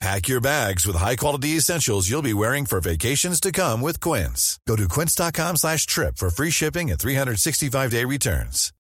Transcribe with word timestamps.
Pack 0.00 0.28
your 0.28 0.40
bags 0.40 0.86
with 0.86 0.96
high-quality 0.96 1.50
essentials 1.50 2.10
you'll 2.10 2.22
be 2.22 2.34
wearing 2.34 2.66
for 2.66 2.80
vacations 2.80 3.40
to 3.40 3.52
come 3.52 3.80
with 3.80 4.00
Quince. 4.00 4.58
Go 4.66 4.76
to 4.76 4.88
quince.com 4.88 5.56
slash 5.56 5.86
trip 5.86 6.16
for 6.16 6.30
free 6.30 6.50
shipping 6.50 6.90
and 6.90 6.98
365-day 6.98 8.04
returns. 8.04 8.72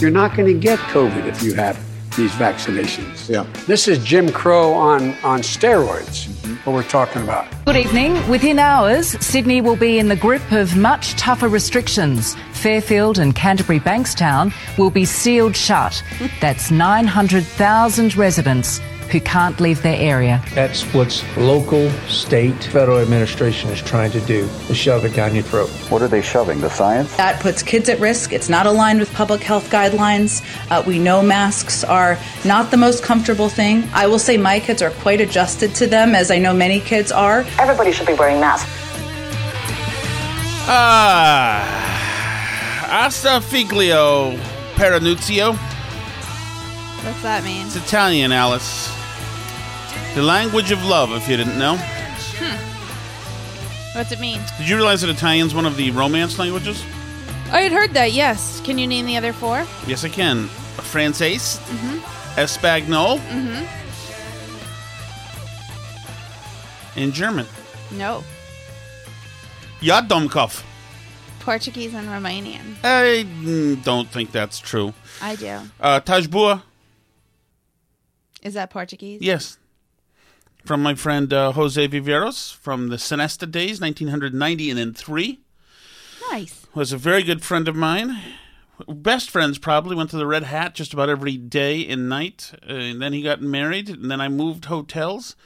You're 0.00 0.10
not 0.10 0.34
going 0.34 0.46
to 0.46 0.58
get 0.58 0.78
COVID 0.78 1.26
if 1.26 1.42
you 1.42 1.52
have 1.52 1.76
these 2.16 2.32
vaccinations. 2.32 3.28
Yeah. 3.28 3.46
This 3.66 3.88
is 3.88 3.98
Jim 4.04 4.30
Crow 4.30 4.72
on, 4.72 5.10
on 5.22 5.40
steroids, 5.40 6.26
mm-hmm. 6.26 6.54
what 6.64 6.74
we're 6.74 6.82
talking 6.82 7.22
about. 7.22 7.46
Good 7.64 7.76
evening. 7.76 8.28
Within 8.28 8.58
hours, 8.58 9.08
Sydney 9.24 9.60
will 9.60 9.76
be 9.76 9.98
in 9.98 10.08
the 10.08 10.16
grip 10.16 10.52
of 10.52 10.76
much 10.76 11.12
tougher 11.14 11.48
restrictions. 11.48 12.36
Fairfield 12.52 13.18
and 13.18 13.34
Canterbury 13.34 13.80
Bankstown 13.80 14.52
will 14.76 14.90
be 14.90 15.04
sealed 15.04 15.56
shut. 15.56 16.02
That's 16.40 16.70
900,000 16.70 18.16
residents 18.16 18.80
who 19.10 19.20
can't 19.20 19.58
leave 19.60 19.82
their 19.82 19.96
area. 19.96 20.42
That's 20.54 20.82
what 20.94 21.24
local, 21.36 21.90
state, 22.08 22.64
federal 22.64 22.98
administration 22.98 23.70
is 23.70 23.80
trying 23.82 24.10
to 24.12 24.20
do, 24.20 24.48
to 24.66 24.74
shove 24.74 25.04
it 25.04 25.14
down 25.14 25.34
your 25.34 25.42
throat. 25.44 25.68
What 25.90 26.02
are 26.02 26.08
they 26.08 26.22
shoving? 26.22 26.60
The 26.60 26.70
science? 26.70 27.16
That 27.16 27.40
puts 27.40 27.62
kids 27.62 27.88
at 27.88 27.98
risk. 27.98 28.32
It's 28.32 28.48
not 28.48 28.66
aligned 28.66 29.00
with 29.00 29.12
public 29.12 29.42
health 29.42 29.68
guidelines. 29.70 30.42
Uh, 30.70 30.82
we 30.86 30.98
know 30.98 31.22
masks 31.22 31.82
are 31.84 32.18
not 32.44 32.70
the 32.70 32.76
most 32.76 33.02
comfortable 33.02 33.48
thing. 33.48 33.88
I 33.92 34.06
will 34.06 34.18
say 34.18 34.36
my 34.36 34.60
kids 34.60 34.82
are 34.82 34.90
quite 34.90 35.20
adjusted 35.20 35.74
to 35.76 35.86
them, 35.86 36.14
as 36.14 36.30
I 36.30 36.38
know 36.38 36.54
many 36.54 36.80
kids 36.80 37.10
are. 37.10 37.44
Everybody 37.58 37.92
should 37.92 38.06
be 38.06 38.14
wearing 38.14 38.40
masks. 38.40 38.70
Ah, 40.72 41.66
Asta 43.06 43.40
Figlio 43.40 44.36
Peranuzio. 44.74 45.56
What's 47.04 47.22
that 47.22 47.42
mean? 47.44 47.66
It's 47.66 47.76
Italian, 47.76 48.30
Alice. 48.30 48.99
The 50.14 50.22
language 50.22 50.70
of 50.72 50.84
love, 50.84 51.12
if 51.12 51.28
you 51.28 51.36
didn't 51.36 51.58
know. 51.58 51.76
What's 53.94 54.12
it 54.12 54.20
mean? 54.20 54.40
Did 54.58 54.68
you 54.68 54.76
realize 54.76 55.00
that 55.02 55.10
Italian's 55.10 55.54
one 55.54 55.66
of 55.66 55.76
the 55.76 55.90
romance 55.92 56.38
languages? 56.38 56.82
I 57.52 57.60
had 57.62 57.72
heard 57.72 57.92
that, 57.94 58.12
yes. 58.12 58.60
Can 58.64 58.78
you 58.78 58.86
name 58.86 59.06
the 59.06 59.16
other 59.16 59.32
four? 59.32 59.66
Yes, 59.86 60.04
I 60.04 60.08
can. 60.08 60.46
Francais, 60.92 61.36
Mm-hmm. 61.36 61.98
Espagnol, 62.40 63.18
Mm-hmm. 63.18 63.66
and 67.00 67.12
German. 67.12 67.46
No. 67.92 68.22
Ja. 69.80 70.00
Portuguese 71.40 71.94
and 71.94 72.06
Romanian. 72.08 72.76
I 72.84 73.24
mm, 73.26 73.82
don't 73.82 74.08
think 74.08 74.30
that's 74.30 74.58
true. 74.58 74.92
I 75.22 75.36
do. 75.36 75.58
Uh, 75.80 76.00
Tajbua, 76.00 76.62
Is 78.42 78.54
that 78.54 78.70
Portuguese? 78.70 79.20
yes. 79.22 79.56
From 80.64 80.82
my 80.82 80.94
friend 80.94 81.32
uh, 81.32 81.52
Jose 81.52 81.88
Viveiros 81.88 82.54
from 82.54 82.88
the 82.88 82.96
Sinesta 82.96 83.50
days, 83.50 83.80
1990 83.80 84.70
and 84.70 84.78
then 84.78 84.94
3. 84.94 85.40
Nice. 86.30 86.66
was 86.74 86.92
a 86.92 86.98
very 86.98 87.22
good 87.22 87.42
friend 87.42 87.66
of 87.66 87.74
mine. 87.74 88.16
Best 88.88 89.30
friends 89.30 89.58
probably 89.58 89.96
went 89.96 90.10
to 90.10 90.16
the 90.16 90.26
Red 90.26 90.44
Hat 90.44 90.74
just 90.74 90.92
about 90.92 91.08
every 91.08 91.36
day 91.36 91.86
and 91.86 92.08
night. 92.08 92.52
Uh, 92.68 92.74
and 92.74 93.02
then 93.02 93.12
he 93.12 93.22
got 93.22 93.42
married, 93.42 93.88
and 93.88 94.10
then 94.10 94.20
I 94.20 94.28
moved 94.28 94.66
hotels. 94.66 95.36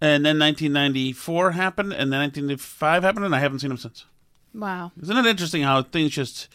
And 0.00 0.24
then 0.24 0.38
1994 0.38 1.52
happened, 1.52 1.92
and 1.92 2.12
then 2.12 2.20
1995 2.20 3.02
happened, 3.02 3.24
and 3.24 3.34
I 3.34 3.38
haven't 3.40 3.60
seen 3.60 3.70
him 3.70 3.76
since. 3.76 4.04
Wow. 4.54 4.92
Isn't 5.00 5.16
it 5.16 5.26
interesting 5.26 5.62
how 5.62 5.82
things 5.82 6.12
just 6.12 6.48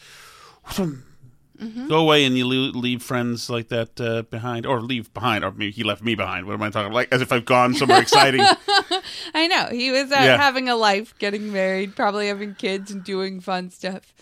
Mm-hmm. 1.56 1.88
go 1.88 1.98
away 2.00 2.24
and 2.24 2.36
you 2.36 2.44
leave 2.46 3.02
friends 3.02 3.48
like 3.50 3.68
that 3.68 4.00
uh, 4.00 4.22
behind, 4.22 4.66
or 4.66 4.80
leave 4.80 5.12
behind, 5.14 5.44
or 5.44 5.50
maybe 5.52 5.70
he 5.70 5.82
left 5.84 6.02
me 6.02 6.14
behind. 6.14 6.46
What 6.46 6.54
am 6.54 6.62
I 6.62 6.70
talking 6.70 6.86
about? 6.86 6.94
like? 6.94 7.12
As 7.12 7.22
if 7.22 7.32
I've 7.32 7.44
gone 7.44 7.74
somewhere 7.74 8.00
exciting. 8.00 8.40
I 9.34 9.46
know. 9.46 9.68
He 9.70 9.90
was 9.90 10.12
uh, 10.12 10.16
Yeah. 10.20 10.36
having 10.36 10.68
a 10.68 10.76
life, 10.76 11.14
getting 11.18 11.52
married, 11.52 11.96
probably 11.96 12.28
having 12.28 12.54
kids 12.54 12.90
and 12.90 13.02
doing 13.04 13.40
fun 13.40 13.70
stuff. 13.70 14.14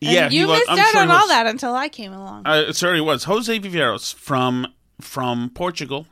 And 0.00 0.12
yeah, 0.12 0.28
you 0.30 0.46
missed 0.46 0.68
out 0.68 0.78
sure 0.92 1.00
on 1.00 1.10
all 1.10 1.26
that 1.28 1.46
until 1.46 1.74
I 1.74 1.88
came 1.88 2.12
along. 2.12 2.46
Uh, 2.46 2.66
it 2.68 2.76
certainly 2.76 3.00
was. 3.00 3.24
Jose 3.24 3.58
Viveiros 3.58 4.14
from 4.14 4.66
from 5.00 5.50
Portugal 5.50 6.06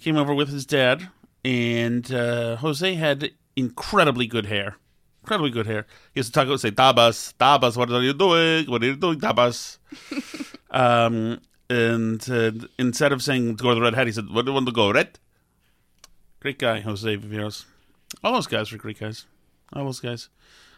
came 0.00 0.16
over 0.16 0.34
with 0.34 0.48
his 0.50 0.66
dad, 0.66 1.08
and 1.44 2.12
uh, 2.12 2.56
Jose 2.56 2.94
had 2.94 3.30
incredibly 3.56 4.26
good 4.26 4.46
hair. 4.46 4.76
Incredibly 5.22 5.50
good 5.50 5.66
hair. 5.66 5.86
He 6.14 6.20
used 6.20 6.32
to 6.32 6.40
talk 6.40 6.48
and 6.48 6.60
say, 6.60 6.70
Tabas, 6.70 7.34
Tabas, 7.38 7.76
what 7.76 7.90
are 7.90 8.02
you 8.02 8.14
doing? 8.14 8.66
What 8.66 8.82
are 8.82 8.86
you 8.86 8.96
doing, 8.96 9.20
Tabas? 9.20 9.78
um, 10.70 11.40
and 11.68 12.30
uh, 12.30 12.52
instead 12.78 13.12
of 13.12 13.22
saying 13.22 13.56
to 13.56 13.62
go 13.62 13.70
to 13.70 13.74
the 13.76 13.80
red 13.82 13.94
hat, 13.94 14.06
he 14.06 14.12
said, 14.12 14.28
What 14.30 14.44
do 14.44 14.50
you 14.50 14.54
want 14.54 14.66
to 14.66 14.72
go, 14.72 14.92
red? 14.92 15.18
Great 16.40 16.58
guy, 16.58 16.80
Jose 16.80 17.16
Viveiros. 17.16 17.66
All 18.24 18.32
those 18.32 18.46
guys 18.46 18.72
were 18.72 18.78
great 18.78 18.98
guys. 18.98 19.26
All 19.72 19.84
those 19.84 20.00
guys. 20.00 20.30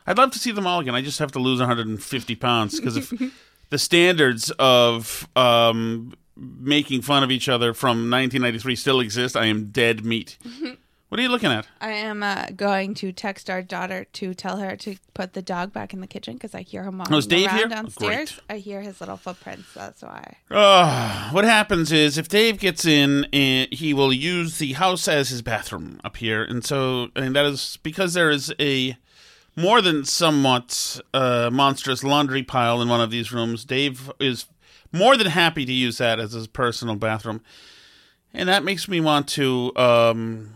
I'd 0.06 0.18
love 0.18 0.32
to 0.32 0.38
see 0.38 0.50
them 0.50 0.66
all 0.66 0.80
again. 0.80 0.94
I 0.94 1.02
just 1.02 1.20
have 1.20 1.32
to 1.32 1.38
lose 1.38 1.60
150 1.60 2.34
pounds 2.36 2.78
because 2.78 2.96
if 2.96 3.12
the 3.70 3.78
standards 3.78 4.50
of 4.58 5.28
um, 5.36 6.14
making 6.36 7.02
fun 7.02 7.22
of 7.22 7.30
each 7.30 7.48
other 7.48 7.72
from 7.72 8.10
1993 8.10 8.76
still 8.76 9.00
exist, 9.00 9.36
I 9.36 9.46
am 9.46 9.70
dead 9.70 10.04
meat. 10.04 10.36
what 11.12 11.18
are 11.18 11.24
you 11.24 11.28
looking 11.28 11.52
at? 11.52 11.66
I 11.78 11.90
am 11.90 12.22
uh, 12.22 12.46
going 12.56 12.94
to 12.94 13.12
text 13.12 13.50
our 13.50 13.60
daughter 13.60 14.06
to 14.14 14.32
tell 14.32 14.56
her 14.56 14.76
to 14.76 14.96
put 15.12 15.34
the 15.34 15.42
dog 15.42 15.70
back 15.70 15.92
in 15.92 16.00
the 16.00 16.06
kitchen 16.06 16.32
because 16.32 16.54
I 16.54 16.62
hear 16.62 16.84
him 16.84 16.96
walking 16.96 17.14
Oh, 17.14 17.18
is 17.18 17.26
Dave 17.26 17.48
around 17.48 17.56
here? 17.58 17.66
Oh, 17.66 17.68
downstairs. 17.68 18.30
great. 18.32 18.40
I 18.48 18.56
hear 18.56 18.80
his 18.80 18.98
little 18.98 19.18
footprints. 19.18 19.74
That's 19.74 20.00
why. 20.00 20.38
Uh, 20.50 21.28
what 21.28 21.44
happens 21.44 21.92
is 21.92 22.16
if 22.16 22.28
Dave 22.28 22.58
gets 22.58 22.86
in, 22.86 23.26
and 23.30 23.70
he 23.70 23.92
will 23.92 24.10
use 24.10 24.56
the 24.56 24.72
house 24.72 25.06
as 25.06 25.28
his 25.28 25.42
bathroom 25.42 26.00
up 26.02 26.16
here, 26.16 26.42
and 26.42 26.64
so 26.64 27.08
and 27.14 27.36
that 27.36 27.44
is 27.44 27.78
because 27.82 28.14
there 28.14 28.30
is 28.30 28.50
a 28.58 28.96
more 29.54 29.82
than 29.82 30.06
somewhat 30.06 30.98
uh, 31.12 31.50
monstrous 31.52 32.02
laundry 32.02 32.42
pile 32.42 32.80
in 32.80 32.88
one 32.88 33.02
of 33.02 33.10
these 33.10 33.30
rooms. 33.30 33.66
Dave 33.66 34.10
is 34.18 34.46
more 34.92 35.18
than 35.18 35.26
happy 35.26 35.66
to 35.66 35.72
use 35.74 35.98
that 35.98 36.18
as 36.18 36.32
his 36.32 36.46
personal 36.46 36.96
bathroom, 36.96 37.42
and 38.32 38.48
that 38.48 38.64
makes 38.64 38.88
me 38.88 38.98
want 38.98 39.28
to. 39.28 39.76
Um, 39.76 40.54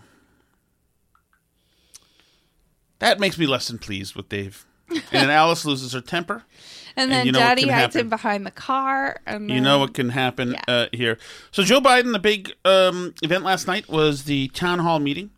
that 2.98 3.20
makes 3.20 3.38
me 3.38 3.46
less 3.46 3.68
than 3.68 3.78
pleased 3.78 4.14
with 4.16 4.28
Dave, 4.28 4.64
and 5.12 5.30
Alice 5.30 5.64
loses 5.64 5.92
her 5.92 6.00
temper. 6.00 6.44
And 6.98 7.12
then 7.12 7.26
you 7.26 7.32
know 7.32 7.38
Daddy 7.40 7.68
hides 7.68 7.92
happen. 7.94 8.00
him 8.00 8.08
behind 8.08 8.46
the 8.46 8.50
car. 8.50 9.20
And 9.26 9.50
You 9.50 9.60
know 9.60 9.78
what 9.80 9.92
can 9.92 10.08
happen 10.08 10.56
uh, 10.66 10.86
here. 10.94 11.18
So 11.50 11.62
Joe 11.62 11.78
Biden, 11.78 12.14
the 12.14 12.18
big 12.18 12.54
um, 12.64 13.12
event 13.22 13.44
last 13.44 13.66
night 13.66 13.86
was 13.86 14.24
the 14.24 14.48
town 14.48 14.78
hall 14.78 14.98
meeting. 14.98 15.28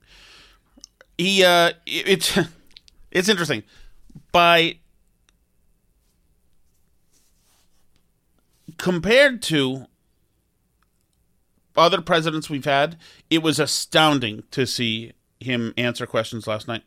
He, 1.17 1.43
uh, 1.43 1.71
it- 1.85 2.07
it's 2.09 2.39
it's 3.11 3.29
interesting. 3.29 3.65
By 4.31 4.79
compared 8.77 9.43
to 9.43 9.87
other 11.77 12.01
presidents 12.01 12.49
we've 12.49 12.65
had, 12.65 12.97
it 13.31 13.43
was 13.43 13.59
astounding 13.59 14.45
to 14.51 14.67
see 14.67 15.13
him 15.41 15.75
answer 15.77 16.07
questions 16.07 16.47
last 16.47 16.69
night. 16.69 16.83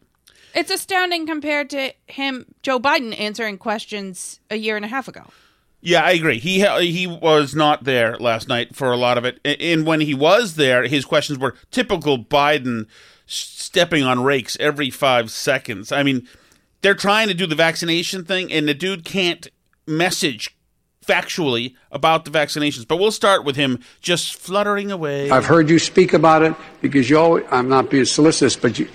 It's 0.53 0.71
astounding 0.71 1.25
compared 1.25 1.69
to 1.71 1.94
him, 2.07 2.45
Joe 2.62 2.80
Biden, 2.80 3.18
answering 3.19 3.57
questions 3.57 4.39
a 4.50 4.56
year 4.56 4.75
and 4.75 4.86
a 4.86 4.88
half 4.88 5.07
ago. 5.07 5.24
Yeah, 5.81 6.03
I 6.03 6.12
agree. 6.12 6.38
He 6.38 6.59
he 6.86 7.07
was 7.07 7.56
not 7.56 7.86
there 7.86 8.15
last 8.18 8.48
night 8.48 8.75
for 8.75 8.92
a 8.92 8.98
lot 8.98 9.18
of 9.18 9.25
it, 9.25 9.39
and 9.44 9.86
when 9.86 10.01
he 10.01 10.13
was 10.13 10.56
there, 10.56 10.83
his 10.83 11.06
questions 11.06 11.39
were 11.39 11.56
typical 11.71 12.24
Biden 12.24 12.86
stepping 13.25 14.03
on 14.03 14.24
rakes 14.24 14.56
every 14.59 14.92
five 14.92 15.31
seconds. 15.31 15.92
I 15.92 16.03
mean, 16.03 16.27
they're 16.81 16.94
trying 16.94 17.30
to 17.30 17.33
do 17.33 17.47
the 17.47 17.56
vaccination 17.56 18.25
thing, 18.25 18.51
and 18.51 18.68
the 18.68 18.75
dude 18.75 19.06
can't 19.06 19.47
message 19.88 20.56
factually 21.06 21.74
about 21.92 22.25
the 22.25 22.31
vaccinations. 22.31 22.88
But 22.88 22.97
we'll 22.97 23.12
start 23.12 23.44
with 23.44 23.56
him 23.56 23.80
just 24.01 24.36
fluttering 24.36 24.92
away. 24.92 25.31
I've 25.31 25.45
heard 25.45 25.69
you 25.69 25.80
speak 25.80 26.13
about 26.13 26.44
it 26.44 26.54
because 26.81 27.09
you 27.09 27.18
always, 27.18 27.45
I'm 27.50 27.69
not 27.69 27.89
being 27.89 28.06
solicitous, 28.06 28.56
but 28.56 28.77
you, 28.77 28.88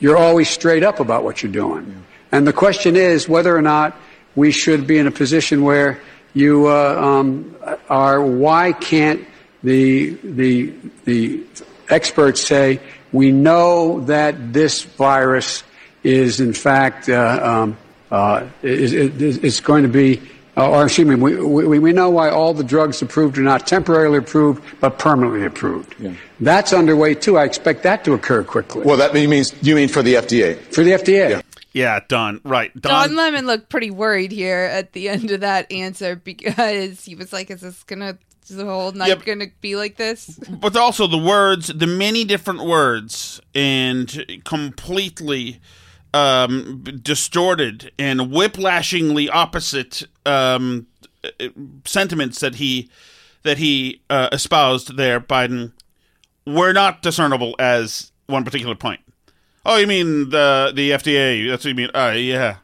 you're 0.00 0.16
always 0.16 0.48
straight 0.48 0.82
up 0.82 1.00
about 1.00 1.24
what 1.24 1.42
you're 1.42 1.52
doing. 1.52 2.04
And 2.32 2.46
the 2.46 2.52
question 2.52 2.96
is 2.96 3.28
whether 3.28 3.56
or 3.56 3.62
not 3.62 3.96
we 4.34 4.50
should 4.50 4.86
be 4.86 4.98
in 4.98 5.06
a 5.06 5.10
position 5.10 5.62
where 5.62 6.00
you 6.32 6.66
uh, 6.66 7.00
um, 7.00 7.56
are. 7.88 8.20
Why 8.20 8.72
can't 8.72 9.24
the 9.62 10.10
the 10.22 10.74
the 11.04 11.44
experts 11.88 12.40
say 12.40 12.80
we 13.12 13.30
know 13.30 14.00
that 14.00 14.52
this 14.52 14.82
virus 14.82 15.62
is 16.02 16.40
in 16.40 16.52
fact 16.52 17.08
uh, 17.08 17.40
um, 17.42 17.76
uh, 18.10 18.46
is, 18.62 18.92
is, 18.92 19.38
is 19.38 19.60
going 19.60 19.84
to 19.84 19.88
be. 19.88 20.20
Uh, 20.56 20.70
or 20.70 20.84
excuse 20.84 21.08
me, 21.08 21.16
we, 21.16 21.36
we, 21.36 21.78
we 21.80 21.92
know 21.92 22.08
why 22.10 22.30
all 22.30 22.54
the 22.54 22.62
drugs 22.62 23.02
approved 23.02 23.36
are 23.38 23.42
not 23.42 23.66
temporarily 23.66 24.18
approved, 24.18 24.62
but 24.80 24.98
permanently 25.00 25.44
approved. 25.44 25.94
That's 26.38 26.72
underway 26.72 27.14
too. 27.14 27.36
I 27.36 27.44
expect 27.44 27.82
that 27.82 28.04
to 28.04 28.12
occur 28.12 28.44
quickly. 28.44 28.82
Well, 28.82 28.96
that 28.98 29.12
means 29.14 29.52
you 29.62 29.74
mean 29.74 29.88
for 29.88 30.02
the 30.02 30.14
FDA? 30.14 30.56
For 30.72 30.84
the 30.84 30.92
FDA. 30.92 31.42
yeah, 31.72 31.98
Don. 32.06 32.40
Right, 32.44 32.70
Don 32.80 33.16
Lemon 33.16 33.46
looked 33.46 33.68
pretty 33.68 33.90
worried 33.90 34.30
here 34.30 34.60
at 34.60 34.92
the 34.92 35.08
end 35.08 35.32
of 35.32 35.40
that 35.40 35.70
answer 35.72 36.14
because 36.14 37.04
he 37.04 37.16
was 37.16 37.32
like, 37.32 37.50
"Is 37.50 37.62
this 37.62 37.82
gonna 37.82 38.16
is 38.48 38.54
the 38.56 38.64
whole 38.64 38.92
night 38.92 39.08
Yep. 39.08 39.24
gonna 39.24 39.46
be 39.60 39.74
like 39.74 39.96
this?" 39.96 40.38
but 40.48 40.76
also 40.76 41.08
the 41.08 41.18
words, 41.18 41.66
the 41.66 41.88
many 41.88 42.24
different 42.24 42.64
words, 42.64 43.40
and 43.56 44.24
completely 44.44 45.60
um, 46.14 46.84
distorted 47.02 47.92
and 47.98 48.30
whiplashingly 48.30 49.28
opposite 49.28 50.04
um, 50.24 50.86
sentiments 51.84 52.40
that 52.40 52.54
he 52.54 52.88
that 53.42 53.58
he 53.58 54.00
uh, 54.08 54.28
espoused 54.32 54.96
there, 54.96 55.20
Biden, 55.20 55.72
were 56.46 56.72
not 56.72 57.02
discernible 57.02 57.54
as 57.58 58.12
one 58.26 58.44
particular 58.44 58.74
point. 58.74 59.00
Oh, 59.66 59.76
you 59.76 59.86
mean 59.86 60.30
the 60.30 60.72
the 60.74 60.92
FDA? 60.92 61.48
That's 61.48 61.64
what 61.64 61.70
you 61.70 61.74
mean? 61.74 61.90
Uh, 61.94 62.14
yeah. 62.16 62.56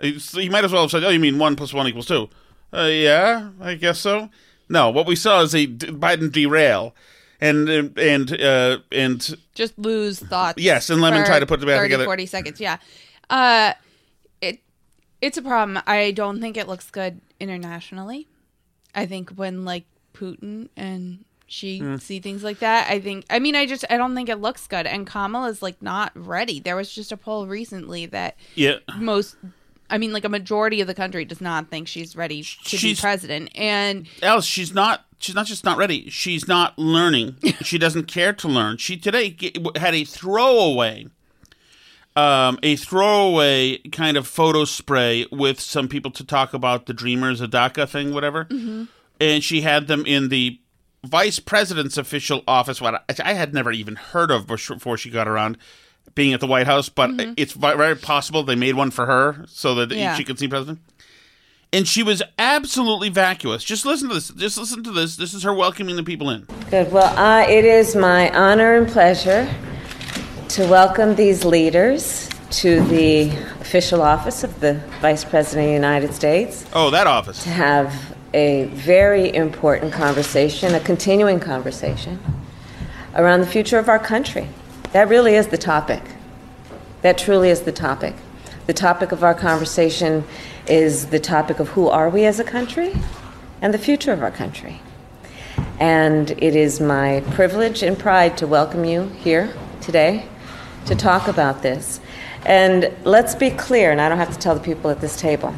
You 0.00 0.50
might 0.50 0.64
as 0.64 0.72
well 0.72 0.82
have 0.82 0.90
said, 0.90 1.02
"Oh, 1.02 1.08
you 1.08 1.18
mean 1.18 1.38
one 1.38 1.56
plus 1.56 1.72
one 1.72 1.88
equals 1.88 2.06
two? 2.06 2.28
Uh, 2.72 2.82
yeah, 2.82 3.50
I 3.60 3.74
guess 3.74 3.98
so. 3.98 4.28
No, 4.68 4.90
what 4.90 5.06
we 5.06 5.16
saw 5.16 5.40
is 5.40 5.54
a 5.54 5.66
Biden 5.66 6.30
derail, 6.30 6.94
and 7.40 7.68
and 7.98 8.40
uh, 8.40 8.78
and 8.92 9.36
Just 9.54 9.78
lose 9.78 10.18
thoughts. 10.18 10.60
Yes, 10.60 10.90
and 10.90 11.00
Lemon 11.00 11.24
tried 11.24 11.40
to 11.40 11.46
put 11.46 11.62
it 11.62 11.66
back 11.66 11.76
30, 11.76 11.88
together. 11.88 12.04
40 12.04 12.26
seconds. 12.26 12.60
Yeah, 12.60 12.78
uh, 13.30 13.74
it 14.40 14.60
it's 15.20 15.38
a 15.38 15.42
problem. 15.42 15.82
I 15.86 16.10
don't 16.10 16.40
think 16.40 16.56
it 16.56 16.68
looks 16.68 16.90
good 16.90 17.20
internationally. 17.40 18.28
I 18.94 19.06
think 19.06 19.30
when 19.30 19.64
like 19.64 19.84
Putin 20.14 20.68
and 20.76 21.24
Xi 21.46 21.80
Mm. 21.80 22.00
see 22.00 22.20
things 22.20 22.42
like 22.44 22.58
that, 22.58 22.90
I 22.90 23.00
think. 23.00 23.24
I 23.30 23.38
mean, 23.38 23.54
I 23.56 23.66
just 23.66 23.84
I 23.88 23.96
don't 23.96 24.14
think 24.14 24.28
it 24.28 24.36
looks 24.36 24.66
good. 24.66 24.86
And 24.86 25.06
Kamala 25.06 25.48
is 25.48 25.62
like 25.62 25.80
not 25.80 26.12
ready. 26.14 26.60
There 26.60 26.76
was 26.76 26.92
just 26.92 27.12
a 27.12 27.16
poll 27.16 27.46
recently 27.46 28.06
that 28.06 28.36
yeah, 28.54 28.76
most. 28.98 29.36
I 29.90 29.98
mean, 29.98 30.12
like 30.12 30.24
a 30.24 30.28
majority 30.28 30.80
of 30.80 30.86
the 30.86 30.94
country 30.94 31.24
does 31.24 31.40
not 31.40 31.70
think 31.70 31.88
she's 31.88 32.14
ready 32.14 32.42
to 32.42 32.76
be 32.78 32.94
president, 32.94 33.50
and 33.54 34.06
Alice, 34.22 34.44
she's 34.44 34.72
not. 34.74 35.04
She's 35.20 35.34
not 35.34 35.46
just 35.46 35.64
not 35.64 35.76
ready. 35.76 36.08
She's 36.10 36.46
not 36.46 36.78
learning. 36.78 37.36
she 37.62 37.76
doesn't 37.76 38.04
care 38.04 38.32
to 38.34 38.46
learn. 38.46 38.76
She 38.76 38.96
today 38.96 39.36
had 39.74 39.92
a 39.92 40.04
throwaway, 40.04 41.08
um, 42.14 42.60
a 42.62 42.76
throwaway 42.76 43.78
kind 43.90 44.16
of 44.16 44.28
photo 44.28 44.64
spray 44.64 45.26
with 45.32 45.58
some 45.58 45.88
people 45.88 46.12
to 46.12 46.24
talk 46.24 46.54
about 46.54 46.86
the 46.86 46.94
Dreamers 46.94 47.40
of 47.40 47.50
DACA 47.50 47.88
thing, 47.88 48.14
whatever. 48.14 48.46
And 49.20 49.42
she 49.42 49.62
had 49.62 49.88
them 49.88 50.06
in 50.06 50.28
the 50.28 50.60
vice 51.04 51.40
president's 51.40 51.96
official 51.98 52.42
office, 52.46 52.80
what 52.80 53.04
I 53.24 53.32
had 53.32 53.52
never 53.52 53.72
even 53.72 53.96
heard 53.96 54.30
of 54.30 54.46
before 54.46 54.96
she 54.96 55.10
got 55.10 55.26
around 55.26 55.58
being 56.14 56.32
at 56.34 56.40
the 56.40 56.46
White 56.46 56.66
House. 56.66 56.88
But 56.88 57.10
it's 57.36 57.52
very 57.52 57.96
possible 57.96 58.42
they 58.42 58.54
made 58.56 58.74
one 58.74 58.90
for 58.90 59.06
her 59.06 59.44
so 59.48 59.74
that 59.76 59.90
Yeah. 59.90 60.14
she 60.16 60.24
could 60.24 60.38
see 60.38 60.48
president 60.48 60.80
and 61.72 61.86
she 61.86 62.02
was 62.02 62.22
absolutely 62.38 63.08
vacuous. 63.10 63.62
Just 63.62 63.84
listen 63.84 64.08
to 64.08 64.14
this. 64.14 64.28
Just 64.30 64.56
listen 64.58 64.82
to 64.84 64.90
this. 64.90 65.16
This 65.16 65.34
is 65.34 65.42
her 65.42 65.52
welcoming 65.52 65.96
the 65.96 66.02
people 66.02 66.30
in. 66.30 66.46
Good. 66.70 66.90
Well, 66.90 67.14
uh, 67.18 67.46
it 67.48 67.64
is 67.64 67.94
my 67.94 68.30
honor 68.30 68.76
and 68.76 68.88
pleasure 68.88 69.48
to 70.48 70.66
welcome 70.66 71.14
these 71.14 71.44
leaders 71.44 72.28
to 72.50 72.82
the 72.84 73.28
official 73.60 74.00
office 74.00 74.42
of 74.42 74.60
the 74.60 74.74
Vice 75.02 75.22
President 75.24 75.66
of 75.66 75.68
the 75.68 75.74
United 75.74 76.14
States 76.14 76.64
Oh, 76.72 76.88
that 76.90 77.06
office. 77.06 77.42
to 77.42 77.50
have 77.50 77.92
a 78.32 78.64
very 78.72 79.34
important 79.34 79.92
conversation, 79.92 80.74
a 80.74 80.80
continuing 80.80 81.38
conversation 81.40 82.18
around 83.14 83.40
the 83.40 83.46
future 83.46 83.78
of 83.78 83.90
our 83.90 83.98
country. 83.98 84.48
That 84.92 85.08
really 85.08 85.34
is 85.34 85.48
the 85.48 85.58
topic. 85.58 86.02
That 87.02 87.18
truly 87.18 87.50
is 87.50 87.62
the 87.62 87.72
topic. 87.72 88.14
The 88.66 88.72
topic 88.72 89.12
of 89.12 89.22
our 89.22 89.34
conversation 89.34 90.24
is 90.66 91.08
the 91.08 91.20
topic 91.20 91.60
of 91.60 91.68
who 91.68 91.88
are 91.88 92.08
we 92.08 92.24
as 92.24 92.40
a 92.40 92.44
country 92.44 92.94
and 93.60 93.74
the 93.74 93.78
future 93.78 94.12
of 94.12 94.22
our 94.22 94.30
country. 94.30 94.80
And 95.78 96.30
it 96.30 96.56
is 96.56 96.80
my 96.80 97.22
privilege 97.32 97.82
and 97.82 97.98
pride 97.98 98.38
to 98.38 98.46
welcome 98.46 98.86
you 98.86 99.08
here 99.08 99.52
today 99.82 100.26
to 100.86 100.94
talk 100.94 101.28
about 101.28 101.62
this. 101.62 102.00
And 102.46 102.90
let's 103.04 103.34
be 103.34 103.50
clear, 103.50 103.90
and 103.90 104.00
I 104.00 104.08
don't 104.08 104.18
have 104.18 104.32
to 104.32 104.38
tell 104.38 104.54
the 104.54 104.60
people 104.60 104.90
at 104.90 105.02
this 105.02 105.20
table. 105.20 105.54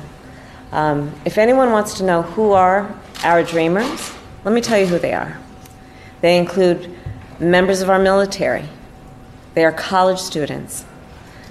Um, 0.73 1.15
if 1.25 1.39
anyone 1.39 1.71
wants 1.71 1.95
to 1.99 2.05
know 2.05 2.23
who 2.23 2.51
are 2.51 2.93
our 3.23 3.45
dreamers, 3.45 4.13
let 4.45 4.53
me 4.53 4.61
tell 4.61 4.79
you 4.79 4.87
who 4.87 4.99
they 4.99 5.13
are. 5.13 5.39
They 6.21 6.37
include 6.37 6.97
members 7.39 7.81
of 7.81 7.91
our 7.91 7.99
military, 7.99 8.69
they 9.55 9.65
are 9.65 9.73
college 9.73 10.19
students, 10.19 10.85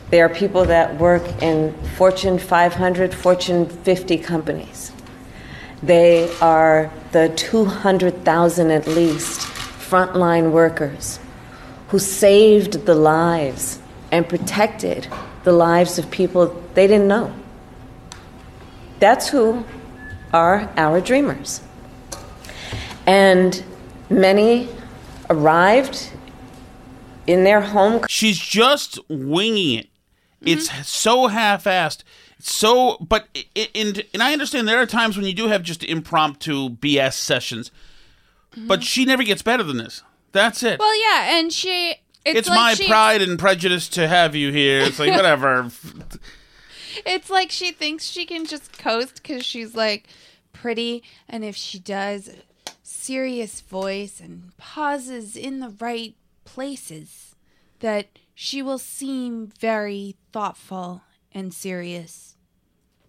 they 0.09 0.21
are 0.21 0.29
people 0.29 0.65
that 0.65 0.97
work 0.97 1.23
in 1.41 1.73
Fortune 1.95 2.39
500, 2.39 3.13
Fortune 3.13 3.67
50 3.67 4.17
companies. 4.17 4.91
They 5.83 6.35
are 6.39 6.91
the 7.11 7.29
200,000 7.35 8.71
at 8.71 8.87
least 8.87 9.41
frontline 9.41 10.51
workers 10.51 11.19
who 11.89 11.99
saved 11.99 12.85
the 12.85 12.95
lives 12.95 13.79
and 14.11 14.27
protected 14.27 15.07
the 15.43 15.51
lives 15.51 15.97
of 15.97 16.09
people 16.11 16.47
they 16.73 16.87
didn't 16.87 17.07
know. 17.07 17.33
That's 18.99 19.29
who 19.29 19.63
are 20.33 20.69
our 20.75 21.01
dreamers. 21.01 21.61
And 23.07 23.63
many 24.09 24.69
arrived 25.29 26.11
in 27.29 27.43
their 27.43 27.61
home 27.61 28.03
She's 28.09 28.39
just 28.39 28.97
winging 29.07 29.79
it. 29.79 29.89
Mm-hmm. 30.41 30.47
It's 30.47 30.87
so 30.87 31.27
half-assed. 31.27 32.03
So, 32.39 32.97
but 33.01 33.27
and 33.75 34.03
and 34.13 34.23
I 34.23 34.31
understand 34.31 34.67
there 34.67 34.81
are 34.81 34.85
times 34.85 35.17
when 35.17 35.25
you 35.25 35.33
do 35.33 35.47
have 35.49 35.61
just 35.61 35.83
impromptu 35.83 36.69
BS 36.69 37.13
sessions, 37.13 37.69
mm-hmm. 38.53 38.65
but 38.67 38.81
she 38.81 39.03
never 39.03 39.23
gets 39.23 39.41
better 39.41 39.61
than 39.61 39.77
this. 39.77 40.03
That's 40.31 40.63
it. 40.63 40.79
well, 40.79 41.01
yeah, 41.01 41.37
and 41.37 41.51
she. 41.51 41.95
It's, 42.25 42.39
it's 42.39 42.49
like 42.49 42.57
my 42.57 42.73
she- 42.75 42.87
pride 42.87 43.21
and 43.21 43.37
prejudice 43.37 43.89
to 43.89 44.07
have 44.07 44.35
you 44.35 44.51
here. 44.53 44.81
It's 44.81 44.99
like 44.99 45.11
whatever. 45.15 45.69
It's 47.05 47.29
like 47.29 47.51
she 47.51 47.71
thinks 47.71 48.05
she 48.05 48.25
can 48.25 48.45
just 48.45 48.77
coast 48.77 49.15
because 49.15 49.45
she's 49.45 49.75
like 49.75 50.07
pretty, 50.53 51.03
and 51.27 51.43
if 51.43 51.57
she 51.57 51.77
does 51.77 52.29
serious 52.81 53.59
voice 53.61 54.21
and 54.21 54.55
pauses 54.57 55.35
in 55.35 55.59
the 55.59 55.69
right 55.79 56.15
places, 56.53 57.35
that 57.79 58.07
she 58.33 58.61
will 58.61 58.77
seem 58.79 59.47
very 59.59 60.15
thoughtful 60.31 61.03
and 61.31 61.53
serious. 61.53 62.35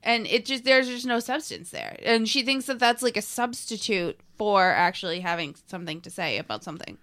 and 0.03 0.27
it 0.27 0.47
just 0.47 0.65
there's 0.65 0.89
just 0.89 1.07
no 1.07 1.21
substance 1.21 1.71
there, 1.71 1.97
and 2.05 2.29
she 2.29 2.43
thinks 2.43 2.67
that 2.67 2.79
that's 2.79 3.03
like 3.03 3.17
a 3.19 3.23
substitute 3.23 4.19
for 4.39 4.71
actually 4.71 5.21
having 5.21 5.55
something 5.67 6.01
to 6.01 6.11
say 6.11 6.39
about 6.39 6.65
something. 6.65 6.97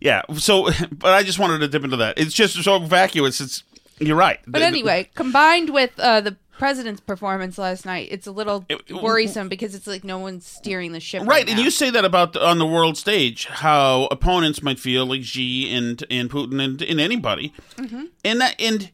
Yeah. 0.00 0.22
So, 0.36 0.70
but 0.92 1.12
I 1.12 1.22
just 1.22 1.38
wanted 1.38 1.58
to 1.58 1.68
dip 1.68 1.84
into 1.84 1.96
that. 1.98 2.18
It's 2.18 2.34
just 2.34 2.62
so 2.62 2.78
vacuous. 2.78 3.40
It's 3.40 3.62
you're 3.98 4.16
right. 4.16 4.40
But 4.46 4.62
anyway, 4.62 5.10
combined 5.14 5.70
with 5.70 5.92
uh, 5.98 6.20
the 6.20 6.36
president's 6.58 7.00
performance 7.00 7.58
last 7.58 7.84
night, 7.86 8.08
it's 8.10 8.26
a 8.26 8.32
little 8.32 8.64
worrisome 8.90 9.48
because 9.48 9.74
it's 9.74 9.86
like 9.86 10.04
no 10.04 10.18
one's 10.18 10.46
steering 10.46 10.92
the 10.92 11.00
ship. 11.00 11.26
Right, 11.26 11.46
and 11.48 11.56
now. 11.58 11.62
you 11.64 11.70
say 11.70 11.90
that 11.90 12.04
about 12.04 12.32
the, 12.32 12.46
on 12.46 12.58
the 12.58 12.66
world 12.66 12.96
stage, 12.96 13.46
how 13.46 14.06
opponents 14.10 14.62
might 14.62 14.78
feel 14.78 15.06
like 15.06 15.22
Xi 15.24 15.74
and 15.74 16.02
and 16.10 16.30
Putin 16.30 16.62
and, 16.64 16.82
and 16.82 17.00
anybody, 17.00 17.52
Mhm. 17.76 18.08
and 18.24 18.40
that 18.40 18.60
and 18.60 18.90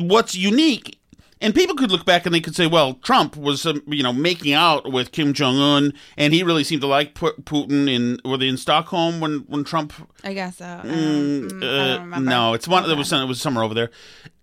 what's 0.00 0.34
unique, 0.34 0.98
and 1.40 1.54
people 1.54 1.76
could 1.76 1.90
look 1.90 2.04
back 2.06 2.24
and 2.24 2.34
they 2.34 2.40
could 2.40 2.56
say, 2.56 2.66
well, 2.66 2.94
Trump 2.94 3.36
was 3.36 3.66
um, 3.66 3.82
you 3.86 4.02
know 4.02 4.12
making 4.12 4.52
out 4.52 4.90
with 4.92 5.12
Kim 5.12 5.32
Jong 5.32 5.56
Un, 5.58 5.92
and 6.16 6.32
he 6.32 6.42
really 6.42 6.64
seemed 6.64 6.80
to 6.82 6.86
like 6.86 7.14
Pu- 7.14 7.34
Putin 7.42 7.88
in 7.88 8.18
were 8.24 8.36
they 8.38 8.48
in 8.48 8.56
Stockholm 8.56 9.20
when 9.20 9.40
when 9.48 9.64
Trump 9.64 9.92
I 10.24 10.32
guess 10.34 10.56
so. 10.58 10.64
I 10.64 10.86
Mm, 10.86 11.62
I 11.62 11.66
uh, 11.66 11.96
don't 11.98 12.24
no, 12.24 12.54
it's 12.54 12.66
one. 12.66 12.86
There 12.86 12.96
was 12.96 13.08
some- 13.08 13.22
it 13.22 13.26
was 13.26 13.40
somewhere 13.40 13.64
over 13.64 13.74
there, 13.74 13.90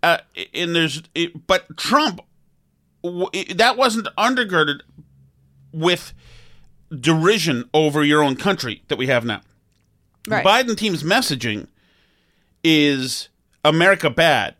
uh, 0.04 0.18
and 0.54 0.76
there's 0.76 1.02
it, 1.16 1.48
but 1.48 1.78
Trump 1.78 2.22
w- 3.04 3.30
it, 3.34 3.58
that 3.58 3.76
wasn't 3.78 4.08
undergirded 4.18 4.82
with 5.72 6.14
derision 7.00 7.68
over 7.74 8.04
your 8.04 8.22
own 8.24 8.36
country 8.36 8.84
that 8.88 8.98
we 8.98 9.08
have 9.08 9.26
now. 9.26 9.42
Right. 10.28 10.44
The 10.66 10.74
Biden 10.74 10.78
team's 10.78 11.02
messaging 11.04 11.68
is 12.64 13.30
America 13.66 14.10
bad. 14.10 14.56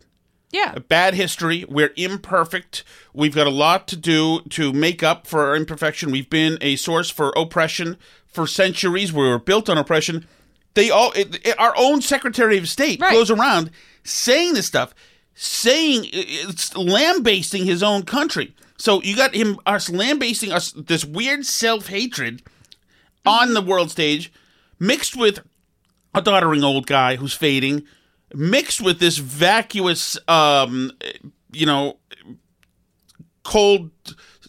Yeah. 0.54 0.74
A 0.76 0.80
bad 0.80 1.14
history. 1.14 1.64
We're 1.68 1.92
imperfect. 1.96 2.84
We've 3.12 3.34
got 3.34 3.48
a 3.48 3.50
lot 3.50 3.88
to 3.88 3.96
do 3.96 4.40
to 4.50 4.72
make 4.72 5.02
up 5.02 5.26
for 5.26 5.44
our 5.48 5.56
imperfection. 5.56 6.12
We've 6.12 6.30
been 6.30 6.58
a 6.60 6.76
source 6.76 7.10
for 7.10 7.32
oppression 7.36 7.96
for 8.28 8.46
centuries. 8.46 9.12
We 9.12 9.28
were 9.28 9.40
built 9.40 9.68
on 9.68 9.78
oppression. 9.78 10.28
They 10.74 10.90
all, 10.90 11.10
it, 11.16 11.44
it- 11.44 11.58
our 11.58 11.74
own 11.76 12.02
Secretary 12.02 12.56
of 12.56 12.68
State 12.68 13.00
goes 13.00 13.32
around 13.32 13.72
saying 14.04 14.54
this 14.54 14.66
stuff, 14.66 14.94
saying 15.34 16.06
it's 16.12 16.76
lambasting 16.76 17.64
his 17.64 17.82
own 17.82 18.04
country. 18.04 18.54
So 18.76 19.02
you 19.02 19.16
got 19.16 19.34
him 19.34 19.58
us 19.66 19.90
lambasting 19.90 20.52
us 20.52 20.70
this 20.72 21.04
weird 21.04 21.44
self 21.46 21.88
hatred 21.88 22.42
on 23.26 23.54
the 23.54 23.60
world 23.62 23.90
stage, 23.90 24.32
mixed 24.78 25.16
with 25.16 25.40
a 26.14 26.22
doddering 26.22 26.62
old 26.62 26.86
guy 26.86 27.16
who's 27.16 27.34
fading, 27.34 27.82
mixed 28.34 28.80
with 28.80 28.98
this 28.98 29.18
vacuous, 29.18 30.18
um, 30.28 30.92
you 31.52 31.66
know, 31.66 31.98
cold 33.42 33.90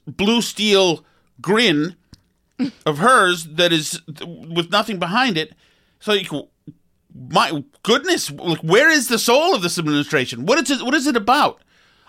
blue 0.06 0.42
steel 0.42 1.06
grin 1.42 1.96
of 2.86 3.00
hers 3.00 3.46
that 3.46 3.74
is 3.74 4.02
with 4.08 4.72
nothing 4.72 5.00
behind 5.00 5.38
it. 5.38 5.54
So 6.00 6.14
my 7.14 7.64
goodness, 7.84 8.32
like, 8.32 8.60
where 8.60 8.90
is 8.90 9.08
the 9.08 9.20
soul 9.20 9.56
of 9.56 9.62
this 9.62 9.78
administration? 9.78 10.46
What 10.46 10.60
is 10.60 10.72
it? 10.72 10.84
What 10.84 10.94
is 10.94 11.08
it 11.08 11.16
about? 11.16 11.62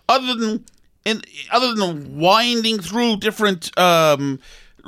Other 0.08 0.34
than 0.34 0.64
and 1.04 1.24
other 1.52 1.74
than 1.74 2.18
winding 2.18 2.80
through 2.80 3.18
different 3.18 3.76
um, 3.78 4.40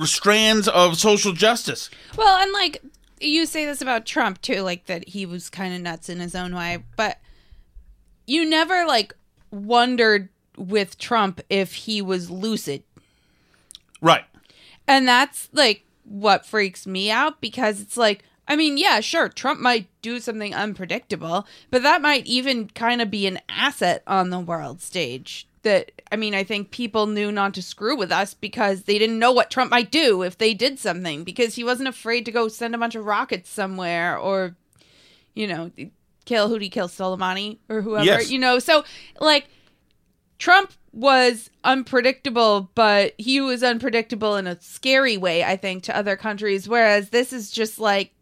strands 0.04 0.68
of 0.68 0.98
social 0.98 1.32
justice. 1.32 1.90
Well, 2.16 2.42
and 2.42 2.52
like 2.52 2.82
you 3.20 3.46
say 3.46 3.64
this 3.64 3.80
about 3.80 4.06
Trump 4.06 4.40
too, 4.40 4.62
like 4.62 4.86
that 4.86 5.08
he 5.08 5.26
was 5.26 5.48
kind 5.50 5.74
of 5.74 5.80
nuts 5.80 6.08
in 6.08 6.20
his 6.20 6.34
own 6.34 6.54
way, 6.54 6.84
but 6.96 7.18
you 8.26 8.48
never 8.48 8.84
like 8.86 9.14
wondered 9.50 10.28
with 10.56 10.98
Trump 10.98 11.40
if 11.48 11.74
he 11.74 12.02
was 12.02 12.30
lucid. 12.30 12.82
Right. 14.00 14.24
And 14.86 15.06
that's 15.06 15.48
like 15.52 15.84
what 16.04 16.46
freaks 16.46 16.86
me 16.86 17.10
out 17.10 17.40
because 17.40 17.80
it's 17.80 17.96
like, 17.96 18.24
I 18.48 18.56
mean, 18.56 18.78
yeah, 18.78 19.00
sure, 19.00 19.28
Trump 19.28 19.60
might 19.60 19.88
do 20.00 20.18
something 20.20 20.54
unpredictable, 20.54 21.46
but 21.70 21.82
that 21.82 22.00
might 22.00 22.26
even 22.26 22.68
kind 22.68 23.02
of 23.02 23.10
be 23.10 23.26
an 23.26 23.40
asset 23.48 24.02
on 24.06 24.30
the 24.30 24.40
world 24.40 24.80
stage. 24.80 25.46
That, 25.62 25.92
I 26.10 26.16
mean, 26.16 26.34
I 26.34 26.44
think 26.44 26.70
people 26.70 27.06
knew 27.06 27.30
not 27.30 27.52
to 27.54 27.62
screw 27.62 27.94
with 27.96 28.10
us 28.10 28.32
because 28.32 28.84
they 28.84 28.98
didn't 28.98 29.18
know 29.18 29.32
what 29.32 29.50
Trump 29.50 29.70
might 29.70 29.90
do 29.90 30.22
if 30.22 30.38
they 30.38 30.54
did 30.54 30.78
something 30.78 31.24
because 31.24 31.56
he 31.56 31.64
wasn't 31.64 31.88
afraid 31.88 32.24
to 32.24 32.32
go 32.32 32.48
send 32.48 32.74
a 32.74 32.78
bunch 32.78 32.94
of 32.94 33.04
rockets 33.04 33.50
somewhere 33.50 34.16
or, 34.16 34.56
you 35.34 35.46
know, 35.46 35.70
kill 36.24 36.48
who'd 36.48 36.62
he 36.62 36.70
kill 36.70 36.88
Soleimani 36.88 37.58
or 37.68 37.82
whoever, 37.82 38.04
Yes. 38.06 38.30
you 38.30 38.38
know. 38.38 38.58
So, 38.60 38.84
like, 39.20 39.48
Trump 40.38 40.72
was 40.92 41.50
unpredictable, 41.64 42.70
but 42.74 43.14
he 43.18 43.40
was 43.40 43.62
unpredictable 43.62 44.36
in 44.36 44.46
a 44.46 44.60
scary 44.60 45.16
way, 45.18 45.44
I 45.44 45.56
think, 45.56 45.82
to 45.84 45.96
other 45.96 46.16
countries. 46.16 46.68
Whereas 46.68 47.10
this 47.10 47.32
is 47.32 47.50
just 47.50 47.78
like, 47.78 48.12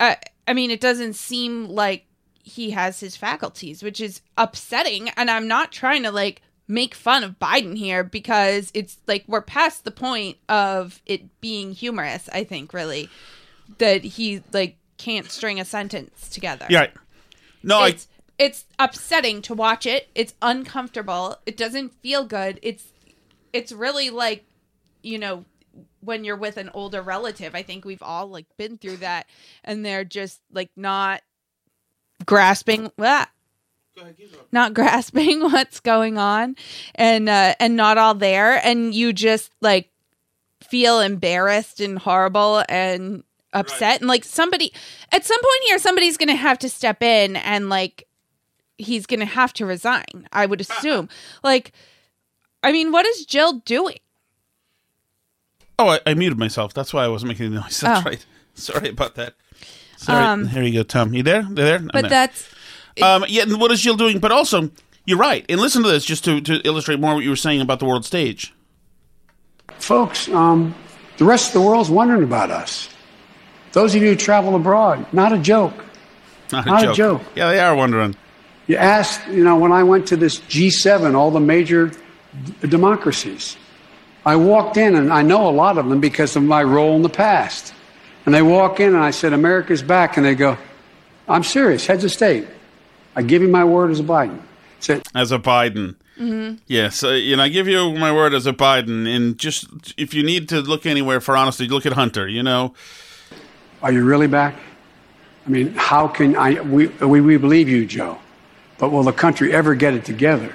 I, 0.00 0.16
I 0.46 0.54
mean, 0.54 0.70
it 0.70 0.80
doesn't 0.80 1.14
seem 1.14 1.68
like 1.68 2.06
he 2.42 2.70
has 2.70 3.00
his 3.00 3.16
faculties, 3.16 3.82
which 3.82 4.00
is 4.00 4.20
upsetting. 4.36 5.10
And 5.10 5.30
I'm 5.30 5.48
not 5.48 5.72
trying 5.72 6.02
to 6.04 6.10
like 6.10 6.42
make 6.66 6.94
fun 6.94 7.24
of 7.24 7.38
Biden 7.38 7.76
here 7.76 8.04
because 8.04 8.70
it's 8.74 8.98
like 9.06 9.24
we're 9.26 9.42
past 9.42 9.84
the 9.84 9.90
point 9.90 10.38
of 10.48 11.00
it 11.06 11.40
being 11.40 11.72
humorous, 11.72 12.28
I 12.32 12.44
think, 12.44 12.72
really, 12.72 13.08
that 13.78 14.04
he 14.04 14.42
like 14.52 14.76
can't 14.96 15.30
string 15.30 15.60
a 15.60 15.64
sentence 15.64 16.28
together. 16.28 16.66
Yeah. 16.68 16.80
Right. 16.80 16.92
No, 17.62 17.80
I, 17.80 17.88
it's 17.88 18.08
it's 18.38 18.64
upsetting 18.78 19.42
to 19.42 19.54
watch 19.54 19.84
it. 19.86 20.08
It's 20.14 20.34
uncomfortable. 20.40 21.36
It 21.44 21.56
doesn't 21.56 21.92
feel 22.02 22.24
good. 22.24 22.58
It's 22.62 22.84
it's 23.52 23.72
really 23.72 24.10
like 24.10 24.44
you 25.02 25.18
know 25.18 25.44
when 26.00 26.24
you're 26.24 26.36
with 26.36 26.56
an 26.56 26.70
older 26.74 27.02
relative. 27.02 27.54
I 27.54 27.62
think 27.62 27.84
we've 27.84 28.02
all 28.02 28.28
like 28.28 28.46
been 28.56 28.78
through 28.78 28.98
that, 28.98 29.26
and 29.64 29.84
they're 29.84 30.04
just 30.04 30.40
like 30.52 30.70
not 30.76 31.22
grasping. 32.24 32.90
Ah, 33.00 33.28
not 34.52 34.74
grasping 34.74 35.40
what's 35.52 35.80
going 35.80 36.18
on, 36.18 36.56
and 36.94 37.28
uh, 37.28 37.54
and 37.60 37.76
not 37.76 37.98
all 37.98 38.14
there, 38.14 38.64
and 38.64 38.94
you 38.94 39.12
just 39.12 39.52
like 39.60 39.90
feel 40.62 41.00
embarrassed 41.00 41.80
and 41.80 41.98
horrible 41.98 42.62
and 42.68 43.22
upset 43.52 44.00
and 44.00 44.08
like 44.08 44.24
somebody 44.24 44.72
at 45.10 45.24
some 45.24 45.38
point 45.40 45.64
here 45.66 45.78
somebody's 45.78 46.18
gonna 46.18 46.34
have 46.34 46.58
to 46.58 46.68
step 46.68 47.02
in 47.02 47.36
and 47.36 47.70
like 47.70 48.06
he's 48.76 49.06
gonna 49.06 49.24
have 49.24 49.52
to 49.54 49.64
resign 49.64 50.28
i 50.32 50.44
would 50.44 50.60
assume 50.68 51.08
like 51.42 51.72
i 52.62 52.70
mean 52.70 52.92
what 52.92 53.06
is 53.06 53.24
jill 53.24 53.54
doing 53.60 53.96
oh, 55.78 55.88
I, 55.88 56.00
I 56.06 56.14
muted 56.14 56.38
myself. 56.38 56.74
That's 56.74 56.92
why 56.92 57.04
I 57.04 57.08
wasn't 57.08 57.28
making 57.30 57.46
any 57.46 57.56
noise. 57.56 57.80
That's 57.80 58.06
Oh. 58.06 58.08
right. 58.10 58.24
Sorry 58.54 58.88
about 58.90 59.14
that. 59.16 59.34
Sorry. 59.96 60.24
Um, 60.24 60.46
Here 60.48 60.62
you 60.62 60.72
go, 60.72 60.82
Tom. 60.82 61.14
You 61.14 61.22
there? 61.22 61.42
They 61.42 61.62
there? 61.64 61.76
I'm 61.76 61.86
but 61.92 62.02
there. 62.02 62.10
that's 62.10 62.48
Um, 63.02 63.24
yeah, 63.28 63.42
and 63.42 63.60
what 63.60 63.70
is 63.72 63.80
Jill 63.80 63.96
doing? 63.96 64.18
But 64.18 64.32
also, 64.32 64.70
you're 65.06 65.18
right. 65.18 65.44
And 65.48 65.60
listen 65.60 65.82
to 65.82 65.88
this 65.88 66.04
just 66.04 66.24
to, 66.24 66.40
to 66.40 66.54
illustrate 66.66 66.98
more 67.00 67.14
what 67.14 67.24
you 67.24 67.30
were 67.30 67.36
saying 67.36 67.60
about 67.60 67.78
the 67.78 67.84
world 67.86 68.04
stage. 68.04 68.52
Folks, 69.78 70.28
um, 70.28 70.74
the 71.18 71.24
rest 71.24 71.48
of 71.48 71.54
the 71.54 71.66
world's 71.68 71.90
wondering 71.90 72.22
about 72.24 72.50
us. 72.50 72.88
Those 73.72 73.94
of 73.94 74.02
you 74.02 74.08
who 74.08 74.16
travel 74.16 74.54
abroad, 74.56 75.06
not 75.12 75.32
a 75.32 75.38
joke. 75.38 75.84
Not, 76.50 76.66
Not 76.66 76.82
a 76.84 76.90
a, 76.90 76.94
joke. 76.94 77.20
joke. 77.20 77.32
Yeah, 77.36 77.50
they 77.50 77.60
are 77.60 77.76
wondering. 77.76 78.16
You 78.66 78.76
asked, 78.76 79.26
you 79.28 79.44
know, 79.44 79.56
when 79.56 79.70
I 79.72 79.82
went 79.82 80.06
to 80.08 80.16
this 80.16 80.40
G7, 80.40 81.14
all 81.14 81.30
the 81.30 81.40
major 81.40 81.88
d- 81.88 82.68
democracies, 82.68 83.56
I 84.28 84.36
walked 84.36 84.76
in 84.76 84.94
and 84.94 85.10
I 85.10 85.22
know 85.22 85.48
a 85.48 85.50
lot 85.50 85.78
of 85.78 85.88
them 85.88 86.00
because 86.00 86.36
of 86.36 86.42
my 86.42 86.62
role 86.62 86.94
in 86.96 87.02
the 87.02 87.08
past. 87.08 87.72
And 88.26 88.34
they 88.34 88.42
walk 88.42 88.78
in 88.78 88.88
and 88.88 89.02
I 89.02 89.10
said, 89.10 89.32
America's 89.32 89.82
back. 89.82 90.18
And 90.18 90.26
they 90.26 90.34
go, 90.34 90.58
I'm 91.26 91.42
serious, 91.42 91.86
heads 91.86 92.04
of 92.04 92.12
state. 92.12 92.46
I 93.16 93.22
give 93.22 93.40
you 93.40 93.48
my 93.48 93.64
word 93.64 93.90
as 93.90 94.00
a 94.00 94.02
Biden. 94.02 94.38
Said, 94.80 95.08
As 95.14 95.32
a 95.32 95.38
Biden. 95.38 95.94
Mm-hmm. 96.20 96.56
Yes, 96.66 97.02
uh, 97.02 97.12
you 97.12 97.36
know, 97.36 97.44
I 97.44 97.48
give 97.48 97.68
you 97.68 97.94
my 97.94 98.12
word 98.12 98.34
as 98.34 98.46
a 98.46 98.52
Biden. 98.52 99.08
And 99.08 99.38
just 99.38 99.66
if 99.96 100.12
you 100.12 100.22
need 100.22 100.50
to 100.50 100.60
look 100.60 100.84
anywhere 100.84 101.22
for 101.22 101.34
honesty, 101.34 101.66
look 101.66 101.86
at 101.86 101.94
Hunter. 101.94 102.28
You 102.28 102.42
know, 102.42 102.74
Are 103.82 103.90
you 103.90 104.04
really 104.04 104.26
back? 104.26 104.56
I 105.46 105.48
mean, 105.48 105.72
how 105.74 106.06
can 106.06 106.36
I? 106.36 106.60
We, 106.60 106.88
we, 106.88 107.22
we 107.22 107.38
believe 107.38 107.66
you, 107.70 107.86
Joe, 107.86 108.18
but 108.76 108.92
will 108.92 109.04
the 109.04 109.12
country 109.12 109.54
ever 109.54 109.74
get 109.74 109.94
it 109.94 110.04
together? 110.04 110.54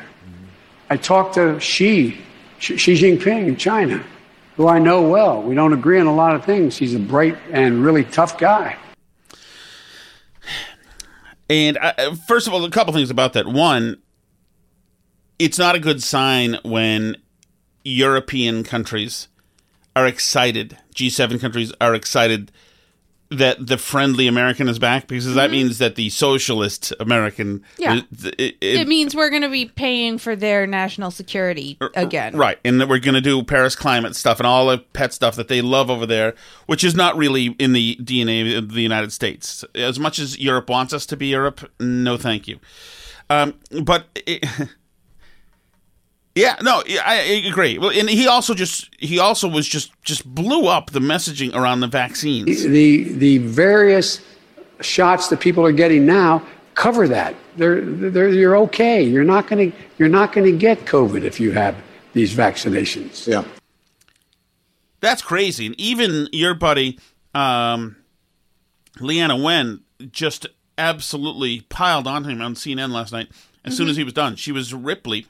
I 0.92 0.98
talked 0.98 1.36
to 1.36 1.60
Xi, 1.60 2.20
Xi 2.64 2.94
Jinping 2.94 3.48
in 3.48 3.58
China, 3.58 4.02
who 4.56 4.70
I 4.70 4.80
know 4.80 5.02
well. 5.02 5.42
We 5.42 5.54
don't 5.54 5.74
agree 5.74 6.00
on 6.00 6.08
a 6.08 6.16
lot 6.16 6.34
of 6.34 6.46
things. 6.46 6.78
He's 6.78 6.96
a 6.96 7.00
bright 7.00 7.38
and 7.52 7.84
really 7.84 8.06
tough 8.06 8.38
guy. 8.38 8.78
And 11.50 11.78
uh, 11.78 12.16
first 12.26 12.48
of 12.48 12.54
all, 12.54 12.64
a 12.64 12.72
couple 12.72 12.94
things 12.94 13.10
about 13.10 13.34
that. 13.34 13.48
One, 13.48 14.02
it's 15.38 15.60
not 15.60 15.76
a 15.76 15.80
good 15.80 16.02
sign 16.02 16.58
when 16.64 17.18
European 17.84 18.64
countries 18.64 19.28
are 19.94 20.08
excited, 20.08 20.78
G7 20.96 21.42
countries 21.42 21.74
are 21.82 21.94
excited 21.94 22.50
that 23.38 23.66
the 23.68 23.78
friendly 23.78 24.28
American 24.28 24.68
is 24.70 24.80
back 24.80 25.08
because 25.08 25.34
that 25.36 25.52
means 25.52 25.78
that 25.80 25.96
the 25.96 26.10
socialist 26.10 26.94
American, 27.00 27.60
Mm-hmm. 27.60 27.82
Yeah. 27.82 28.02
it- 28.38 28.56
it- 28.62 28.80
It, 28.82 28.88
means 28.88 29.16
we're 29.16 29.30
going 29.30 29.42
to 29.44 29.50
be 29.50 29.66
paying 29.66 30.18
for 30.18 30.36
their 30.36 30.66
national 30.68 31.12
security 31.12 31.78
again. 31.96 32.36
Right, 32.36 32.58
and 32.66 32.80
that 32.82 32.88
we're 32.88 33.00
going 33.00 33.16
to 33.16 33.22
do 33.22 33.44
Paris 33.44 33.76
climate 33.76 34.16
stuff 34.16 34.40
and 34.40 34.48
all 34.48 34.68
the 34.68 34.78
pet 34.80 35.14
stuff 35.14 35.36
that 35.36 35.48
they 35.48 35.62
love 35.62 35.90
over 35.90 36.06
there, 36.06 36.34
which 36.68 36.84
is 36.84 36.96
not 36.96 37.18
really 37.18 37.48
in 37.60 37.74
the 37.74 37.98
DNA 38.02 38.58
of 38.58 38.74
the 38.74 38.82
United 38.82 39.12
States. 39.12 39.64
As 39.76 40.00
much 40.00 40.20
as 40.20 40.38
Europe 40.40 40.70
wants 40.70 40.94
us 40.94 41.06
to 41.08 41.18
be 41.18 41.28
Europe, 41.28 41.70
no, 41.80 42.18
thank 42.18 42.48
you. 42.48 42.60
Um, 43.30 43.56
but 43.82 44.06
it, 44.28 44.46
yeah, 46.36 46.56
no, 46.62 46.82
I, 46.88 47.20
I 47.20 47.48
agree. 47.48 47.78
Well, 47.78 47.92
and 47.92 48.10
he 48.10 48.28
also 48.28 48.54
just 48.54 48.90
he 49.00 49.20
also 49.20 49.48
was 49.48 49.68
just 49.68 49.92
just 50.04 50.26
blew 50.26 50.68
up 50.68 50.92
the 50.92 51.00
messaging 51.00 51.54
around 51.56 51.82
the 51.82 51.88
vaccines. 51.88 52.64
The 52.64 53.04
the 53.14 53.38
various 53.40 54.20
shots 54.82 55.28
that 55.30 55.40
people 55.40 55.66
are 55.66 55.72
getting 55.72 56.06
now 56.06 56.46
cover 56.76 57.08
that. 57.08 57.36
They're, 57.56 57.82
they're, 57.82 58.30
you're 58.30 58.58
okay. 58.58 59.04
You're 59.04 59.24
not 59.24 59.48
going 59.48 59.72
to 59.72 59.78
you're 60.00 60.10
not 60.10 60.34
going 60.34 60.52
to 60.52 60.58
get 60.58 60.86
COVID 60.86 61.24
if 61.24 61.40
you 61.40 61.52
have 61.52 61.76
these 62.14 62.34
vaccinations. 62.34 63.28
Yeah. 63.28 63.44
That's 65.02 65.22
crazy. 65.22 65.68
And 65.68 65.80
even 65.80 66.30
your 66.32 66.54
buddy, 66.54 66.98
um, 67.36 67.98
Leana 68.98 69.42
Wen, 69.42 69.82
just 70.12 70.48
absolutely 70.78 71.62
piled 71.62 72.08
on 72.08 72.24
him 72.24 72.42
on 72.42 72.56
CNN 72.56 72.92
last 72.92 73.12
night. 73.12 73.28
As 73.66 73.78
soon 73.78 73.88
Mhm. 73.88 73.92
as 73.92 73.98
he 73.98 74.04
was 74.04 74.14
done, 74.14 74.36
she 74.36 74.52
was 74.52 74.74
Ripley 74.74 75.28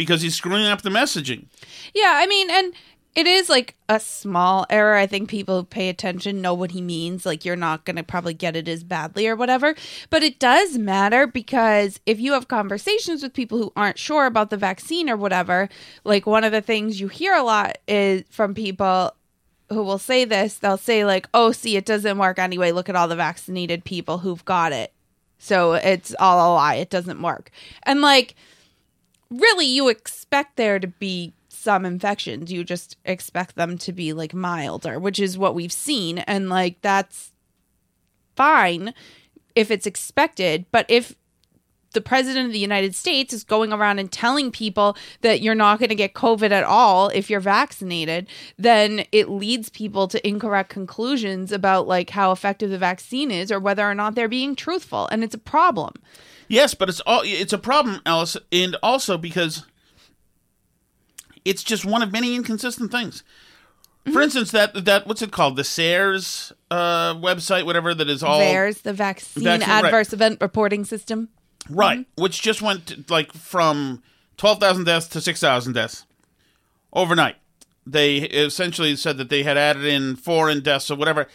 because 0.00 0.22
he's 0.22 0.34
screwing 0.34 0.64
up 0.64 0.80
the 0.80 0.88
messaging. 0.88 1.44
Yeah, 1.92 2.14
I 2.14 2.26
mean, 2.26 2.50
and 2.50 2.72
it 3.14 3.26
is 3.26 3.50
like 3.50 3.76
a 3.86 4.00
small 4.00 4.64
error. 4.70 4.94
I 4.94 5.06
think 5.06 5.28
people 5.28 5.58
who 5.58 5.64
pay 5.66 5.90
attention 5.90 6.40
know 6.40 6.54
what 6.54 6.70
he 6.70 6.80
means. 6.80 7.26
Like, 7.26 7.44
you're 7.44 7.54
not 7.54 7.84
going 7.84 7.96
to 7.96 8.02
probably 8.02 8.32
get 8.32 8.56
it 8.56 8.66
as 8.66 8.82
badly 8.82 9.28
or 9.28 9.36
whatever. 9.36 9.74
But 10.08 10.22
it 10.22 10.38
does 10.38 10.78
matter 10.78 11.26
because 11.26 12.00
if 12.06 12.18
you 12.18 12.32
have 12.32 12.48
conversations 12.48 13.22
with 13.22 13.34
people 13.34 13.58
who 13.58 13.74
aren't 13.76 13.98
sure 13.98 14.24
about 14.24 14.48
the 14.48 14.56
vaccine 14.56 15.10
or 15.10 15.18
whatever, 15.18 15.68
like, 16.02 16.24
one 16.24 16.44
of 16.44 16.52
the 16.52 16.62
things 16.62 16.98
you 16.98 17.08
hear 17.08 17.34
a 17.34 17.42
lot 17.42 17.76
is 17.86 18.24
from 18.30 18.54
people 18.54 19.14
who 19.68 19.82
will 19.82 19.98
say 19.98 20.24
this 20.24 20.56
they'll 20.56 20.78
say, 20.78 21.04
like, 21.04 21.28
oh, 21.34 21.52
see, 21.52 21.76
it 21.76 21.84
doesn't 21.84 22.16
work 22.16 22.38
anyway. 22.38 22.72
Look 22.72 22.88
at 22.88 22.96
all 22.96 23.06
the 23.06 23.16
vaccinated 23.16 23.84
people 23.84 24.16
who've 24.16 24.46
got 24.46 24.72
it. 24.72 24.94
So 25.38 25.74
it's 25.74 26.14
all 26.18 26.38
a 26.38 26.48
lie. 26.54 26.76
It 26.76 26.88
doesn't 26.88 27.20
work. 27.20 27.50
And, 27.82 28.00
like, 28.00 28.34
really 29.30 29.66
you 29.66 29.88
expect 29.88 30.56
there 30.56 30.78
to 30.78 30.86
be 30.86 31.32
some 31.48 31.84
infections 31.84 32.50
you 32.50 32.64
just 32.64 32.96
expect 33.04 33.54
them 33.54 33.76
to 33.76 33.92
be 33.92 34.12
like 34.12 34.32
milder 34.32 34.98
which 34.98 35.18
is 35.18 35.38
what 35.38 35.54
we've 35.54 35.72
seen 35.72 36.18
and 36.18 36.48
like 36.48 36.80
that's 36.80 37.32
fine 38.34 38.94
if 39.54 39.70
it's 39.70 39.86
expected 39.86 40.64
but 40.72 40.86
if 40.88 41.14
the 41.92 42.00
president 42.00 42.46
of 42.46 42.52
the 42.52 42.58
United 42.58 42.94
States 42.94 43.32
is 43.32 43.44
going 43.44 43.72
around 43.72 43.98
and 43.98 44.10
telling 44.10 44.50
people 44.50 44.96
that 45.22 45.40
you're 45.40 45.54
not 45.54 45.78
going 45.78 45.88
to 45.88 45.94
get 45.94 46.14
COVID 46.14 46.50
at 46.50 46.64
all 46.64 47.08
if 47.08 47.28
you're 47.28 47.40
vaccinated, 47.40 48.28
then 48.56 49.04
it 49.12 49.28
leads 49.28 49.68
people 49.70 50.06
to 50.08 50.26
incorrect 50.26 50.70
conclusions 50.70 51.50
about 51.52 51.88
like 51.88 52.10
how 52.10 52.32
effective 52.32 52.70
the 52.70 52.78
vaccine 52.78 53.30
is 53.30 53.50
or 53.50 53.58
whether 53.58 53.88
or 53.88 53.94
not 53.94 54.14
they're 54.14 54.28
being 54.28 54.54
truthful. 54.54 55.08
And 55.10 55.24
it's 55.24 55.34
a 55.34 55.38
problem. 55.38 55.94
Yes, 56.50 56.74
but 56.74 56.88
it's 56.88 56.98
all 57.02 57.22
it's 57.24 57.52
a 57.52 57.58
problem, 57.58 58.00
Alice, 58.04 58.36
and 58.50 58.76
also 58.82 59.16
because 59.16 59.64
it's 61.44 61.62
just 61.62 61.84
one 61.84 62.02
of 62.02 62.10
many 62.10 62.34
inconsistent 62.34 62.90
things. 62.90 63.22
Mm-hmm. 64.04 64.12
For 64.12 64.20
instance, 64.20 64.50
that 64.50 64.84
that 64.84 65.06
what's 65.06 65.22
it 65.22 65.30
called? 65.30 65.54
The 65.54 65.62
SARS 65.62 66.52
uh, 66.68 67.14
website, 67.14 67.64
whatever 67.66 67.94
that 67.94 68.10
is 68.10 68.24
all 68.24 68.40
There's 68.40 68.80
the 68.80 68.92
vaccine, 68.92 69.44
Vaccine, 69.44 69.68
right. 69.68 69.84
adverse 69.84 70.12
event 70.12 70.38
reporting 70.40 70.84
system. 70.84 71.28
Right, 71.68 72.04
which 72.16 72.42
just 72.42 72.60
went 72.60 72.88
to, 72.88 73.04
like 73.08 73.32
from 73.32 74.02
12,000 74.36 74.84
deaths 74.84 75.06
to 75.08 75.20
6,000 75.20 75.72
deaths 75.72 76.04
overnight. 76.92 77.36
They 77.86 78.16
essentially 78.16 78.96
said 78.96 79.18
that 79.18 79.28
they 79.28 79.44
had 79.44 79.56
added 79.56 79.84
in 79.84 80.16
foreign 80.16 80.62
deaths 80.62 80.90
or 80.90 80.96
whatever. 80.96 81.28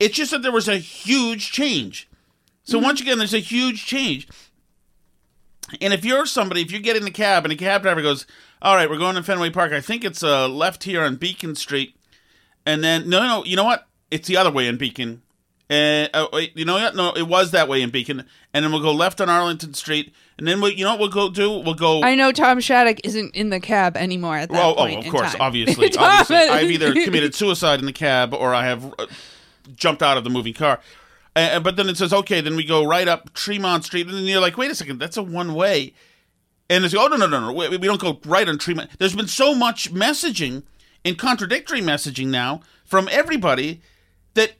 It's 0.00 0.16
just 0.16 0.30
that 0.30 0.42
there 0.42 0.52
was 0.52 0.68
a 0.68 0.78
huge 0.78 1.52
change. 1.52 2.08
So 2.68 2.78
once 2.78 3.00
again, 3.00 3.16
there's 3.16 3.32
a 3.32 3.38
huge 3.38 3.86
change. 3.86 4.28
And 5.80 5.92
if 5.94 6.04
you're 6.04 6.26
somebody, 6.26 6.60
if 6.60 6.70
you 6.70 6.80
get 6.80 6.96
in 6.96 7.04
the 7.04 7.10
cab 7.10 7.44
and 7.46 7.52
the 7.52 7.56
cab 7.56 7.82
driver 7.82 8.02
goes, 8.02 8.26
"All 8.60 8.74
right, 8.74 8.88
we're 8.90 8.98
going 8.98 9.16
to 9.16 9.22
Fenway 9.22 9.48
Park. 9.50 9.72
I 9.72 9.80
think 9.80 10.04
it's 10.04 10.22
uh, 10.22 10.46
left 10.48 10.84
here 10.84 11.02
on 11.02 11.16
Beacon 11.16 11.54
Street," 11.54 11.96
and 12.66 12.84
then 12.84 13.08
no, 13.08 13.20
no, 13.26 13.44
you 13.44 13.56
know 13.56 13.64
what? 13.64 13.86
It's 14.10 14.28
the 14.28 14.36
other 14.36 14.50
way 14.50 14.66
in 14.68 14.76
Beacon. 14.76 15.22
Uh, 15.70 16.08
uh, 16.14 16.26
wait, 16.32 16.56
you 16.56 16.64
know 16.66 16.74
what? 16.74 16.94
No, 16.94 17.12
it 17.12 17.26
was 17.26 17.50
that 17.52 17.68
way 17.68 17.80
in 17.82 17.88
Beacon, 17.90 18.24
and 18.52 18.64
then 18.64 18.70
we'll 18.72 18.82
go 18.82 18.92
left 18.92 19.20
on 19.20 19.28
Arlington 19.30 19.72
Street, 19.74 20.14
and 20.38 20.46
then 20.46 20.60
we, 20.60 20.74
you 20.74 20.84
know 20.84 20.90
what 20.92 21.00
we'll 21.00 21.08
go 21.08 21.30
do? 21.30 21.50
We'll 21.58 21.74
go. 21.74 22.02
I 22.02 22.14
know 22.14 22.32
Tom 22.32 22.60
Shattuck 22.60 22.98
isn't 23.04 23.34
in 23.34 23.48
the 23.50 23.60
cab 23.60 23.96
anymore 23.96 24.36
at 24.36 24.50
that 24.50 24.62
Oh, 24.62 24.74
oh, 24.76 24.86
of 24.86 25.04
in 25.06 25.10
course, 25.10 25.32
time. 25.32 25.40
obviously, 25.40 25.90
obviously. 25.98 26.36
I've 26.36 26.70
either 26.70 26.92
committed 27.04 27.34
suicide 27.34 27.80
in 27.80 27.86
the 27.86 27.92
cab 27.92 28.32
or 28.34 28.54
I 28.54 28.64
have 28.64 28.94
uh, 28.98 29.06
jumped 29.74 30.02
out 30.02 30.16
of 30.16 30.24
the 30.24 30.30
moving 30.30 30.54
car. 30.54 30.80
Uh, 31.38 31.60
but 31.60 31.76
then 31.76 31.88
it 31.88 31.96
says, 31.96 32.12
okay, 32.12 32.40
then 32.40 32.56
we 32.56 32.64
go 32.64 32.84
right 32.84 33.06
up 33.06 33.32
Tremont 33.34 33.84
Street, 33.84 34.06
and 34.08 34.16
then 34.16 34.24
you're 34.24 34.40
like, 34.40 34.56
wait 34.56 34.70
a 34.70 34.74
second, 34.74 34.98
that's 34.98 35.16
a 35.16 35.22
one 35.22 35.54
way. 35.54 35.92
And 36.70 36.84
it's, 36.84 36.94
oh, 36.94 37.06
no, 37.06 37.16
no, 37.16 37.26
no, 37.26 37.40
no, 37.40 37.52
we, 37.52 37.68
we 37.68 37.78
don't 37.86 38.00
go 38.00 38.18
right 38.24 38.48
on 38.48 38.58
Tremont. 38.58 38.90
There's 38.98 39.14
been 39.14 39.28
so 39.28 39.54
much 39.54 39.92
messaging 39.92 40.64
and 41.04 41.16
contradictory 41.16 41.80
messaging 41.80 42.26
now 42.28 42.60
from 42.84 43.08
everybody 43.10 43.80
that, 44.34 44.52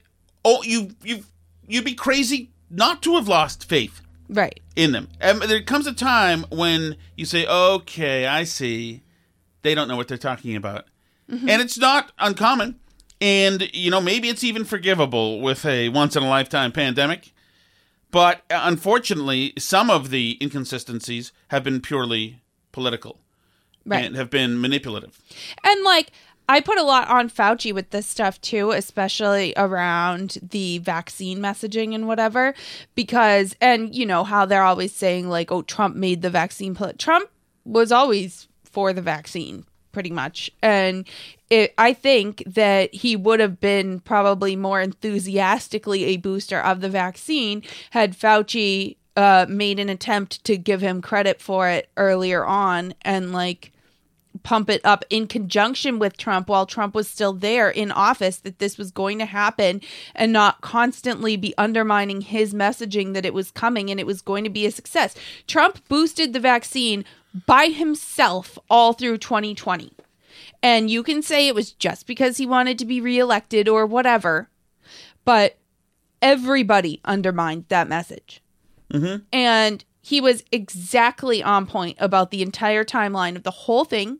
oh, 0.45 0.63
you, 0.63 0.91
you, 1.03 1.23
you'd 1.67 1.85
be 1.85 1.95
crazy 1.95 2.51
not 2.69 3.01
to 3.03 3.15
have 3.15 3.27
lost 3.27 3.67
faith 3.67 4.01
Right. 4.29 4.59
in 4.75 4.91
them. 4.91 5.09
And 5.19 5.41
there 5.41 5.61
comes 5.61 5.85
a 5.85 5.93
time 5.93 6.45
when 6.49 6.95
you 7.15 7.25
say, 7.25 7.45
okay, 7.45 8.25
I 8.25 8.43
see. 8.43 9.01
They 9.63 9.75
don't 9.75 9.87
know 9.87 9.97
what 9.97 10.07
they're 10.07 10.17
talking 10.17 10.55
about. 10.55 10.85
Mm-hmm. 11.29 11.49
And 11.49 11.61
it's 11.61 11.77
not 11.77 12.11
uncommon. 12.17 12.79
And, 13.21 13.69
you 13.73 13.91
know, 13.91 13.99
maybe 14.01 14.29
it's 14.29 14.43
even 14.43 14.63
forgivable 14.63 15.41
with 15.41 15.65
a 15.65 15.89
once 15.89 16.15
in 16.15 16.23
a 16.23 16.29
lifetime 16.29 16.71
pandemic. 16.71 17.33
But 18.11 18.41
uh, 18.49 18.61
unfortunately, 18.63 19.53
some 19.57 19.89
of 19.89 20.09
the 20.09 20.37
inconsistencies 20.41 21.31
have 21.49 21.63
been 21.63 21.81
purely 21.81 22.41
political 22.71 23.19
Right. 23.85 24.05
and 24.05 24.15
have 24.15 24.29
been 24.29 24.59
manipulative. 24.61 25.19
And 25.63 25.83
like 25.83 26.11
I 26.47 26.59
put 26.61 26.77
a 26.77 26.83
lot 26.83 27.07
on 27.07 27.29
Fauci 27.29 27.73
with 27.73 27.91
this 27.91 28.05
stuff 28.07 28.39
too, 28.41 28.71
especially 28.71 29.53
around 29.55 30.37
the 30.41 30.79
vaccine 30.79 31.39
messaging 31.39 31.93
and 31.95 32.07
whatever, 32.07 32.53
because 32.95 33.55
and 33.61 33.95
you 33.95 34.05
know 34.05 34.23
how 34.23 34.45
they're 34.45 34.63
always 34.63 34.93
saying 34.93 35.29
like, 35.29 35.51
"Oh, 35.51 35.61
Trump 35.61 35.95
made 35.95 36.21
the 36.21 36.29
vaccine." 36.29 36.75
Trump 36.97 37.29
was 37.65 37.91
always 37.91 38.47
for 38.63 38.93
the 38.93 39.01
vaccine, 39.01 39.65
pretty 39.99 40.11
much, 40.11 40.49
and 40.61 41.05
it, 41.49 41.73
I 41.77 41.91
think 41.91 42.41
that 42.47 42.95
he 42.95 43.17
would 43.17 43.41
have 43.41 43.59
been 43.59 43.99
probably 43.99 44.55
more 44.55 44.79
enthusiastically 44.79 46.05
a 46.05 46.15
booster 46.15 46.57
of 46.57 46.79
the 46.79 46.87
vaccine 46.87 47.63
had 47.89 48.17
Fauci 48.17 48.95
uh, 49.17 49.45
made 49.49 49.77
an 49.77 49.89
attempt 49.89 50.41
to 50.45 50.55
give 50.55 50.79
him 50.79 51.01
credit 51.01 51.41
for 51.41 51.67
it 51.67 51.89
earlier 51.97 52.45
on 52.45 52.93
and 53.01 53.33
like 53.33 53.73
pump 54.43 54.69
it 54.69 54.79
up 54.85 55.03
in 55.09 55.27
conjunction 55.27 55.99
with 55.99 56.15
Trump 56.15 56.47
while 56.47 56.65
Trump 56.65 56.95
was 56.95 57.09
still 57.09 57.33
there 57.33 57.69
in 57.69 57.91
office 57.91 58.37
that 58.37 58.59
this 58.59 58.77
was 58.77 58.89
going 58.89 59.19
to 59.19 59.25
happen 59.25 59.81
and 60.15 60.31
not 60.31 60.61
constantly 60.61 61.35
be 61.35 61.53
undermining 61.57 62.21
his 62.21 62.53
messaging 62.53 63.13
that 63.13 63.25
it 63.25 63.33
was 63.33 63.51
coming 63.51 63.89
and 63.89 63.99
it 63.99 64.05
was 64.05 64.21
going 64.21 64.45
to 64.45 64.49
be 64.49 64.65
a 64.65 64.71
success. 64.71 65.13
Trump 65.45 65.85
boosted 65.89 66.31
the 66.31 66.39
vaccine 66.39 67.03
by 67.45 67.67
himself 67.67 68.57
all 68.69 68.93
through 68.93 69.17
2020. 69.17 69.91
And 70.61 70.89
you 70.89 71.03
can 71.03 71.21
say 71.21 71.47
it 71.47 71.55
was 71.55 71.71
just 71.71 72.07
because 72.07 72.37
he 72.37 72.45
wanted 72.45 72.77
to 72.79 72.85
be 72.85 73.01
reelected 73.01 73.67
or 73.67 73.85
whatever, 73.85 74.49
but 75.25 75.57
everybody 76.21 76.99
undermined 77.05 77.65
that 77.69 77.87
message. 77.87 78.41
Mm-hmm. 78.91 79.23
And 79.31 79.85
he 80.01 80.19
was 80.19 80.43
exactly 80.51 81.43
on 81.43 81.65
point 81.65 81.97
about 81.99 82.31
the 82.31 82.41
entire 82.41 82.83
timeline 82.83 83.35
of 83.35 83.43
the 83.43 83.51
whole 83.51 83.85
thing. 83.85 84.19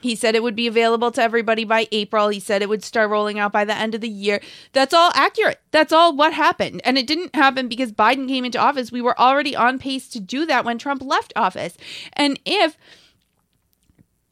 He 0.00 0.14
said 0.14 0.34
it 0.34 0.42
would 0.42 0.56
be 0.56 0.66
available 0.66 1.10
to 1.12 1.22
everybody 1.22 1.64
by 1.64 1.88
April. 1.90 2.28
He 2.28 2.40
said 2.40 2.60
it 2.60 2.68
would 2.68 2.84
start 2.84 3.10
rolling 3.10 3.38
out 3.38 3.52
by 3.52 3.64
the 3.64 3.76
end 3.76 3.94
of 3.94 4.02
the 4.02 4.08
year. 4.08 4.40
That's 4.72 4.92
all 4.92 5.10
accurate. 5.14 5.60
That's 5.70 5.92
all 5.92 6.14
what 6.14 6.34
happened. 6.34 6.82
And 6.84 6.98
it 6.98 7.06
didn't 7.06 7.34
happen 7.34 7.68
because 7.68 7.90
Biden 7.90 8.28
came 8.28 8.44
into 8.44 8.58
office. 8.58 8.92
We 8.92 9.00
were 9.00 9.18
already 9.18 9.56
on 9.56 9.78
pace 9.78 10.08
to 10.10 10.20
do 10.20 10.44
that 10.44 10.64
when 10.64 10.76
Trump 10.76 11.02
left 11.02 11.32
office. 11.36 11.78
And 12.12 12.38
if 12.44 12.76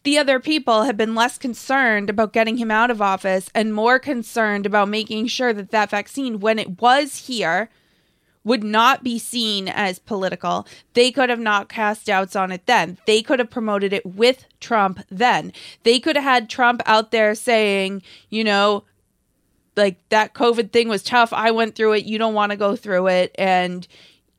the 0.02 0.18
other 0.18 0.40
people 0.40 0.82
had 0.82 0.96
been 0.96 1.14
less 1.14 1.38
concerned 1.38 2.10
about 2.10 2.32
getting 2.32 2.56
him 2.56 2.70
out 2.70 2.90
of 2.90 3.00
office 3.00 3.48
and 3.54 3.72
more 3.72 3.98
concerned 3.98 4.66
about 4.66 4.88
making 4.88 5.28
sure 5.28 5.52
that 5.52 5.70
that 5.70 5.90
vaccine, 5.90 6.40
when 6.40 6.58
it 6.58 6.80
was 6.80 7.26
here, 7.28 7.70
would 8.44 8.64
not 8.64 9.04
be 9.04 9.18
seen 9.18 9.68
as 9.68 9.98
political. 9.98 10.66
They 10.94 11.10
could 11.10 11.30
have 11.30 11.38
not 11.38 11.68
cast 11.68 12.06
doubts 12.06 12.34
on 12.34 12.50
it 12.50 12.66
then. 12.66 12.98
They 13.06 13.22
could 13.22 13.38
have 13.38 13.50
promoted 13.50 13.92
it 13.92 14.04
with 14.04 14.46
Trump 14.60 15.00
then. 15.10 15.52
They 15.84 16.00
could 16.00 16.16
have 16.16 16.24
had 16.24 16.50
Trump 16.50 16.82
out 16.86 17.10
there 17.10 17.34
saying, 17.34 18.02
you 18.30 18.44
know, 18.44 18.84
like 19.76 19.96
that 20.10 20.34
COVID 20.34 20.72
thing 20.72 20.88
was 20.88 21.02
tough. 21.02 21.32
I 21.32 21.50
went 21.50 21.74
through 21.74 21.94
it. 21.94 22.04
You 22.04 22.18
don't 22.18 22.34
want 22.34 22.50
to 22.50 22.58
go 22.58 22.76
through 22.76 23.08
it. 23.08 23.34
And, 23.38 23.86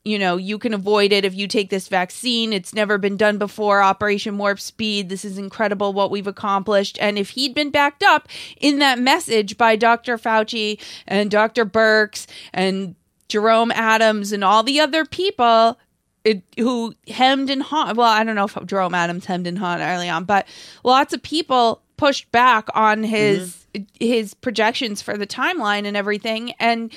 you 0.03 0.19
know, 0.19 0.37
you 0.37 0.59
can 0.59 0.73
avoid 0.73 1.11
it 1.11 1.25
if 1.25 1.33
you 1.33 1.47
take 1.47 1.69
this 1.69 1.87
vaccine. 1.87 2.53
It's 2.53 2.73
never 2.73 2.97
been 2.97 3.17
done 3.17 3.37
before. 3.37 3.81
Operation 3.81 4.37
Warp 4.37 4.59
Speed. 4.59 5.09
This 5.09 5.25
is 5.25 5.37
incredible 5.37 5.93
what 5.93 6.11
we've 6.11 6.27
accomplished. 6.27 6.97
And 7.01 7.17
if 7.17 7.31
he'd 7.31 7.55
been 7.55 7.71
backed 7.71 8.03
up 8.03 8.27
in 8.59 8.79
that 8.79 8.99
message 8.99 9.57
by 9.57 9.75
Dr. 9.75 10.17
Fauci 10.17 10.79
and 11.07 11.31
Dr. 11.31 11.65
Birx 11.65 12.27
and 12.53 12.95
Jerome 13.27 13.71
Adams 13.71 14.31
and 14.31 14.43
all 14.43 14.63
the 14.63 14.79
other 14.79 15.05
people 15.05 15.77
it, 16.23 16.41
who 16.57 16.93
hemmed 17.07 17.49
and 17.49 17.61
hawed. 17.61 17.97
Well, 17.97 18.07
I 18.07 18.23
don't 18.23 18.35
know 18.35 18.45
if 18.45 18.57
Jerome 18.65 18.95
Adams 18.95 19.25
hemmed 19.25 19.47
and 19.47 19.57
hawed 19.57 19.81
early 19.81 20.09
on, 20.09 20.23
but 20.25 20.47
lots 20.83 21.13
of 21.13 21.21
people 21.21 21.81
pushed 21.97 22.31
back 22.31 22.67
on 22.73 23.03
his 23.03 23.65
mm-hmm. 23.73 23.83
his 23.99 24.33
projections 24.33 25.01
for 25.01 25.17
the 25.17 25.27
timeline 25.27 25.85
and 25.85 25.97
everything, 25.97 26.53
and 26.59 26.93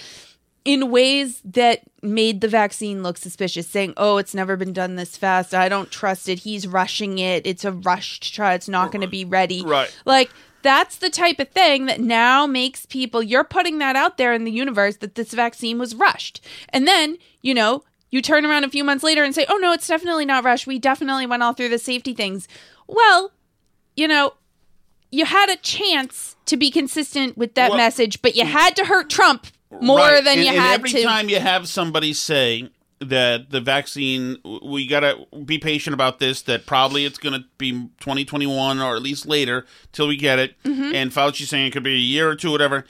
in 0.65 0.91
ways 0.91 1.41
that 1.45 1.83
made 2.03 2.41
the 2.41 2.49
vaccine 2.49 3.03
look 3.03 3.19
suspicious, 3.19 3.69
saying, 3.69 3.95
"Oh, 3.97 4.19
it's 4.19 4.35
never 4.35 4.57
been 4.57 4.73
done 4.73 4.97
this 4.97 5.17
fast. 5.17 5.55
I 5.55 5.69
don't 5.69 5.91
trust 5.91 6.29
it. 6.29 6.41
He's 6.41 6.67
rushing 6.67 7.19
it. 7.19 7.47
It's 7.47 7.65
a 7.65 7.73
rushed 7.73 8.35
trial. 8.35 8.55
It's 8.55 8.69
not 8.69 8.93
going 8.93 9.03
to 9.03 9.09
be 9.09 9.25
ready." 9.25 9.65
Right. 9.65 9.95
Like 10.05 10.31
that's 10.67 10.97
the 10.97 11.11
type 11.11 11.39
of 11.39 11.49
thing 11.51 11.87
that 11.87 12.01
now 12.01 12.47
makes 12.47 12.87
people 12.87 13.23
you're 13.23 13.45
putting 13.45 13.79
that 13.79 13.95
out 13.95 14.19
there 14.19 14.33
in 14.33 14.45
the 14.45 14.51
universe 14.51 14.97
that 14.97 15.15
this 15.15 15.33
vaccine 15.33 15.79
was 15.79 15.95
rushed. 15.95 16.45
And 16.71 16.87
then, 16.89 17.19
you 17.41 17.55
know, 17.55 17.85
you 18.11 18.21
turn 18.21 18.45
around 18.45 18.65
a 18.65 18.71
few 18.71 18.83
months 18.83 19.05
later 19.05 19.23
and 19.23 19.35
say, 19.35 19.47
"Oh 19.49 19.57
no, 19.57 19.73
it's 19.73 19.87
definitely 19.87 20.25
not 20.25 20.45
rushed. 20.45 20.67
We 20.67 20.79
definitely 20.79 21.27
went 21.27 21.43
all 21.43 21.53
through 21.53 21.69
the 21.69 21.79
safety 21.79 22.15
things." 22.15 22.49
Well, 22.87 23.33
you 23.97 24.09
know, 24.09 24.35
you 25.11 25.25
had 25.25 25.51
a 25.51 25.57
chance 25.57 26.37
to 26.47 26.57
be 26.57 26.71
consistent 26.71 27.37
with 27.37 27.55
that 27.55 27.71
well, 27.71 27.79
message, 27.79 28.23
but 28.23 28.37
you 28.37 28.45
had 28.45 28.77
to 28.77 28.85
hurt 28.85 29.09
Trump 29.09 29.47
more 29.81 29.99
right. 29.99 30.25
than 30.25 30.39
and, 30.39 30.43
you 30.43 30.49
and 30.49 30.59
had 30.59 30.75
every 30.75 30.91
to. 30.91 30.97
Every 30.99 31.07
time 31.07 31.29
you 31.29 31.41
have 31.41 31.69
somebody 31.69 32.13
say 32.13 32.71
that 33.01 33.51
the 33.51 33.61
vaccine, 33.61 34.39
we 34.63 34.87
got 34.87 35.01
to 35.01 35.27
be 35.45 35.59
patient 35.59 35.95
about 35.95 36.19
this, 36.19 36.43
that 36.43 36.67
probably 36.67 37.05
it's 37.05 37.19
going 37.19 37.35
to 37.35 37.47
be 37.59 37.73
2021 38.01 38.81
or 38.81 38.97
at 38.97 39.03
least 39.03 39.27
later 39.27 39.67
till 39.93 40.09
we 40.09 40.17
get 40.17 40.39
it. 40.39 40.61
Mm-hmm. 40.63 40.95
And 40.95 41.11
Fauci 41.11 41.47
saying 41.47 41.67
it 41.67 41.73
could 41.73 41.83
be 41.83 41.95
a 41.95 41.99
year 41.99 42.29
or 42.29 42.37
two, 42.37 42.51
whatever. 42.51 42.85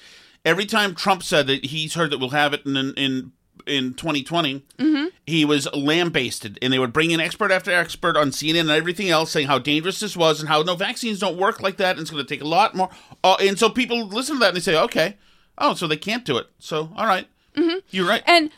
Every 0.45 0.66
time 0.66 0.95
Trump 0.95 1.23
said 1.23 1.49
that 1.49 1.66
he's 1.66 1.95
heard 1.95 2.11
that 2.12 2.19
we'll 2.19 2.31
have 2.31 2.55
it 2.55 2.64
in, 2.64 2.77
in 2.95 3.33
in 3.66 3.95
2020, 3.95 4.64
mm-hmm. 4.79 5.07
he 5.27 5.45
was 5.45 5.66
lambasted, 5.75 6.57
and 6.62 6.73
they 6.73 6.79
would 6.79 6.92
bring 6.92 7.11
in 7.11 7.19
expert 7.19 7.51
after 7.51 7.73
expert 7.73 8.16
on 8.16 8.31
CNN 8.31 8.61
and 8.61 8.71
everything 8.71 9.09
else, 9.09 9.33
saying 9.33 9.49
how 9.49 9.59
dangerous 9.59 9.99
this 9.99 10.16
was 10.16 10.38
and 10.38 10.49
how 10.49 10.62
no 10.62 10.77
vaccines 10.77 11.19
don't 11.19 11.37
work 11.37 11.61
like 11.61 11.77
that, 11.79 11.92
and 11.97 12.01
it's 12.01 12.11
going 12.11 12.25
to 12.25 12.29
take 12.29 12.42
a 12.42 12.47
lot 12.47 12.77
more. 12.77 12.88
Uh, 13.25 13.37
and 13.40 13.59
so 13.59 13.69
people 13.69 14.07
listen 14.07 14.37
to 14.37 14.40
that 14.40 14.49
and 14.49 14.57
they 14.57 14.61
say, 14.61 14.79
okay, 14.79 15.16
oh, 15.59 15.75
so 15.75 15.88
they 15.88 15.97
can't 15.97 16.25
do 16.25 16.38
it. 16.38 16.47
So 16.61 16.92
all 16.97 17.07
right. 17.07 17.27
mm-hmm. 17.57 17.79
you're 17.90 18.09
right. 18.09 18.23
And 18.27 18.51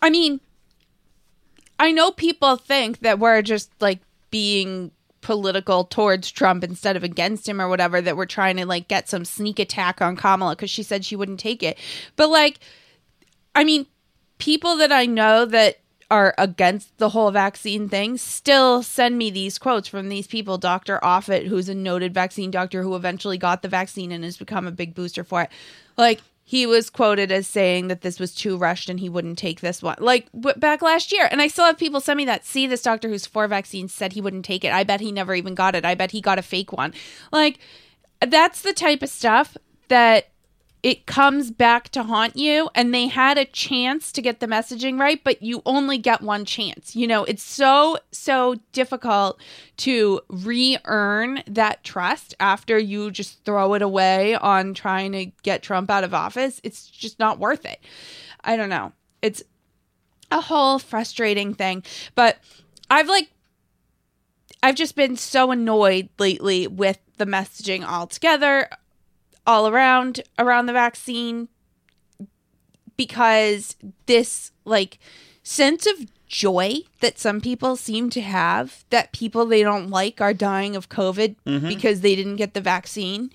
I 0.00 0.10
mean, 0.10 0.40
I 1.82 1.90
know 1.90 2.12
people 2.12 2.54
think 2.54 3.00
that 3.00 3.18
we're 3.18 3.42
just 3.42 3.68
like 3.80 3.98
being 4.30 4.92
political 5.20 5.82
towards 5.82 6.30
Trump 6.30 6.62
instead 6.62 6.96
of 6.96 7.02
against 7.02 7.48
him 7.48 7.60
or 7.60 7.68
whatever 7.68 8.00
that 8.00 8.16
we're 8.16 8.24
trying 8.24 8.56
to 8.58 8.66
like 8.66 8.86
get 8.86 9.08
some 9.08 9.24
sneak 9.24 9.58
attack 9.58 10.00
on 10.00 10.14
Kamala 10.14 10.54
cuz 10.54 10.70
she 10.70 10.84
said 10.84 11.04
she 11.04 11.16
wouldn't 11.16 11.40
take 11.40 11.60
it. 11.60 11.76
But 12.14 12.28
like 12.28 12.60
I 13.52 13.64
mean 13.64 13.86
people 14.38 14.76
that 14.76 14.92
I 14.92 15.06
know 15.06 15.44
that 15.44 15.80
are 16.08 16.36
against 16.38 16.96
the 16.98 17.08
whole 17.08 17.32
vaccine 17.32 17.88
thing 17.88 18.16
still 18.16 18.84
send 18.84 19.18
me 19.18 19.30
these 19.30 19.58
quotes 19.58 19.88
from 19.88 20.08
these 20.08 20.28
people. 20.28 20.58
Dr. 20.58 21.00
Offit, 21.02 21.48
who's 21.48 21.68
a 21.68 21.74
noted 21.74 22.14
vaccine 22.14 22.52
doctor 22.52 22.84
who 22.84 22.94
eventually 22.94 23.38
got 23.38 23.62
the 23.62 23.68
vaccine 23.68 24.12
and 24.12 24.22
has 24.22 24.36
become 24.36 24.68
a 24.68 24.70
big 24.70 24.94
booster 24.94 25.24
for 25.24 25.42
it. 25.42 25.50
Like, 25.96 26.20
he 26.52 26.66
was 26.66 26.90
quoted 26.90 27.32
as 27.32 27.46
saying 27.46 27.88
that 27.88 28.02
this 28.02 28.20
was 28.20 28.34
too 28.34 28.58
rushed 28.58 28.90
and 28.90 29.00
he 29.00 29.08
wouldn't 29.08 29.38
take 29.38 29.62
this 29.62 29.82
one. 29.82 29.96
Like 29.98 30.28
back 30.58 30.82
last 30.82 31.10
year. 31.10 31.26
And 31.30 31.40
I 31.40 31.48
still 31.48 31.64
have 31.64 31.78
people 31.78 31.98
send 31.98 32.18
me 32.18 32.26
that. 32.26 32.44
See, 32.44 32.66
this 32.66 32.82
doctor 32.82 33.08
who's 33.08 33.24
for 33.24 33.48
vaccines 33.48 33.94
said 33.94 34.12
he 34.12 34.20
wouldn't 34.20 34.44
take 34.44 34.62
it. 34.62 34.70
I 34.70 34.84
bet 34.84 35.00
he 35.00 35.12
never 35.12 35.34
even 35.34 35.54
got 35.54 35.74
it. 35.74 35.86
I 35.86 35.94
bet 35.94 36.10
he 36.10 36.20
got 36.20 36.38
a 36.38 36.42
fake 36.42 36.70
one. 36.70 36.92
Like, 37.32 37.58
that's 38.20 38.60
the 38.60 38.74
type 38.74 39.02
of 39.02 39.08
stuff 39.08 39.56
that 39.88 40.31
it 40.82 41.06
comes 41.06 41.52
back 41.52 41.88
to 41.90 42.02
haunt 42.02 42.36
you 42.36 42.68
and 42.74 42.92
they 42.92 43.06
had 43.06 43.38
a 43.38 43.44
chance 43.44 44.10
to 44.10 44.20
get 44.20 44.40
the 44.40 44.46
messaging 44.46 44.98
right 44.98 45.22
but 45.22 45.40
you 45.42 45.62
only 45.64 45.96
get 45.98 46.22
one 46.22 46.44
chance. 46.44 46.96
You 46.96 47.06
know 47.06 47.24
it's 47.24 47.42
so 47.42 47.98
so 48.10 48.56
difficult 48.72 49.40
to 49.78 50.20
re-earn 50.28 51.42
that 51.46 51.84
trust 51.84 52.34
after 52.40 52.78
you 52.78 53.10
just 53.10 53.44
throw 53.44 53.74
it 53.74 53.82
away 53.82 54.34
on 54.34 54.74
trying 54.74 55.12
to 55.12 55.26
get 55.42 55.62
Trump 55.62 55.90
out 55.90 56.04
of 56.04 56.14
office. 56.14 56.60
It's 56.64 56.88
just 56.88 57.18
not 57.18 57.38
worth 57.38 57.64
it. 57.64 57.80
I 58.42 58.56
don't 58.56 58.68
know. 58.68 58.92
It's 59.20 59.42
a 60.30 60.40
whole 60.40 60.78
frustrating 60.78 61.54
thing. 61.54 61.84
But 62.14 62.38
i've 62.90 63.08
like 63.08 63.30
I've 64.64 64.76
just 64.76 64.94
been 64.94 65.16
so 65.16 65.50
annoyed 65.50 66.08
lately 66.18 66.68
with 66.68 66.98
the 67.18 67.26
messaging 67.26 67.84
altogether 67.84 68.68
all 69.46 69.68
around 69.68 70.22
around 70.38 70.66
the 70.66 70.72
vaccine 70.72 71.48
because 72.96 73.76
this 74.06 74.52
like 74.64 74.98
sense 75.42 75.86
of 75.86 75.94
joy 76.26 76.76
that 77.00 77.18
some 77.18 77.40
people 77.40 77.76
seem 77.76 78.08
to 78.08 78.20
have 78.20 78.84
that 78.90 79.12
people 79.12 79.44
they 79.44 79.62
don't 79.62 79.90
like 79.90 80.20
are 80.20 80.32
dying 80.32 80.76
of 80.76 80.88
covid 80.88 81.36
mm-hmm. 81.44 81.68
because 81.68 82.00
they 82.00 82.14
didn't 82.14 82.36
get 82.36 82.54
the 82.54 82.60
vaccine 82.60 83.30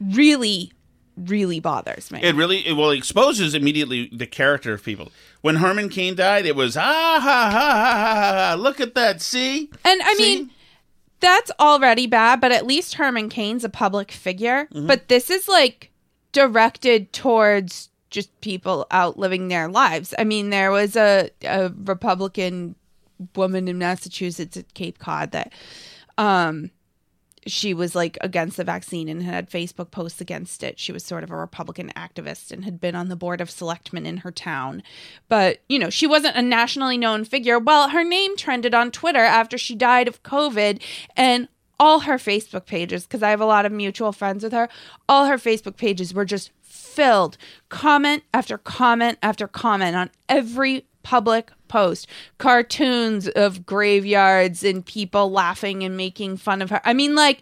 really 0.00 0.72
really 1.16 1.58
bothers 1.58 2.12
me 2.12 2.20
it 2.22 2.36
really 2.36 2.58
it 2.58 2.74
well 2.74 2.90
exposes 2.90 3.52
immediately 3.52 4.08
the 4.12 4.26
character 4.26 4.72
of 4.72 4.84
people 4.84 5.10
when 5.40 5.56
herman 5.56 5.88
cain 5.88 6.14
died 6.14 6.46
it 6.46 6.54
was 6.54 6.76
ah 6.76 6.82
ha 6.82 7.20
ha 7.20 7.50
ha 7.50 7.50
ha, 7.50 8.48
ha 8.50 8.54
look 8.56 8.78
at 8.78 8.94
that 8.94 9.20
see 9.20 9.68
and 9.84 10.00
i 10.02 10.14
see? 10.14 10.36
mean 10.36 10.50
that's 11.20 11.50
already 11.58 12.06
bad, 12.06 12.40
but 12.40 12.52
at 12.52 12.66
least 12.66 12.94
Herman 12.94 13.28
Cain's 13.28 13.64
a 13.64 13.68
public 13.68 14.12
figure. 14.12 14.66
Mm-hmm. 14.66 14.86
But 14.86 15.08
this 15.08 15.30
is 15.30 15.48
like 15.48 15.90
directed 16.32 17.12
towards 17.12 17.90
just 18.10 18.40
people 18.40 18.86
out 18.90 19.18
living 19.18 19.48
their 19.48 19.68
lives. 19.68 20.14
I 20.18 20.24
mean, 20.24 20.50
there 20.50 20.70
was 20.70 20.96
a, 20.96 21.30
a 21.42 21.72
Republican 21.84 22.74
woman 23.34 23.68
in 23.68 23.78
Massachusetts 23.78 24.56
at 24.56 24.72
Cape 24.74 24.98
Cod 24.98 25.32
that 25.32 25.52
um 26.16 26.70
she 27.46 27.74
was 27.74 27.94
like 27.94 28.18
against 28.20 28.56
the 28.56 28.64
vaccine 28.64 29.08
and 29.08 29.22
had 29.22 29.50
Facebook 29.50 29.90
posts 29.90 30.20
against 30.20 30.62
it. 30.62 30.78
She 30.78 30.92
was 30.92 31.04
sort 31.04 31.24
of 31.24 31.30
a 31.30 31.36
Republican 31.36 31.90
activist 31.96 32.50
and 32.50 32.64
had 32.64 32.80
been 32.80 32.94
on 32.94 33.08
the 33.08 33.16
board 33.16 33.40
of 33.40 33.50
selectmen 33.50 34.06
in 34.06 34.18
her 34.18 34.32
town. 34.32 34.82
But, 35.28 35.60
you 35.68 35.78
know, 35.78 35.90
she 35.90 36.06
wasn't 36.06 36.36
a 36.36 36.42
nationally 36.42 36.98
known 36.98 37.24
figure. 37.24 37.58
Well, 37.58 37.90
her 37.90 38.04
name 38.04 38.36
trended 38.36 38.74
on 38.74 38.90
Twitter 38.90 39.20
after 39.20 39.58
she 39.58 39.74
died 39.74 40.08
of 40.08 40.22
COVID 40.22 40.82
and 41.16 41.48
all 41.80 42.00
her 42.00 42.16
Facebook 42.16 42.66
pages, 42.66 43.04
because 43.04 43.22
I 43.22 43.30
have 43.30 43.40
a 43.40 43.46
lot 43.46 43.64
of 43.64 43.72
mutual 43.72 44.12
friends 44.12 44.42
with 44.42 44.52
her, 44.52 44.68
all 45.08 45.26
her 45.26 45.36
Facebook 45.36 45.76
pages 45.76 46.12
were 46.12 46.24
just 46.24 46.50
filled 46.62 47.38
comment 47.68 48.24
after 48.34 48.58
comment 48.58 49.18
after 49.22 49.46
comment 49.46 49.94
on 49.94 50.10
every 50.28 50.84
public 51.08 51.50
post 51.68 52.06
cartoons 52.36 53.28
of 53.28 53.64
graveyards 53.64 54.62
and 54.62 54.84
people 54.84 55.30
laughing 55.30 55.82
and 55.82 55.96
making 55.96 56.36
fun 56.36 56.60
of 56.60 56.68
her. 56.68 56.82
I 56.84 56.92
mean, 56.92 57.14
like, 57.14 57.40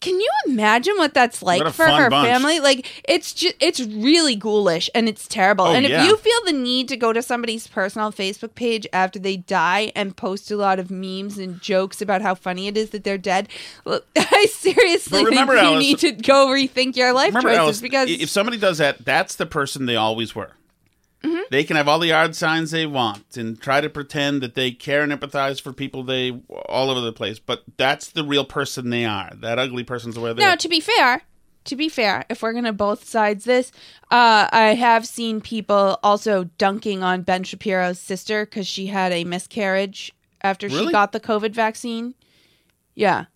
can 0.00 0.20
you 0.20 0.28
imagine 0.46 0.94
what 0.98 1.14
that's 1.14 1.42
like 1.42 1.64
what 1.64 1.72
for 1.72 1.86
her 1.86 2.10
bunch. 2.10 2.28
family? 2.28 2.60
Like, 2.60 2.86
it's 3.08 3.32
just, 3.32 3.54
it's 3.60 3.80
really 3.80 4.36
ghoulish 4.36 4.90
and 4.94 5.08
it's 5.08 5.26
terrible. 5.26 5.64
Oh, 5.64 5.72
and 5.72 5.86
if 5.86 5.90
yeah. 5.90 6.04
you 6.04 6.18
feel 6.18 6.38
the 6.44 6.52
need 6.52 6.88
to 6.88 6.98
go 6.98 7.14
to 7.14 7.22
somebody's 7.22 7.66
personal 7.66 8.12
Facebook 8.12 8.54
page 8.54 8.86
after 8.92 9.18
they 9.18 9.38
die 9.38 9.90
and 9.96 10.14
post 10.14 10.50
a 10.50 10.56
lot 10.56 10.78
of 10.78 10.90
memes 10.90 11.38
and 11.38 11.62
jokes 11.62 12.02
about 12.02 12.20
how 12.20 12.34
funny 12.34 12.66
it 12.66 12.76
is 12.76 12.90
that 12.90 13.04
they're 13.04 13.16
dead, 13.16 13.48
well, 13.86 14.02
I 14.16 14.48
seriously 14.50 15.24
remember, 15.24 15.54
think 15.54 15.62
you 15.62 15.72
Alice, 15.72 15.82
need 15.82 15.98
to 16.00 16.12
go 16.12 16.48
rethink 16.48 16.94
your 16.94 17.14
life 17.14 17.28
remember, 17.28 17.48
choices 17.48 17.58
Alice, 17.58 17.80
because 17.80 18.10
if 18.10 18.28
somebody 18.28 18.58
does 18.58 18.76
that, 18.76 19.02
that's 19.02 19.36
the 19.36 19.46
person 19.46 19.86
they 19.86 19.96
always 19.96 20.34
were. 20.34 20.52
Mm-hmm. 21.22 21.42
They 21.50 21.64
can 21.64 21.76
have 21.76 21.86
all 21.86 21.98
the 21.98 22.08
yard 22.08 22.34
signs 22.34 22.70
they 22.70 22.86
want 22.86 23.36
and 23.36 23.60
try 23.60 23.80
to 23.80 23.90
pretend 23.90 24.42
that 24.42 24.54
they 24.54 24.70
care 24.70 25.02
and 25.02 25.12
empathize 25.12 25.60
for 25.60 25.72
people 25.72 26.02
they 26.02 26.40
all 26.66 26.88
over 26.90 27.00
the 27.00 27.12
place, 27.12 27.38
but 27.38 27.62
that's 27.76 28.08
the 28.08 28.24
real 28.24 28.44
person 28.44 28.90
they 28.90 29.04
are. 29.04 29.30
That 29.34 29.58
ugly 29.58 29.84
person's 29.84 30.18
where 30.18 30.32
they 30.32 30.42
now, 30.42 30.54
to 30.54 30.68
be 30.68 30.80
fair, 30.80 31.22
to 31.64 31.76
be 31.76 31.90
fair, 31.90 32.24
if 32.30 32.42
we're 32.42 32.54
gonna 32.54 32.72
both 32.72 33.06
sides 33.06 33.44
this, 33.44 33.70
uh, 34.10 34.48
I 34.50 34.74
have 34.78 35.06
seen 35.06 35.42
people 35.42 35.98
also 36.02 36.44
dunking 36.56 37.02
on 37.02 37.22
Ben 37.22 37.44
Shapiro's 37.44 37.98
sister 37.98 38.46
because 38.46 38.66
she 38.66 38.86
had 38.86 39.12
a 39.12 39.24
miscarriage 39.24 40.12
after 40.40 40.68
Really? 40.68 40.86
she 40.86 40.92
got 40.92 41.12
the 41.12 41.20
COVID 41.20 41.52
vaccine. 41.52 42.14
Yeah. 42.94 43.26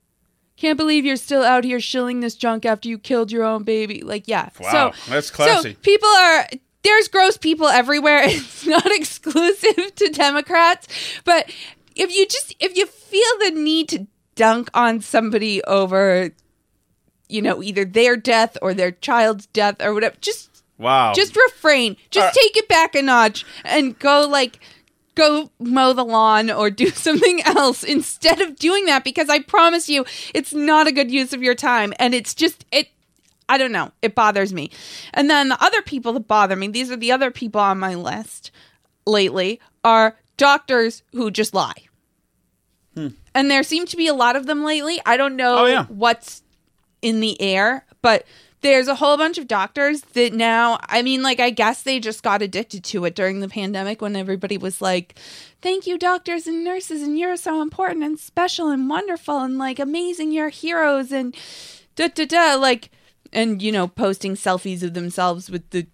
Can't 0.56 0.76
believe 0.76 1.04
you're 1.04 1.16
still 1.16 1.42
out 1.42 1.64
here 1.64 1.80
shilling 1.80 2.20
this 2.20 2.36
junk 2.36 2.64
after 2.64 2.88
you 2.88 2.96
killed 2.96 3.32
your 3.32 3.42
own 3.42 3.64
baby. 3.64 4.02
Like, 4.02 4.28
yeah. 4.28 4.50
Wow, 4.60 4.92
so, 4.92 5.10
that's 5.10 5.30
classy. 5.30 5.72
So 5.72 5.78
people 5.82 6.08
are 6.08 6.46
there's 6.84 7.08
gross 7.08 7.36
people 7.36 7.66
everywhere. 7.66 8.22
It's 8.28 8.66
not 8.66 8.86
exclusive 8.86 9.94
to 9.96 10.08
Democrats, 10.10 10.86
but 11.24 11.50
if 11.96 12.14
you 12.14 12.26
just 12.26 12.54
if 12.60 12.76
you 12.76 12.86
feel 12.86 13.38
the 13.40 13.50
need 13.50 13.88
to 13.90 14.06
dunk 14.36 14.70
on 14.74 15.00
somebody 15.00 15.62
over 15.64 16.30
you 17.28 17.40
know, 17.42 17.62
either 17.62 17.84
their 17.84 18.16
death 18.16 18.56
or 18.62 18.74
their 18.74 18.92
child's 18.92 19.46
death 19.46 19.82
or 19.82 19.94
whatever. 19.94 20.14
Just 20.20 20.50
Wow. 20.78 21.12
just 21.14 21.36
refrain. 21.36 21.96
Just 22.10 22.34
take 22.34 22.56
it 22.56 22.68
back 22.68 22.94
a 22.94 23.02
notch 23.02 23.44
and 23.64 23.98
go 23.98 24.26
like 24.28 24.60
go 25.14 25.50
mow 25.60 25.92
the 25.92 26.04
lawn 26.04 26.50
or 26.50 26.70
do 26.70 26.90
something 26.90 27.40
else 27.44 27.82
instead 27.84 28.40
of 28.40 28.56
doing 28.56 28.84
that 28.86 29.04
because 29.04 29.30
I 29.30 29.38
promise 29.40 29.88
you 29.88 30.04
it's 30.34 30.52
not 30.52 30.86
a 30.88 30.92
good 30.92 31.10
use 31.10 31.32
of 31.32 31.42
your 31.42 31.54
time 31.54 31.92
and 31.98 32.14
it's 32.14 32.34
just 32.34 32.64
it 32.72 32.88
I 33.48 33.58
don't 33.58 33.72
know. 33.72 33.92
It 34.02 34.14
bothers 34.14 34.52
me. 34.52 34.70
And 35.12 35.28
then 35.28 35.48
the 35.48 35.62
other 35.62 35.82
people 35.82 36.12
that 36.14 36.26
bother 36.28 36.56
me, 36.56 36.68
these 36.68 36.90
are 36.90 36.96
the 36.96 37.12
other 37.12 37.30
people 37.30 37.60
on 37.60 37.78
my 37.78 37.94
list 37.94 38.50
lately, 39.06 39.60
are 39.82 40.16
doctors 40.36 41.02
who 41.12 41.30
just 41.30 41.52
lie. 41.54 41.74
Hmm. 42.94 43.08
And 43.34 43.50
there 43.50 43.62
seem 43.62 43.86
to 43.86 43.96
be 43.96 44.06
a 44.06 44.14
lot 44.14 44.36
of 44.36 44.46
them 44.46 44.64
lately. 44.64 45.00
I 45.04 45.16
don't 45.16 45.36
know 45.36 45.58
Oh, 45.58 45.66
yeah. 45.66 45.84
what's 45.86 46.42
in 47.02 47.20
the 47.20 47.40
air, 47.40 47.84
but 48.00 48.24
there's 48.62 48.88
a 48.88 48.94
whole 48.94 49.18
bunch 49.18 49.36
of 49.36 49.46
doctors 49.46 50.00
that 50.14 50.32
now, 50.32 50.78
I 50.88 51.02
mean, 51.02 51.22
like, 51.22 51.38
I 51.38 51.50
guess 51.50 51.82
they 51.82 52.00
just 52.00 52.22
got 52.22 52.40
addicted 52.40 52.82
to 52.84 53.04
it 53.04 53.14
during 53.14 53.40
the 53.40 53.48
pandemic 53.48 54.00
when 54.00 54.16
everybody 54.16 54.56
was 54.56 54.80
like, 54.80 55.16
thank 55.60 55.86
you, 55.86 55.98
doctors 55.98 56.46
and 56.46 56.64
nurses, 56.64 57.02
and 57.02 57.18
you're 57.18 57.36
so 57.36 57.60
important 57.60 58.04
and 58.04 58.18
special 58.18 58.70
and 58.70 58.88
wonderful 58.88 59.40
and 59.40 59.58
like 59.58 59.78
amazing, 59.78 60.32
you're 60.32 60.48
heroes 60.48 61.12
and 61.12 61.36
da 61.94 62.08
da 62.08 62.24
da. 62.24 62.54
Like, 62.54 62.90
and, 63.34 63.60
you 63.60 63.72
know, 63.72 63.88
posting 63.88 64.34
selfies 64.34 64.82
of 64.82 64.94
themselves 64.94 65.50
with 65.50 65.68
the 65.70 65.86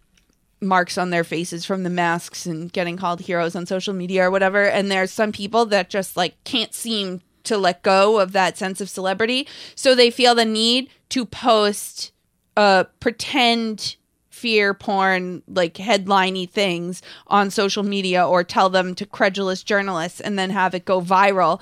marks 0.61 0.99
on 0.99 1.11
their 1.11 1.25
faces 1.25 1.65
from 1.65 1.83
the 1.83 1.91
masks 1.91 2.45
and 2.47 2.73
getting 2.73 2.97
called 2.97 3.23
heroes 3.23 3.57
on 3.57 3.65
social 3.67 3.95
media 3.95 4.27
or 4.27 4.31
whatever. 4.31 4.65
And 4.65 4.91
there's 4.91 5.11
some 5.11 5.33
people 5.33 5.65
that 5.67 5.89
just 5.89 6.17
like 6.17 6.43
can't 6.45 6.75
seem 6.75 7.23
to 7.45 7.57
let 7.57 7.83
go 7.83 8.21
of 8.21 8.33
that 8.33 8.59
sense 8.59 8.81
of 8.81 8.91
celebrity. 8.91 9.49
So 9.75 9.95
they 9.95 10.11
feel 10.11 10.35
the 10.35 10.45
need 10.45 10.91
to 11.09 11.25
post 11.25 12.13
uh 12.57 12.85
pretend 12.99 13.97
fear 14.29 14.75
porn 14.75 15.43
like 15.47 15.75
headliney 15.75 16.49
things 16.49 17.01
on 17.29 17.51
social 17.51 17.83
media 17.83 18.27
or 18.27 18.43
tell 18.43 18.69
them 18.69 18.95
to 18.97 19.07
credulous 19.07 19.63
journalists 19.63 20.21
and 20.21 20.39
then 20.39 20.51
have 20.51 20.75
it 20.75 20.85
go 20.85 21.01
viral 21.01 21.61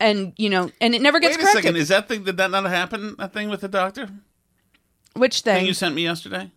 and 0.00 0.32
you 0.36 0.50
know 0.50 0.70
and 0.80 0.94
it 0.94 1.00
never 1.00 1.20
gets 1.20 1.36
Wait 1.36 1.40
a 1.40 1.44
corrected. 1.44 1.62
second. 1.64 1.76
Is 1.76 1.88
that 1.88 2.08
thing? 2.08 2.24
Did 2.24 2.36
that 2.38 2.50
not 2.50 2.64
happen? 2.64 3.14
That 3.18 3.32
thing 3.32 3.48
with 3.48 3.60
the 3.60 3.68
doctor? 3.68 4.08
Which 5.14 5.40
Thing 5.40 5.54
thing? 5.56 5.66
you 5.66 5.74
sent 5.74 5.94
me 5.94 6.02
yesterday? 6.02 6.50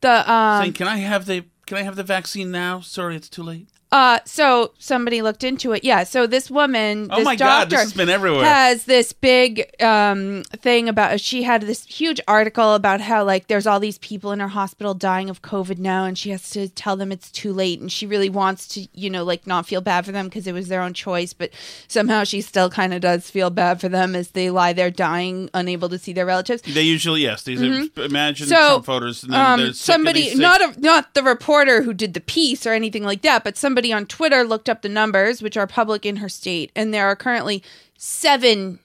the 0.00 0.30
um 0.30 0.62
Saying, 0.62 0.72
can 0.74 0.88
I 0.88 0.96
have 0.98 1.26
the 1.26 1.44
can 1.66 1.78
I 1.78 1.82
have 1.82 1.96
the 1.96 2.02
vaccine 2.02 2.50
now? 2.50 2.80
Sorry, 2.80 3.16
it's 3.16 3.28
too 3.28 3.42
late. 3.42 3.68
Uh, 3.94 4.18
so 4.24 4.72
somebody 4.80 5.22
looked 5.22 5.44
into 5.44 5.70
it. 5.70 5.84
Yeah. 5.84 6.02
So 6.02 6.26
this 6.26 6.50
woman, 6.50 7.06
Oh 7.12 7.18
this 7.18 7.24
my 7.24 7.36
God, 7.36 7.70
this 7.70 7.78
doctor 7.78 7.84
has 7.84 7.92
been 7.92 8.08
everywhere. 8.08 8.44
Has 8.44 8.86
this 8.86 9.12
big 9.12 9.70
um 9.80 10.42
thing 10.50 10.88
about? 10.88 11.20
She 11.20 11.44
had 11.44 11.62
this 11.62 11.84
huge 11.84 12.20
article 12.26 12.74
about 12.74 13.00
how 13.00 13.22
like 13.22 13.46
there's 13.46 13.68
all 13.68 13.78
these 13.78 13.98
people 13.98 14.32
in 14.32 14.40
her 14.40 14.48
hospital 14.48 14.94
dying 14.94 15.30
of 15.30 15.42
COVID 15.42 15.78
now, 15.78 16.06
and 16.06 16.18
she 16.18 16.30
has 16.30 16.50
to 16.50 16.68
tell 16.68 16.96
them 16.96 17.12
it's 17.12 17.30
too 17.30 17.52
late, 17.52 17.80
and 17.80 17.92
she 17.92 18.04
really 18.04 18.28
wants 18.28 18.66
to, 18.68 18.88
you 18.94 19.08
know, 19.08 19.22
like 19.22 19.46
not 19.46 19.64
feel 19.64 19.80
bad 19.80 20.04
for 20.04 20.10
them 20.10 20.26
because 20.26 20.48
it 20.48 20.52
was 20.54 20.66
their 20.66 20.82
own 20.82 20.92
choice, 20.92 21.32
but 21.32 21.50
somehow 21.86 22.24
she 22.24 22.40
still 22.40 22.68
kind 22.68 22.94
of 22.94 23.00
does 23.00 23.30
feel 23.30 23.48
bad 23.48 23.80
for 23.80 23.88
them 23.88 24.16
as 24.16 24.30
they 24.30 24.50
lie 24.50 24.72
there 24.72 24.90
dying, 24.90 25.48
unable 25.54 25.88
to 25.88 25.98
see 25.98 26.12
their 26.12 26.26
relatives. 26.26 26.62
They 26.62 26.82
usually 26.82 27.22
yes. 27.22 27.44
These 27.44 27.62
are 27.62 28.02
imagine 28.02 28.44
Mm-hmm. 28.44 28.54
So, 28.54 28.74
some 28.74 28.82
photos. 28.82 29.22
And 29.22 29.32
then 29.32 29.40
um, 29.40 29.72
somebody, 29.72 30.34
not 30.34 30.60
a, 30.60 30.80
not 30.80 31.14
the 31.14 31.22
reporter 31.22 31.82
who 31.82 31.94
did 31.94 32.14
the 32.14 32.20
piece 32.20 32.66
or 32.66 32.72
anything 32.72 33.04
like 33.04 33.22
that, 33.22 33.44
but 33.44 33.56
somebody 33.56 33.83
on 33.92 34.06
Twitter 34.06 34.44
looked 34.44 34.68
up 34.68 34.82
the 34.82 34.88
numbers, 34.88 35.42
which 35.42 35.56
are 35.56 35.66
public 35.66 36.04
in 36.06 36.16
her 36.16 36.28
state, 36.28 36.70
and 36.74 36.92
there 36.94 37.06
are 37.06 37.16
currently 37.16 37.62
seven 37.98 38.78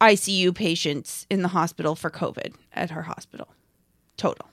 ICU 0.00 0.54
patients 0.54 1.26
in 1.30 1.42
the 1.42 1.48
hospital 1.48 1.94
for 1.94 2.10
COVID 2.10 2.54
at 2.72 2.90
her 2.90 3.02
hospital, 3.02 3.48
total. 4.16 4.48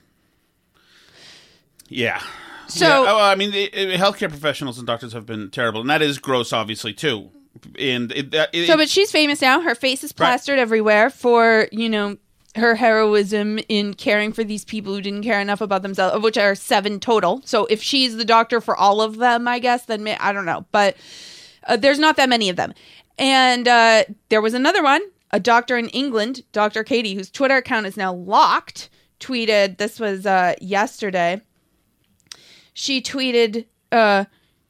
Yeah. 1.88 2.22
So- 2.68 3.04
Yeah, 3.04 3.12
oh, 3.12 3.20
I 3.20 3.34
mean, 3.34 3.50
the, 3.50 3.66
uh, 3.72 3.98
healthcare 3.98 4.28
professionals 4.28 4.78
and 4.78 4.86
doctors 4.86 5.12
have 5.12 5.26
been 5.26 5.50
terrible, 5.50 5.80
and 5.80 5.90
that 5.90 6.02
is 6.02 6.18
gross, 6.18 6.52
obviously 6.52 6.92
too. 6.92 7.30
And 7.78 8.12
it, 8.12 8.32
So, 8.68 8.76
but 8.76 8.88
she's 8.88 9.10
famous 9.10 9.40
now. 9.42 9.60
Her 9.60 9.74
face 9.74 10.04
is 10.04 10.12
plastered 10.12 10.60
everywhere 10.60 11.10
for 11.10 11.66
you 11.72 11.88
know 11.88 12.16
her 12.56 12.74
heroism 12.74 13.60
in 13.68 13.94
caring 13.94 14.32
for 14.32 14.42
these 14.42 14.64
people 14.64 14.94
who 14.94 15.00
didn't 15.00 15.22
care 15.22 15.40
enough 15.40 15.60
about 15.60 15.82
themselves, 15.82 16.14
of 16.14 16.22
which 16.22 16.36
are 16.36 16.54
seven 16.54 16.98
total. 16.98 17.42
So, 17.44 17.66
if 17.66 17.82
she's 17.82 18.16
the 18.16 18.24
doctor 18.24 18.60
for 18.60 18.76
all 18.76 19.00
of 19.00 19.16
them, 19.16 19.46
I 19.46 19.58
guess 19.58 19.86
then 19.86 20.02
may, 20.02 20.16
I 20.16 20.32
don't 20.32 20.46
know, 20.46 20.66
but 20.72 20.96
uh, 21.66 21.76
there's 21.76 21.98
not 21.98 22.16
that 22.16 22.28
many 22.28 22.48
of 22.48 22.56
them. 22.56 22.74
And 23.18 23.68
uh, 23.68 24.04
there 24.30 24.40
was 24.40 24.54
another 24.54 24.82
one, 24.82 25.02
a 25.30 25.38
doctor 25.38 25.76
in 25.76 25.88
England, 25.88 26.42
Dr. 26.52 26.82
Katie, 26.82 27.14
whose 27.14 27.30
Twitter 27.30 27.56
account 27.56 27.86
is 27.86 27.96
now 27.96 28.12
locked, 28.12 28.88
tweeted. 29.20 29.78
This 29.78 30.00
was 30.00 30.26
uh, 30.26 30.54
yesterday. 30.60 31.42
She 32.72 33.02
tweeted, 33.02 33.66
uh, 33.92 34.24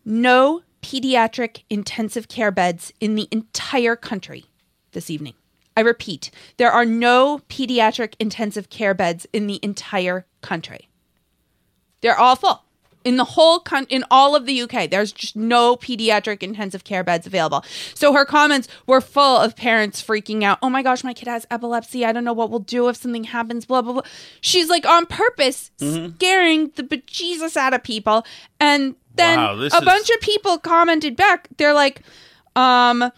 "No 0.04 0.62
pediatric 0.82 1.62
intensive 1.70 2.28
care 2.28 2.50
beds 2.50 2.92
in 3.00 3.14
the 3.14 3.28
entire 3.30 3.96
country 3.96 4.46
this 4.92 5.10
evening. 5.10 5.34
I 5.80 5.82
repeat, 5.82 6.30
there 6.58 6.70
are 6.70 6.84
no 6.84 7.38
pediatric 7.48 8.12
intensive 8.20 8.68
care 8.68 8.92
beds 8.92 9.26
in 9.32 9.46
the 9.46 9.58
entire 9.62 10.26
country. 10.42 10.90
They're 12.02 12.18
all 12.18 12.36
full. 12.36 12.62
In 13.02 13.16
the 13.16 13.24
whole 13.24 13.60
con- 13.60 13.86
in 13.88 14.04
all 14.10 14.36
of 14.36 14.44
the 14.44 14.60
UK, 14.60 14.90
there's 14.90 15.10
just 15.10 15.34
no 15.34 15.74
pediatric 15.74 16.42
intensive 16.42 16.84
care 16.84 17.02
beds 17.02 17.26
available. 17.26 17.64
So 17.94 18.12
her 18.12 18.26
comments 18.26 18.68
were 18.86 19.00
full 19.00 19.38
of 19.38 19.56
parents 19.56 20.02
freaking 20.02 20.42
out. 20.42 20.58
Oh 20.60 20.68
my 20.68 20.82
gosh, 20.82 21.02
my 21.02 21.14
kid 21.14 21.26
has 21.26 21.46
epilepsy. 21.50 22.04
I 22.04 22.12
don't 22.12 22.24
know 22.24 22.34
what 22.34 22.50
we'll 22.50 22.58
do 22.58 22.88
if 22.90 22.96
something 22.96 23.24
happens. 23.24 23.64
Blah 23.64 23.80
blah 23.80 23.94
blah. 23.94 24.02
She's 24.42 24.68
like 24.68 24.84
on 24.84 25.06
purpose 25.06 25.70
scaring 25.78 26.72
the 26.76 26.82
bejesus 26.82 27.56
out 27.56 27.72
of 27.72 27.82
people, 27.82 28.26
and 28.60 28.96
then 29.14 29.38
Wow, 29.38 29.54
a 29.54 29.62
is- 29.64 29.72
bunch 29.72 30.10
of 30.10 30.20
people 30.20 30.58
commented 30.58 31.16
back. 31.16 31.48
They're 31.56 31.72
like, 31.72 32.02
um, 32.54 33.10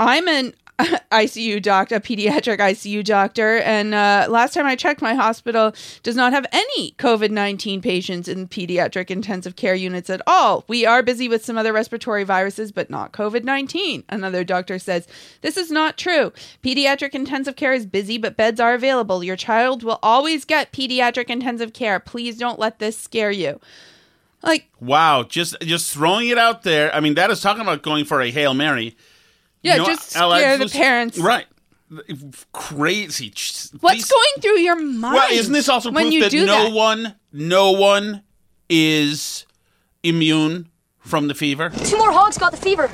I'm 0.00 0.26
an 0.26 0.54
ICU 1.12 1.62
doctor, 1.62 1.96
a 1.96 2.00
pediatric 2.00 2.58
ICU 2.58 3.04
doctor, 3.04 3.58
and 3.58 3.94
uh, 3.94 4.26
last 4.28 4.54
time 4.54 4.66
I 4.66 4.74
checked, 4.74 5.00
my 5.00 5.14
hospital 5.14 5.72
does 6.02 6.16
not 6.16 6.32
have 6.32 6.46
any 6.50 6.92
COVID 6.92 7.30
19 7.30 7.80
patients 7.80 8.26
in 8.26 8.48
pediatric 8.48 9.08
intensive 9.08 9.54
care 9.54 9.76
units 9.76 10.10
at 10.10 10.20
all. 10.26 10.64
We 10.66 10.84
are 10.84 11.02
busy 11.04 11.28
with 11.28 11.44
some 11.44 11.56
other 11.56 11.72
respiratory 11.72 12.24
viruses, 12.24 12.72
but 12.72 12.90
not 12.90 13.12
COVID 13.12 13.44
19. 13.44 14.02
Another 14.08 14.42
doctor 14.42 14.80
says, 14.80 15.06
This 15.42 15.56
is 15.56 15.70
not 15.70 15.96
true. 15.96 16.32
Pediatric 16.64 17.14
intensive 17.14 17.54
care 17.54 17.72
is 17.72 17.86
busy, 17.86 18.18
but 18.18 18.36
beds 18.36 18.58
are 18.58 18.74
available. 18.74 19.22
Your 19.22 19.36
child 19.36 19.84
will 19.84 20.00
always 20.02 20.44
get 20.44 20.72
pediatric 20.72 21.30
intensive 21.30 21.72
care. 21.72 22.00
Please 22.00 22.36
don't 22.36 22.58
let 22.58 22.80
this 22.80 22.98
scare 22.98 23.30
you. 23.30 23.60
Like, 24.42 24.68
wow, 24.80 25.22
just 25.22 25.56
just 25.60 25.92
throwing 25.92 26.28
it 26.28 26.38
out 26.38 26.64
there. 26.64 26.92
I 26.92 26.98
mean, 26.98 27.14
that 27.14 27.30
is 27.30 27.40
talking 27.40 27.62
about 27.62 27.82
going 27.82 28.04
for 28.04 28.20
a 28.20 28.32
hail 28.32 28.54
mary. 28.54 28.96
Yeah, 29.64 29.72
You 29.74 29.78
know, 29.80 29.86
just 29.86 30.14
Ella, 30.16 30.38
scare 30.38 30.58
the 30.58 30.68
parents. 30.68 31.18
right? 31.18 31.46
Crazy. 32.52 33.28
What's 33.80 33.96
These- 33.96 34.10
going 34.10 34.40
through 34.40 34.58
your 34.60 34.76
mind? 34.76 35.14
Well, 35.14 35.30
isn't 35.32 35.52
this 35.52 35.68
also 35.68 35.90
when 35.90 36.04
proof 36.04 36.14
you 36.14 36.20
that 36.22 36.32
no 36.46 36.64
that? 36.64 36.72
one, 36.72 37.14
no 37.32 37.72
one 37.72 38.22
is 38.68 39.46
immune 40.02 40.68
from 41.00 41.28
the 41.28 41.34
fever? 41.34 41.70
Two 41.84 41.98
more 41.98 42.12
hogs 42.12 42.38
got 42.38 42.52
the 42.52 42.58
fever. 42.58 42.90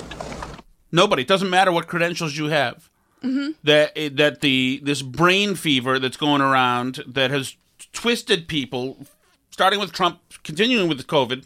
Nobody. 0.93 1.23
It 1.23 1.29
doesn't 1.29 1.51
matter 1.51 1.71
what 1.73 1.87
credentials 1.87 2.37
you 2.37 2.47
have. 2.47 2.91
Mhm. 3.23 3.55
That 3.65 3.95
that 4.17 4.41
the 4.41 4.81
this 4.83 5.03
brain 5.03 5.55
fever 5.55 5.99
that's 5.99 6.17
going 6.17 6.41
around 6.41 7.05
that 7.07 7.31
has 7.31 7.55
twisted 7.93 8.49
people, 8.49 9.07
starting 9.51 9.79
with 9.79 9.93
Trump, 9.93 10.21
continuing 10.43 10.89
with 10.89 11.07
COVID, 11.07 11.45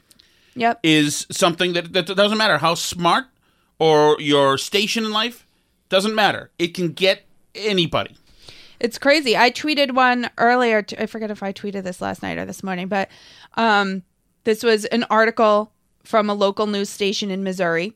Yep. 0.54 0.78
is 0.84 1.26
something 1.32 1.72
that 1.72 1.92
that 1.92 2.06
doesn't 2.06 2.38
matter 2.38 2.58
how 2.58 2.74
smart 2.74 3.26
or 3.78 4.16
your 4.20 4.58
station 4.58 5.04
in 5.04 5.10
life 5.10 5.46
doesn't 5.88 6.14
matter. 6.14 6.50
It 6.58 6.68
can 6.68 6.88
get 6.88 7.24
anybody. 7.54 8.16
It's 8.80 8.98
crazy. 8.98 9.36
I 9.36 9.50
tweeted 9.50 9.92
one 9.92 10.30
earlier. 10.38 10.82
T- 10.82 10.96
I 10.98 11.06
forget 11.06 11.30
if 11.30 11.42
I 11.42 11.52
tweeted 11.52 11.84
this 11.84 12.00
last 12.00 12.22
night 12.22 12.38
or 12.38 12.44
this 12.44 12.62
morning, 12.62 12.88
but 12.88 13.08
um, 13.54 14.02
this 14.44 14.62
was 14.62 14.84
an 14.86 15.04
article 15.04 15.72
from 16.02 16.28
a 16.28 16.34
local 16.34 16.66
news 16.66 16.90
station 16.90 17.30
in 17.30 17.42
Missouri. 17.42 17.94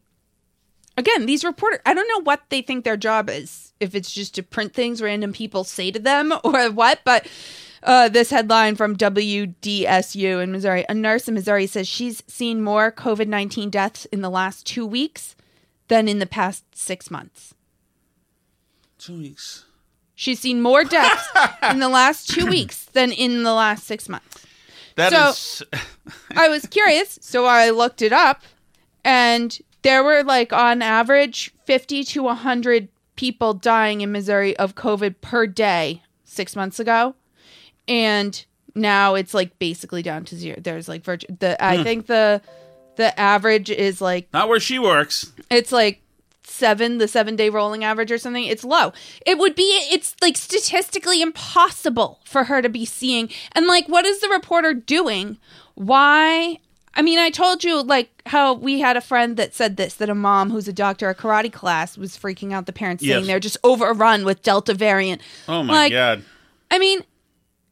Again, 0.96 1.26
these 1.26 1.44
reporters, 1.44 1.80
I 1.86 1.94
don't 1.94 2.08
know 2.08 2.22
what 2.22 2.42
they 2.48 2.62
think 2.62 2.84
their 2.84 2.96
job 2.96 3.28
is. 3.30 3.72
If 3.80 3.94
it's 3.94 4.12
just 4.12 4.34
to 4.36 4.42
print 4.42 4.74
things 4.74 5.00
random 5.00 5.32
people 5.32 5.62
say 5.62 5.90
to 5.90 5.98
them 5.98 6.32
or 6.44 6.70
what, 6.70 7.00
but 7.04 7.28
uh, 7.82 8.08
this 8.08 8.30
headline 8.30 8.74
from 8.74 8.96
WDSU 8.96 10.42
in 10.42 10.50
Missouri 10.50 10.84
a 10.88 10.94
nurse 10.94 11.28
in 11.28 11.34
Missouri 11.34 11.66
says 11.66 11.86
she's 11.86 12.22
seen 12.26 12.62
more 12.62 12.90
COVID 12.90 13.28
19 13.28 13.70
deaths 13.70 14.04
in 14.06 14.20
the 14.20 14.30
last 14.30 14.66
two 14.66 14.84
weeks 14.84 15.36
than 15.88 16.08
in 16.08 16.18
the 16.18 16.26
past 16.26 16.64
six 16.74 17.10
months. 17.10 17.54
Two 18.98 19.18
weeks. 19.18 19.64
She's 20.14 20.40
seen 20.40 20.60
more 20.60 20.82
deaths 20.84 21.28
in 21.70 21.78
the 21.78 21.88
last 21.88 22.28
two 22.28 22.46
weeks 22.46 22.86
than 22.86 23.12
in 23.12 23.44
the 23.44 23.52
last 23.54 23.84
six 23.84 24.08
months. 24.08 24.44
That 24.96 25.12
So- 25.12 25.28
is 25.30 25.62
I 26.36 26.48
was 26.48 26.66
curious, 26.66 27.18
so 27.22 27.44
I 27.46 27.70
looked 27.70 28.02
it 28.02 28.12
up, 28.12 28.42
and 29.04 29.56
there 29.82 30.02
were 30.02 30.24
like 30.24 30.52
on 30.52 30.82
average 30.82 31.52
50 31.66 32.02
to 32.04 32.22
100 32.24 32.88
people 33.14 33.54
dying 33.54 34.00
in 34.00 34.10
Missouri 34.10 34.56
of 34.56 34.74
COVID 34.74 35.16
per 35.20 35.46
day 35.46 36.02
six 36.24 36.56
months 36.56 36.80
ago, 36.80 37.14
and 37.86 38.44
now 38.74 39.14
it's 39.14 39.34
like 39.34 39.56
basically 39.60 40.02
down 40.02 40.24
to 40.24 40.36
zero. 40.36 40.58
There's 40.60 40.88
like 40.88 41.04
virgin. 41.04 41.36
The 41.40 41.62
I 41.64 41.76
Hmm. 41.78 41.82
think 41.84 42.06
the 42.06 42.42
the 42.98 43.18
average 43.18 43.70
is 43.70 44.02
like 44.02 44.28
Not 44.34 44.48
where 44.50 44.60
she 44.60 44.78
works. 44.78 45.32
it's 45.50 45.72
like 45.72 46.02
seven, 46.44 46.98
the 46.98 47.08
seven 47.08 47.36
day 47.36 47.48
rolling 47.48 47.84
average 47.84 48.10
or 48.12 48.18
something. 48.18 48.44
It's 48.44 48.64
low. 48.64 48.92
It 49.24 49.38
would 49.38 49.54
be, 49.54 49.62
it's 49.92 50.14
like 50.20 50.36
statistically 50.36 51.22
impossible 51.22 52.20
for 52.24 52.44
her 52.44 52.60
to 52.60 52.68
be 52.68 52.84
seeing. 52.84 53.30
And 53.52 53.66
like, 53.66 53.88
what 53.88 54.04
is 54.04 54.20
the 54.20 54.28
reporter 54.28 54.74
doing? 54.74 55.38
Why? 55.74 56.58
I 56.94 57.02
mean, 57.02 57.18
I 57.20 57.30
told 57.30 57.62
you 57.62 57.80
like 57.82 58.10
how 58.26 58.54
we 58.54 58.80
had 58.80 58.96
a 58.96 59.00
friend 59.00 59.36
that 59.36 59.54
said 59.54 59.76
this 59.76 59.94
that 59.94 60.10
a 60.10 60.14
mom 60.14 60.50
who's 60.50 60.66
a 60.66 60.72
doctor 60.72 61.08
at 61.08 61.18
karate 61.18 61.52
class 61.52 61.96
was 61.96 62.16
freaking 62.18 62.52
out 62.52 62.66
the 62.66 62.72
parents 62.72 63.04
saying 63.04 63.18
Yes. 63.20 63.26
they're 63.28 63.38
just 63.40 63.56
overrun 63.62 64.24
with 64.24 64.42
Delta 64.42 64.74
variant. 64.74 65.20
Oh 65.48 65.62
my 65.62 65.72
Like, 65.72 65.92
god. 65.92 66.24
I 66.72 66.78
mean, 66.80 67.02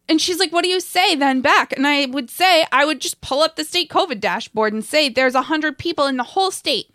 and 0.08 0.20
she's 0.20 0.38
like, 0.38 0.52
"What 0.52 0.62
do 0.62 0.68
you 0.68 0.80
say 0.80 1.14
then 1.14 1.40
back?" 1.40 1.72
And 1.72 1.86
I 1.86 2.06
would 2.06 2.30
say, 2.30 2.66
I 2.72 2.84
would 2.84 3.00
just 3.00 3.20
pull 3.20 3.40
up 3.40 3.56
the 3.56 3.64
state 3.64 3.88
COVID 3.90 4.20
dashboard 4.20 4.72
and 4.72 4.84
say, 4.84 5.08
"There's 5.08 5.34
a 5.34 5.42
hundred 5.42 5.78
people 5.78 6.06
in 6.06 6.16
the 6.16 6.22
whole 6.22 6.50
state 6.50 6.86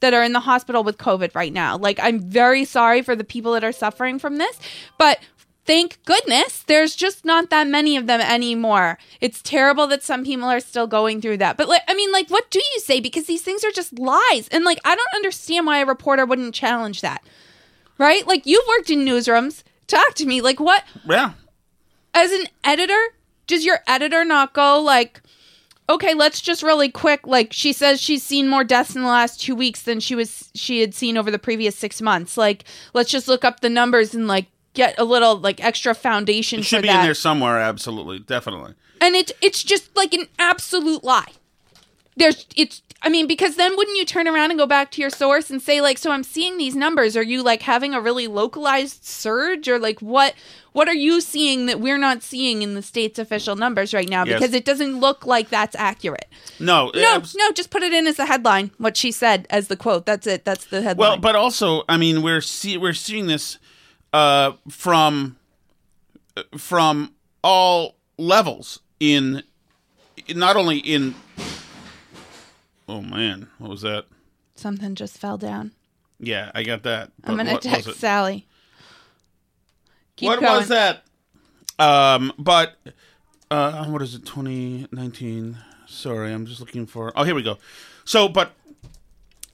that 0.00 0.14
are 0.14 0.22
in 0.22 0.32
the 0.32 0.40
hospital 0.40 0.82
with 0.84 0.98
COVID 0.98 1.34
right 1.34 1.52
now." 1.52 1.76
Like, 1.76 1.98
I'm 2.00 2.20
very 2.20 2.64
sorry 2.64 3.02
for 3.02 3.16
the 3.16 3.24
people 3.24 3.52
that 3.52 3.64
are 3.64 3.72
suffering 3.72 4.18
from 4.18 4.38
this, 4.38 4.58
but 4.98 5.18
thank 5.66 6.02
goodness 6.04 6.62
there's 6.62 6.96
just 6.96 7.24
not 7.24 7.50
that 7.50 7.66
many 7.66 7.96
of 7.96 8.06
them 8.06 8.20
anymore. 8.20 8.98
It's 9.20 9.42
terrible 9.42 9.86
that 9.88 10.02
some 10.02 10.24
people 10.24 10.46
are 10.46 10.60
still 10.60 10.86
going 10.86 11.20
through 11.20 11.36
that, 11.38 11.56
but 11.56 11.68
like, 11.68 11.82
I 11.86 11.94
mean, 11.94 12.10
like, 12.12 12.28
what 12.28 12.50
do 12.50 12.58
you 12.58 12.80
say? 12.80 13.00
Because 13.00 13.26
these 13.26 13.42
things 13.42 13.62
are 13.64 13.70
just 13.70 13.98
lies, 13.98 14.48
and 14.50 14.64
like, 14.64 14.80
I 14.84 14.96
don't 14.96 15.14
understand 15.16 15.66
why 15.66 15.78
a 15.78 15.86
reporter 15.86 16.24
wouldn't 16.24 16.54
challenge 16.54 17.02
that, 17.02 17.22
right? 17.98 18.26
Like, 18.26 18.46
you've 18.46 18.66
worked 18.68 18.90
in 18.90 19.04
newsrooms. 19.04 19.62
Talk 19.86 20.14
to 20.14 20.26
me. 20.26 20.40
Like, 20.40 20.60
what? 20.60 20.84
Yeah. 21.04 21.32
As 22.14 22.32
an 22.32 22.46
editor, 22.64 22.98
does 23.46 23.64
your 23.64 23.80
editor 23.86 24.24
not 24.24 24.52
go 24.52 24.80
like, 24.80 25.20
okay, 25.88 26.14
let's 26.14 26.40
just 26.40 26.62
really 26.62 26.88
quick. 26.90 27.26
Like 27.26 27.52
she 27.52 27.72
says, 27.72 28.00
she's 28.00 28.22
seen 28.22 28.48
more 28.48 28.64
deaths 28.64 28.94
in 28.94 29.02
the 29.02 29.08
last 29.08 29.40
two 29.40 29.54
weeks 29.54 29.82
than 29.82 30.00
she 30.00 30.14
was 30.14 30.50
she 30.54 30.80
had 30.80 30.94
seen 30.94 31.16
over 31.16 31.30
the 31.30 31.38
previous 31.38 31.76
six 31.76 32.00
months. 32.00 32.36
Like, 32.36 32.64
let's 32.94 33.10
just 33.10 33.26
look 33.28 33.44
up 33.44 33.60
the 33.60 33.68
numbers 33.70 34.14
and 34.14 34.26
like 34.28 34.46
get 34.74 34.94
a 34.98 35.04
little 35.04 35.36
like 35.36 35.62
extra 35.62 35.94
foundation 35.94 36.60
It 36.60 36.62
for 36.62 36.68
should 36.68 36.82
be 36.82 36.88
that. 36.88 37.00
in 37.00 37.04
there 37.06 37.14
somewhere. 37.14 37.58
Absolutely, 37.58 38.20
definitely. 38.20 38.74
and 39.00 39.16
it 39.16 39.32
it's 39.42 39.62
just 39.64 39.94
like 39.96 40.14
an 40.14 40.28
absolute 40.38 41.02
lie. 41.02 41.32
There's 42.16 42.46
it's 42.56 42.82
I 43.02 43.08
mean 43.08 43.26
because 43.26 43.56
then 43.56 43.76
wouldn't 43.76 43.96
you 43.96 44.04
turn 44.04 44.28
around 44.28 44.50
and 44.50 44.58
go 44.58 44.66
back 44.66 44.90
to 44.92 45.00
your 45.00 45.10
source 45.10 45.48
and 45.50 45.62
say 45.62 45.80
like 45.80 45.96
so 45.96 46.10
I'm 46.10 46.24
seeing 46.24 46.58
these 46.58 46.74
numbers 46.76 47.16
are 47.16 47.22
you 47.22 47.42
like 47.42 47.62
having 47.62 47.94
a 47.94 48.00
really 48.00 48.26
localized 48.26 49.04
surge 49.04 49.68
or 49.68 49.78
like 49.78 50.00
what 50.00 50.34
what 50.72 50.86
are 50.88 50.94
you 50.94 51.20
seeing 51.20 51.66
that 51.66 51.80
we're 51.80 51.98
not 51.98 52.22
seeing 52.22 52.62
in 52.62 52.74
the 52.74 52.82
state's 52.82 53.18
official 53.18 53.56
numbers 53.56 53.94
right 53.94 54.08
now 54.08 54.24
Yes. 54.24 54.38
because 54.40 54.54
it 54.54 54.64
doesn't 54.64 55.00
look 55.00 55.24
like 55.24 55.48
that's 55.48 55.74
accurate. 55.76 56.26
No, 56.58 56.90
No, 56.94 57.14
abs- 57.16 57.34
no, 57.34 57.50
just 57.52 57.70
put 57.70 57.82
it 57.82 57.92
in 57.92 58.06
as 58.06 58.16
the 58.16 58.26
headline 58.26 58.70
what 58.78 58.96
she 58.96 59.12
said 59.12 59.46
as 59.50 59.68
the 59.68 59.76
quote. 59.76 60.04
That's 60.04 60.26
it. 60.26 60.44
That's 60.44 60.66
the 60.66 60.82
headline. 60.82 60.98
Well, 61.12 61.16
but 61.16 61.34
also, 61.36 61.84
I 61.88 61.96
mean, 61.96 62.22
we're 62.22 62.40
see- 62.42 62.76
we're 62.76 62.92
seeing 62.92 63.26
this 63.28 63.58
uh, 64.12 64.52
from 64.68 65.36
uh, 66.36 66.42
from 66.58 67.14
all 67.42 67.94
levels 68.18 68.80
in 68.98 69.42
not 70.34 70.56
only 70.56 70.78
in. 70.78 71.14
Oh 72.90 73.02
man, 73.02 73.46
what 73.58 73.70
was 73.70 73.82
that? 73.82 74.06
Something 74.56 74.96
just 74.96 75.16
fell 75.16 75.38
down. 75.38 75.70
Yeah, 76.18 76.50
I 76.56 76.64
got 76.64 76.82
that. 76.82 77.12
I'm 77.22 77.36
gonna 77.36 77.56
text? 77.56 77.94
Sally. 78.00 78.48
Keep 80.16 80.26
what 80.26 80.40
going. 80.40 80.56
was 80.56 80.68
that? 80.68 81.04
Um, 81.78 82.32
but 82.36 82.78
uh, 83.48 83.84
what 83.84 84.02
is 84.02 84.16
it? 84.16 84.26
2019. 84.26 85.56
Sorry, 85.86 86.32
I'm 86.32 86.46
just 86.46 86.58
looking 86.58 86.84
for. 86.84 87.12
Oh, 87.14 87.22
here 87.22 87.36
we 87.36 87.44
go. 87.44 87.58
So, 88.04 88.28
but 88.28 88.54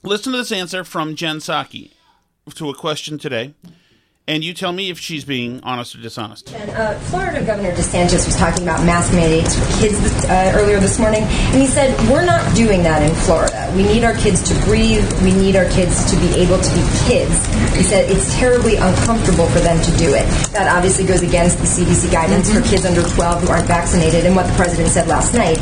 listen 0.01 0.31
to 0.31 0.39
this 0.39 0.51
answer 0.51 0.83
from 0.83 1.13
Jen 1.13 1.37
Psaki 1.37 1.91
to 2.55 2.71
a 2.71 2.73
question 2.73 3.19
today, 3.19 3.53
and 4.27 4.43
you 4.43 4.53
tell 4.53 4.71
me 4.73 4.89
if 4.89 4.99
she's 4.99 5.23
being 5.23 5.59
honest 5.63 5.95
or 5.95 5.99
dishonest. 5.99 6.53
And, 6.53 6.69
uh, 6.71 6.93
Florida 7.11 7.43
Governor 7.45 7.71
DeSantis 7.71 8.25
was 8.25 8.35
talking 8.35 8.63
about 8.63 8.83
mask 8.85 9.13
mandates 9.13 9.55
for 9.55 9.65
kids 9.79 9.99
this, 10.01 10.25
uh, 10.25 10.51
earlier 10.55 10.79
this 10.79 10.99
morning, 10.99 11.23
and 11.23 11.61
he 11.61 11.67
said, 11.67 11.95
We're 12.09 12.25
not 12.25 12.43
doing 12.55 12.83
that 12.83 13.01
in 13.01 13.15
Florida. 13.15 13.71
We 13.75 13.83
need 13.83 14.03
our 14.03 14.13
kids 14.15 14.43
to 14.49 14.53
breathe. 14.65 15.05
We 15.23 15.31
need 15.33 15.55
our 15.55 15.69
kids 15.69 16.09
to 16.11 16.17
be 16.17 16.27
able 16.35 16.59
to 16.59 16.69
be 16.75 16.83
kids. 17.07 17.33
He 17.75 17.83
said 17.83 18.09
it's 18.11 18.35
terribly 18.37 18.75
uncomfortable 18.75 19.47
for 19.47 19.59
them 19.59 19.81
to 19.81 19.91
do 19.97 20.13
it. 20.13 20.27
That 20.51 20.67
obviously 20.75 21.05
goes 21.05 21.21
against 21.21 21.59
the 21.59 21.65
CDC 21.65 22.11
guidance 22.11 22.51
for 22.53 22.61
kids 22.61 22.85
under 22.85 23.03
12 23.03 23.43
who 23.43 23.49
aren't 23.49 23.67
vaccinated 23.67 24.25
and 24.25 24.35
what 24.35 24.47
the 24.47 24.53
president 24.53 24.89
said 24.89 25.07
last 25.07 25.33
night. 25.33 25.57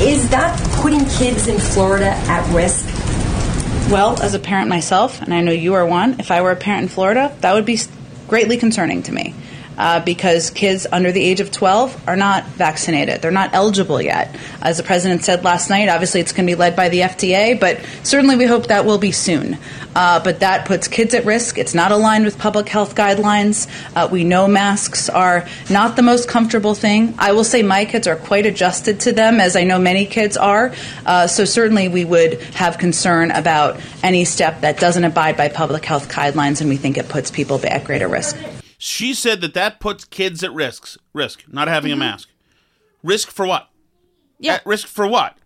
Is 0.00 0.28
that 0.30 0.58
putting 0.80 1.04
kids 1.06 1.48
in 1.48 1.58
Florida 1.58 2.10
at 2.10 2.48
risk? 2.54 2.86
Well, 3.90 4.20
as 4.22 4.34
a 4.34 4.38
parent 4.38 4.68
myself, 4.68 5.22
and 5.22 5.32
I 5.32 5.40
know 5.40 5.50
you 5.52 5.74
are 5.74 5.86
one, 5.86 6.20
if 6.20 6.30
I 6.30 6.42
were 6.42 6.50
a 6.50 6.56
parent 6.56 6.82
in 6.84 6.88
Florida, 6.88 7.34
that 7.40 7.54
would 7.54 7.64
be 7.64 7.74
s- 7.74 7.88
greatly 8.28 8.56
concerning 8.56 9.02
to 9.02 9.12
me. 9.12 9.34
Uh, 9.78 10.00
because 10.00 10.50
kids 10.50 10.88
under 10.90 11.12
the 11.12 11.22
age 11.22 11.38
of 11.38 11.52
12 11.52 12.08
are 12.08 12.16
not 12.16 12.44
vaccinated. 12.46 13.22
They're 13.22 13.30
not 13.30 13.54
eligible 13.54 14.02
yet. 14.02 14.34
As 14.60 14.76
the 14.76 14.82
president 14.82 15.22
said 15.24 15.44
last 15.44 15.70
night, 15.70 15.88
obviously 15.88 16.20
it's 16.20 16.32
going 16.32 16.46
to 16.48 16.50
be 16.50 16.56
led 16.56 16.74
by 16.74 16.88
the 16.88 17.00
FDA, 17.00 17.58
but 17.58 17.80
certainly 18.02 18.34
we 18.34 18.44
hope 18.44 18.66
that 18.66 18.84
will 18.84 18.98
be 18.98 19.12
soon. 19.12 19.56
Uh, 19.94 20.22
but 20.22 20.40
that 20.40 20.66
puts 20.66 20.88
kids 20.88 21.14
at 21.14 21.24
risk. 21.24 21.58
It's 21.58 21.74
not 21.74 21.92
aligned 21.92 22.24
with 22.24 22.38
public 22.38 22.68
health 22.68 22.94
guidelines. 22.94 23.68
Uh, 23.94 24.08
we 24.10 24.24
know 24.24 24.48
masks 24.48 25.08
are 25.08 25.46
not 25.70 25.96
the 25.96 26.02
most 26.02 26.28
comfortable 26.28 26.74
thing. 26.74 27.14
I 27.18 27.32
will 27.32 27.44
say 27.44 27.62
my 27.62 27.84
kids 27.84 28.06
are 28.06 28.16
quite 28.16 28.46
adjusted 28.46 29.00
to 29.00 29.12
them, 29.12 29.40
as 29.40 29.56
I 29.56 29.64
know 29.64 29.78
many 29.78 30.06
kids 30.06 30.36
are. 30.36 30.74
Uh, 31.06 31.26
so 31.26 31.44
certainly 31.44 31.88
we 31.88 32.04
would 32.04 32.40
have 32.54 32.78
concern 32.78 33.30
about 33.30 33.80
any 34.02 34.24
step 34.24 34.60
that 34.62 34.78
doesn't 34.78 35.04
abide 35.04 35.36
by 35.36 35.48
public 35.48 35.84
health 35.84 36.08
guidelines, 36.08 36.60
and 36.60 36.68
we 36.68 36.76
think 36.76 36.98
it 36.98 37.08
puts 37.08 37.30
people 37.30 37.60
at 37.64 37.84
greater 37.84 38.08
risk. 38.08 38.36
She 38.78 39.12
said 39.12 39.40
that 39.40 39.54
that 39.54 39.80
puts 39.80 40.04
kids 40.04 40.42
at 40.42 40.52
risks. 40.52 40.96
Risk 41.12 41.44
not 41.48 41.68
having 41.68 41.90
a 41.90 41.94
mm-hmm. 41.94 42.00
mask. 42.00 42.28
Risk 43.02 43.30
for 43.30 43.46
what? 43.46 43.68
Yeah. 44.38 44.54
At 44.54 44.66
risk 44.66 44.86
for 44.86 45.06
what? 45.06 45.36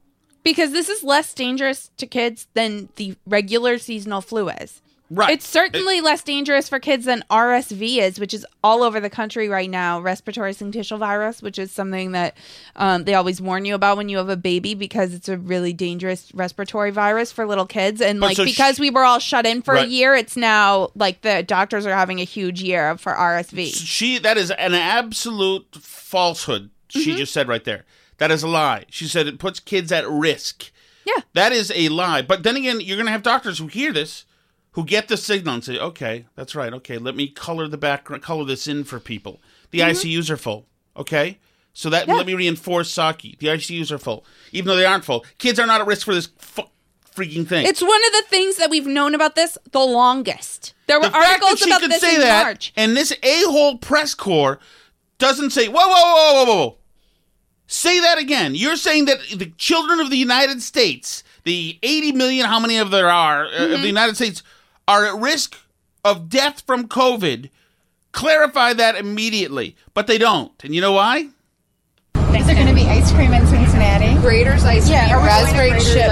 because 0.43 0.73
this 0.73 0.89
is 0.89 1.05
less 1.05 1.33
dangerous 1.35 1.91
to 1.97 2.07
kids 2.07 2.47
than 2.55 2.89
the 2.97 3.17
regular 3.27 3.79
seasonal 3.79 4.21
flu 4.21 4.49
is. 4.49 4.81
Right. 5.15 5.31
It's 5.31 5.47
certainly 5.47 6.01
less 6.01 6.23
dangerous 6.23 6.69
for 6.69 6.79
kids 6.79 7.05
than 7.05 7.23
RSV 7.31 7.99
is, 7.99 8.19
which 8.19 8.33
is 8.33 8.47
all 8.65 8.83
over 8.83 8.99
the 9.01 9.11
country 9.11 9.49
right 9.49 9.69
now. 9.69 10.01
Respiratory 10.01 10.53
syncytial 10.55 10.99
virus, 10.99 11.43
which 11.43 11.59
is 11.59 11.71
something 11.71 12.13
that 12.13 12.37
um, 12.77 13.05
they 13.05 13.15
always 13.15 13.41
warn 13.41 13.65
you 13.65 13.75
about 13.75 13.97
when 13.97 14.09
you 14.09 14.17
have 14.17 14.29
a 14.29 14.37
baby 14.37 14.75
because 14.75 15.13
it's 15.13 15.29
a 15.29 15.37
really 15.37 15.73
dangerous 15.73 16.33
respiratory 16.35 16.91
virus 16.91 17.31
for 17.33 17.47
little 17.47 17.67
kids. 17.67 18.01
And 18.01 18.21
like 18.21 18.37
so 18.37 18.45
sh- 18.47 18.51
because 18.53 18.81
we 18.81 18.91
were 18.91 19.05
all 19.05 19.19
shut 19.19 19.45
in 19.45 19.61
for 19.63 19.75
Right. 19.75 19.87
a 19.87 19.91
year, 19.91 20.15
it's 20.15 20.37
now 20.37 20.91
like 20.95 21.23
the 21.23 21.43
doctors 21.43 21.85
are 21.85 21.95
having 21.95 22.21
a 22.21 22.25
huge 22.25 22.63
year 22.63 22.97
for 22.97 23.13
RSV. 23.13 23.73
She 23.75 24.19
that 24.21 24.39
is 24.39 24.51
an 24.53 24.75
absolute 24.75 25.75
falsehood. 25.77 26.71
She 26.89 27.11
Mm-hmm. 27.11 27.19
just 27.19 27.33
said 27.33 27.49
right 27.49 27.65
there. 27.65 27.85
That 28.19 28.31
is 28.31 28.43
a 28.43 28.49
lie. 28.49 28.85
She 28.91 29.07
said 29.09 29.27
it 29.27 29.39
puts 29.39 29.59
kids 29.61 29.91
at 29.91 30.09
risk. 30.09 30.71
Yeah. 31.05 31.23
That 31.35 31.53
is 31.53 31.73
a 31.75 31.89
lie. 31.89 32.23
But 32.23 32.45
then 32.45 32.57
again, 32.57 32.81
you're 32.81 32.97
going 32.97 33.07
to 33.07 33.13
have 33.13 33.23
doctors 33.23 33.59
who 33.59 33.67
hear 33.67 33.93
this, 33.93 34.25
who 34.73 34.85
get 34.85 35.09
the 35.09 35.17
signal 35.17 35.55
and 35.55 35.65
say, 35.65 35.79
"Okay, 35.79 36.27
that's 36.35 36.55
right. 36.55 36.73
Okay, 36.73 36.99
let 36.99 37.15
me 37.17 37.29
color 37.29 37.69
the 37.69 37.77
background, 37.79 38.23
color 38.23 38.45
this 38.45 38.67
in 38.67 38.85
for 38.85 38.99
people. 39.01 39.41
The 39.71 39.81
ICUs 39.81 40.31
are 40.31 40.37
full. 40.37 40.67
Okay, 40.97 41.39
so 41.73 41.89
that 41.91 42.09
let 42.09 42.27
me 42.27 42.35
reinforce 42.35 42.93
Psaki. 42.93 43.39
The 43.39 43.47
ICUs 43.49 43.91
are 43.91 43.99
full, 43.99 44.25
even 44.53 44.69
though 44.69 44.77
they 44.77 44.85
aren't 44.87 45.05
full. 45.05 45.25
Kids 45.39 45.59
are 45.59 45.67
not 45.67 45.81
at 45.81 45.87
risk 45.87 46.05
for 46.07 46.15
this 46.15 46.29
fu- 46.39 46.65
freaking 47.15 47.47
thing. 47.47 47.67
It's 47.67 47.83
one 47.83 48.01
of 48.07 48.13
the 48.13 48.25
things 48.29 48.57
that 48.57 48.71
we've 48.71 48.87
known 48.87 49.15
about 49.15 49.35
this 49.35 49.57
the 49.73 49.81
longest. 49.81 50.75
There 50.87 51.01
were 51.01 51.09
the 51.09 51.17
articles 51.17 51.63
about 51.67 51.81
this 51.83 52.03
in 52.03 52.21
that, 52.21 52.43
March. 52.45 52.73
and 52.77 52.97
this 52.97 53.13
a-hole 53.23 53.79
press 53.79 54.15
corps 54.15 54.59
doesn't 55.19 55.51
say, 55.51 55.69
"Whoa, 55.69 55.77
whoa, 55.87 55.87
whoa, 55.89 56.33
whoa, 56.33 56.45
whoa, 56.45 56.57
whoa." 56.57 56.77
Say 57.67 58.01
that 58.01 58.19
again. 58.19 58.55
You're 58.55 58.77
saying 58.77 59.07
that 59.07 59.19
the 59.35 59.53
children 59.57 60.01
of 60.01 60.11
the 60.11 60.17
United 60.19 60.61
States, 60.63 61.23
the 61.45 61.79
80 61.83 62.13
million, 62.13 62.47
how 62.47 62.61
many 62.61 62.77
of 62.77 62.91
there 62.91 63.09
are 63.09 63.47
uh, 63.47 63.49
of 63.49 63.53
Mm-hmm. 63.71 63.81
the 63.83 63.87
United 63.89 64.17
States, 64.17 64.43
are 64.87 65.07
at 65.07 65.21
risk 65.21 65.57
of 66.05 66.29
death 66.29 66.63
from 66.67 66.89
COVID. 66.89 67.51
Clarify 68.13 68.75
that 68.75 68.97
immediately, 68.97 69.77
but 69.95 70.07
they 70.07 70.19
don't. 70.19 70.53
And 70.65 70.75
you 70.75 70.81
know 70.81 70.93
why? 70.93 71.29
Is 72.15 72.47
there 72.47 72.55
going 72.55 72.67
to 72.67 72.75
be 72.75 72.83
ice 72.83 73.13
cream 73.13 73.33
in 73.33 73.47
Cincinnati? 73.47 74.15
Graeter's 74.21 74.65
ice 74.65 74.85
cream. 74.85 74.93
Yeah, 74.93 75.15
Are 75.15 75.23
we 75.23 75.29
going 75.29 75.45
to 75.47 75.53
raspberry 75.53 75.71
Graeter's 75.71 75.93
chip. 75.93 76.09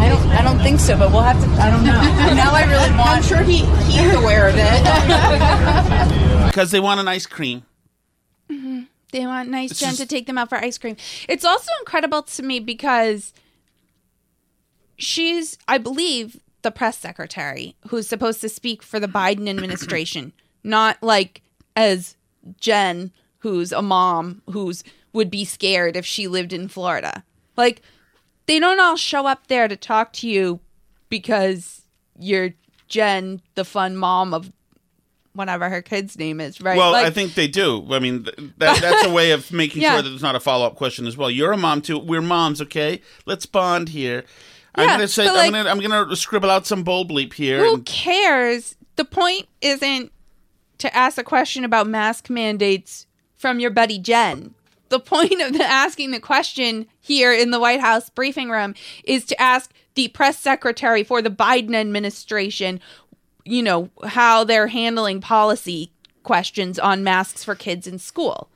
I 0.00 0.08
don't. 0.08 0.26
I 0.28 0.42
don't 0.42 0.58
think 0.60 0.80
so, 0.80 0.96
but 0.96 1.10
we'll 1.10 1.20
have 1.22 1.42
to. 1.42 1.50
I 1.62 1.70
don't 1.70 1.84
know. 1.84 1.92
now 2.34 2.52
I 2.52 2.64
really 2.64 2.90
want. 2.96 3.10
I'm 3.10 3.22
sure 3.22 3.42
he, 3.42 3.58
he's 3.90 4.14
aware 4.14 4.48
of 4.48 4.54
it. 4.56 6.30
Because 6.50 6.72
they 6.72 6.80
want 6.80 6.98
an 6.98 7.06
ice 7.06 7.26
cream. 7.26 7.62
Mm-hmm. 8.50 8.82
They 9.12 9.24
want 9.24 9.50
nice 9.50 9.78
Jen 9.78 9.94
to 9.94 10.06
take 10.06 10.26
them 10.26 10.36
out 10.36 10.48
for 10.48 10.56
ice 10.56 10.78
cream. 10.78 10.96
It's 11.28 11.44
also 11.44 11.70
incredible 11.80 12.22
to 12.22 12.42
me 12.42 12.58
because 12.58 13.32
she's, 14.96 15.58
I 15.68 15.78
believe, 15.78 16.40
the 16.62 16.70
press 16.70 16.98
secretary 16.98 17.74
who's 17.88 18.06
supposed 18.06 18.40
to 18.42 18.48
speak 18.48 18.82
for 18.82 18.98
the 19.00 19.06
Biden 19.08 19.48
administration, 19.48 20.32
not 20.64 21.02
like 21.02 21.42
as 21.76 22.16
Jen, 22.60 23.12
who's 23.38 23.72
a 23.72 23.82
mom, 23.82 24.42
who's 24.50 24.82
would 25.12 25.30
be 25.30 25.44
scared 25.44 25.96
if 25.96 26.06
she 26.06 26.28
lived 26.28 26.52
in 26.52 26.68
Florida. 26.68 27.24
Like, 27.56 27.82
they 28.46 28.58
don't 28.60 28.78
all 28.80 28.96
show 28.96 29.26
up 29.26 29.48
there 29.48 29.66
to 29.68 29.76
talk 29.76 30.12
to 30.14 30.28
you 30.28 30.60
because 31.08 31.82
you're 32.18 32.50
Jen, 32.88 33.40
the 33.54 33.64
fun 33.64 33.96
mom 33.96 34.32
of 34.34 34.50
whatever 35.32 35.68
her 35.68 35.80
kid's 35.82 36.18
name 36.18 36.40
is, 36.40 36.60
right? 36.60 36.76
Well, 36.76 36.92
Like- 36.92 37.06
I 37.06 37.10
think 37.10 37.34
they 37.34 37.46
do. 37.48 37.86
I 37.90 37.98
mean, 38.00 38.24
th- 38.24 38.36
that, 38.58 38.80
that's 38.80 39.04
a 39.06 39.10
way 39.12 39.30
of 39.32 39.50
making 39.52 39.82
Yeah. 39.82 39.94
sure 39.94 40.02
that 40.02 40.08
there's 40.08 40.22
not 40.22 40.34
a 40.36 40.40
follow 40.40 40.66
up 40.66 40.74
question 40.76 41.06
as 41.06 41.16
well. 41.16 41.30
You're 41.30 41.52
a 41.52 41.56
mom 41.56 41.82
too. 41.82 41.98
We're 41.98 42.20
moms, 42.22 42.60
okay? 42.62 43.00
Let's 43.26 43.46
bond 43.46 43.90
here. 43.90 44.24
I'm 44.74 44.86
Yeah, 44.88 44.94
gonna 44.96 45.08
say 45.08 45.26
I'm 45.28 45.34
like- 45.34 45.52
gonna 45.52 45.68
I'm 45.70 45.80
gonna 45.80 46.16
scribble 46.16 46.50
out 46.50 46.66
some 46.66 46.82
bold 46.82 47.10
bleep 47.10 47.32
here. 47.34 47.58
Who 47.64 47.74
and- 47.74 47.86
cares? 47.86 48.76
The 48.96 49.04
point 49.04 49.48
isn't 49.60 50.12
to 50.78 50.94
ask 50.96 51.18
a 51.18 51.24
question 51.24 51.64
about 51.64 51.86
mask 51.86 52.30
mandates 52.30 53.06
from 53.36 53.58
your 53.60 53.70
buddy 53.70 53.98
Jen. 53.98 54.54
The 54.90 55.00
point 55.00 55.40
of 55.40 55.52
the 55.52 55.64
asking 55.64 56.10
the 56.10 56.20
question 56.20 56.86
here 57.00 57.32
in 57.32 57.50
the 57.50 57.60
White 57.60 57.80
House 57.80 58.10
briefing 58.10 58.50
room 58.50 58.74
is 59.04 59.24
to 59.26 59.40
ask 59.40 59.70
the 59.94 60.08
press 60.08 60.38
secretary 60.38 61.02
for 61.04 61.22
the 61.22 61.30
Biden 61.30 61.74
administration, 61.74 62.80
you 63.44 63.62
know, 63.62 63.90
how 64.04 64.42
they're 64.44 64.66
handling 64.68 65.20
policy 65.20 65.92
questions 66.22 66.78
on 66.78 67.02
masks 67.04 67.44
for 67.44 67.54
kids 67.54 67.86
in 67.86 67.98
school. 67.98 68.50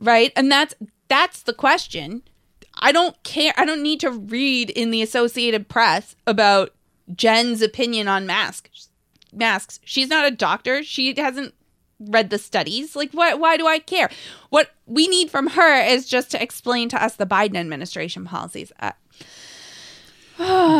Right? 0.00 0.32
And 0.36 0.50
that's 0.52 0.74
that's 1.08 1.42
the 1.42 1.52
question. 1.54 2.22
I 2.78 2.92
don't 2.92 3.20
care. 3.22 3.52
I 3.56 3.64
don't 3.64 3.82
need 3.82 4.00
to 4.00 4.10
read 4.10 4.70
in 4.70 4.90
the 4.90 5.02
Associated 5.02 5.68
Press 5.68 6.16
about 6.26 6.74
Jen's 7.14 7.62
opinion 7.62 8.08
on 8.08 8.26
masks. 8.26 8.88
Masks. 9.32 9.80
She's 9.84 10.08
not 10.08 10.26
a 10.26 10.30
doctor. 10.30 10.82
She 10.82 11.14
hasn't 11.16 11.54
read 12.00 12.30
the 12.30 12.38
studies. 12.38 12.96
Like, 12.96 13.12
why? 13.12 13.34
Why 13.34 13.56
do 13.56 13.66
I 13.66 13.78
care? 13.78 14.10
What 14.50 14.70
we 14.86 15.08
need 15.08 15.30
from 15.30 15.48
her 15.48 15.84
is 15.84 16.08
just 16.08 16.30
to 16.32 16.42
explain 16.42 16.88
to 16.90 17.02
us 17.02 17.16
the 17.16 17.26
Biden 17.26 17.56
administration 17.56 18.24
policies. 18.24 18.72
Uh, 18.80 18.92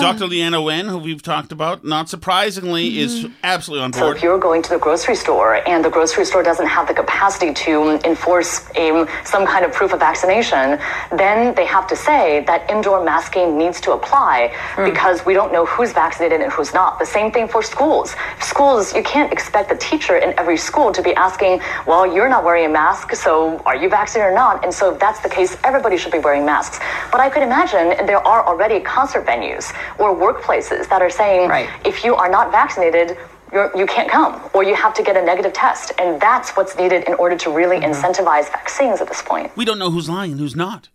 Dr. 0.05 0.26
Leana 0.26 0.62
Wen, 0.64 0.86
who 0.86 0.98
we've 0.98 1.22
talked 1.22 1.52
about, 1.52 1.84
not 1.84 2.09
surprisingly, 2.09 2.84
Mm-hmm. 2.84 3.26
is 3.26 3.30
absolutely 3.42 3.84
on 3.84 3.90
board. 3.90 4.00
So 4.00 4.05
board. 4.07 4.16
if 4.18 4.22
you're 4.22 4.38
going 4.38 4.62
to 4.62 4.70
the 4.70 4.78
grocery 4.78 5.16
store 5.16 5.66
and 5.68 5.84
the 5.84 5.88
grocery 5.90 6.24
store 6.24 6.42
doesn't 6.42 6.66
have 6.66 6.86
the 6.88 6.94
capacity 6.94 7.52
to 7.66 7.72
enforce 8.07 8.68
a, 8.76 9.07
some 9.24 9.46
kind 9.46 9.64
of 9.64 9.72
proof 9.72 9.92
of 9.92 10.00
vaccination, 10.00 10.78
then 11.16 11.55
they 11.55 11.64
have 11.66 11.86
to 11.88 11.96
say 11.96 12.44
that 12.46 12.68
indoor 12.70 13.02
masking 13.05 13.57
needs 13.57 13.80
to 13.82 13.92
apply 13.92 14.52
because 14.84 15.24
we 15.24 15.32
don't 15.34 15.52
know 15.52 15.64
who's 15.66 15.92
vaccinated 15.92 16.40
and 16.40 16.52
who's 16.52 16.72
not. 16.74 16.98
The 16.98 17.07
same 17.07 17.32
thing 17.32 17.48
for 17.48 17.62
schools. 17.62 18.14
Schools, 18.40 18.94
you 18.94 19.02
can't 19.02 19.32
expect 19.32 19.68
the 19.70 19.76
teacher 19.76 20.16
in 20.16 20.38
every 20.38 20.57
school 20.59 20.92
to 20.92 21.02
be 21.02 21.14
asking, 21.14 21.61
well, 21.86 22.05
you're 22.14 22.28
not 22.28 22.44
wearing 22.44 22.66
a 22.66 22.68
mask, 22.68 23.14
so 23.14 23.59
are 23.66 23.76
you 23.76 23.88
vaccinated 23.88 24.32
or 24.32 24.34
not? 24.34 24.64
And 24.64 24.72
so 24.74 24.92
if 24.92 25.00
that's 25.00 25.20
the 25.20 25.28
case, 25.28 25.57
everybody 25.64 25.96
should 25.96 26.12
be 26.12 26.18
wearing 26.18 26.44
masks. 26.44 26.78
But 27.11 27.20
I 27.20 27.30
could 27.30 27.42
imagine 27.42 28.07
there 28.07 28.24
are 28.26 28.44
already 28.46 28.80
concert 28.80 29.24
venues 29.26 29.72
or 29.99 30.14
workplaces 30.14 30.88
that 30.88 31.03
are 31.03 31.11
saying, 31.11 31.51
if 31.84 32.05
you 32.05 32.14
are 32.14 32.28
not 32.28 32.51
vaccinated, 32.51 33.16
you're, 33.53 33.70
you 33.76 33.86
can't 33.86 34.11
come 34.11 34.51
or 34.53 34.64
you 34.64 34.74
have 34.74 34.95
to 34.95 35.03
get 35.03 35.16
a 35.16 35.22
negative 35.22 35.53
test. 35.53 35.92
And 35.99 36.20
that's 36.20 36.57
what's 36.57 36.76
needed 36.76 37.05
in 37.05 37.14
order 37.14 37.36
to 37.36 37.51
really 37.51 37.78
mm-hmm. 37.78 37.92
incentivize 37.92 38.51
vaccines 38.51 39.01
at 39.01 39.09
this 39.09 39.22
point. 39.22 39.57
We 39.57 39.64
don't 39.64 39.78
know 39.78 39.90
who's 39.90 40.09
lying 40.09 40.32
and 40.32 40.40
who's 40.40 40.57
not. 40.57 40.88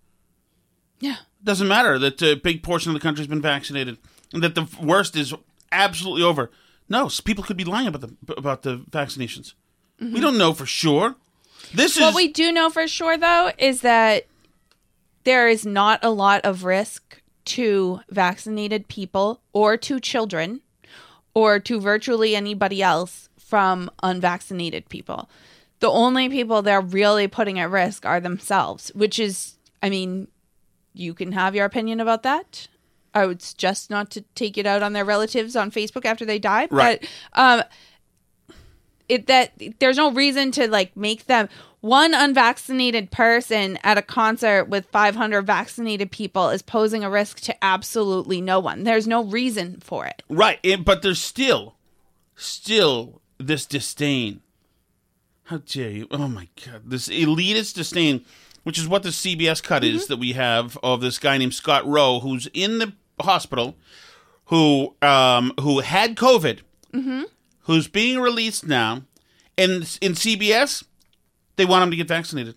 Yeah. 1.00 1.14
It 1.14 1.46
doesn't 1.46 1.68
matter 1.68 1.98
that 2.00 2.22
a 2.22 2.36
big 2.36 2.64
portion 2.64 2.92
of 2.92 2.94
the 2.94 3.00
country's 3.00 3.28
been 3.28 3.42
vaccinated 3.42 3.98
and 4.34 4.44
that 4.44 4.56
the 4.56 4.68
worst 4.82 5.16
is 5.16 5.34
absolutely 5.72 6.24
over. 6.24 6.52
No, 6.90 7.06
s- 7.06 7.22
people 7.22 7.44
could 7.44 7.56
be 7.56 7.64
lying 7.64 7.88
about 7.88 8.02
the 8.02 8.36
about 8.36 8.64
the 8.64 8.80
vaccinations. 8.90 9.54
Mm-hmm. 10.02 10.14
We 10.14 10.20
don't 10.20 10.38
know 10.38 10.54
for 10.54 10.66
sure. 10.66 11.16
This 11.74 11.96
is 11.96 12.02
what 12.02 12.16
we 12.16 12.28
do 12.28 12.52
know 12.52 12.70
for 12.70 12.88
sure, 12.88 13.18
though, 13.18 13.52
is 13.58 13.82
that 13.82 14.26
there 15.24 15.48
is 15.48 15.66
not 15.66 16.00
a 16.04 16.10
lot 16.10 16.42
of 16.44 16.64
risk 16.64 17.22
to 17.50 18.02
vaccinated 18.10 18.88
people 18.88 19.42
or 19.54 19.76
to 19.76 20.00
children 20.00 20.62
or 21.34 21.60
to 21.60 21.80
virtually 21.80 22.36
anybody 22.36 22.82
else 22.82 23.30
from 23.38 23.90
unvaccinated 24.04 24.88
people. 24.90 25.30
The 25.80 25.90
only 25.90 26.30
people 26.30 26.62
they're 26.62 26.82
really 26.82 27.28
putting 27.28 27.60
at 27.60 27.72
risk 27.72 28.06
are 28.06 28.20
themselves, 28.20 28.92
which 28.94 29.18
is, 29.18 29.56
I 29.82 29.90
mean, 29.90 30.28
you 30.94 31.14
can 31.14 31.32
have 31.32 31.56
your 31.56 31.66
opinion 31.66 32.00
about 32.00 32.24
that. 32.24 32.68
I 33.16 33.26
would 33.26 33.42
suggest 33.42 33.90
not 33.90 34.12
to 34.12 34.22
take 34.36 34.58
it 34.58 34.68
out 34.68 34.84
on 34.84 34.94
their 34.94 35.06
relatives 35.06 35.56
on 35.56 35.72
Facebook 35.72 36.06
after 36.06 36.26
they 36.26 36.38
die. 36.38 36.68
Right. 36.70 37.02
But 37.34 37.42
um, 37.42 37.64
it 39.08 39.26
that 39.26 39.54
there's 39.80 39.98
no 39.98 40.12
reason 40.12 40.52
to 40.52 40.70
like 40.70 40.96
make 40.96 41.26
them 41.26 41.50
one 41.82 42.14
unvaccinated 42.14 43.10
person 43.12 43.78
at 43.84 43.98
a 43.98 44.02
concert 44.02 44.66
with 44.68 44.86
500 44.88 45.44
vaccinated 45.44 46.12
people 46.12 46.50
is 46.50 46.62
posing 46.62 47.04
a 47.04 47.10
risk 47.10 47.40
to 47.42 47.64
absolutely 47.64 48.42
no 48.42 48.60
one. 48.60 48.84
There's 48.84 49.08
no 49.08 49.24
reason 49.24 49.80
for 49.80 50.06
it. 50.06 50.22
right, 50.30 50.60
and- 50.64 50.84
but 50.84 51.02
there's 51.02 51.22
still, 51.22 51.76
still 52.36 53.22
this 53.38 53.66
disdain. 53.66 54.42
How 55.46 55.58
dare 55.60 55.90
you? 55.92 56.08
Oh 56.12 56.28
my 56.28 56.48
god, 56.66 56.84
this 56.86 57.08
elitist 57.08 57.74
disdain, 57.76 58.24
which 58.64 58.78
is 58.78 58.88
what 58.88 59.04
the 59.04 59.10
CBS 59.10 59.64
cut 59.64 59.84
is 59.84 60.08
that 60.08 60.18
we 60.18 60.34
have 60.34 60.78
of 60.84 61.02
this 61.02 61.18
guy 61.18 61.38
named 61.38 61.54
Scott 61.56 61.88
Rowe, 61.88 62.20
who's 62.20 62.48
in 62.54 62.78
the 62.78 62.94
hospital, 63.20 63.76
who 64.46 64.96
um 65.02 65.54
who 65.60 65.80
had 65.80 66.16
COVID, 66.16 66.60
Mm-hmm. 66.94 67.24
who's 67.62 67.88
being 67.88 68.20
released 68.20 68.66
now, 68.68 69.04
and 69.58 69.98
in 70.02 70.14
CBS, 70.14 70.84
they 71.60 71.66
want 71.66 71.84
him 71.84 71.92
to 71.92 71.98
get 71.98 72.08
vaccinated. 72.08 72.56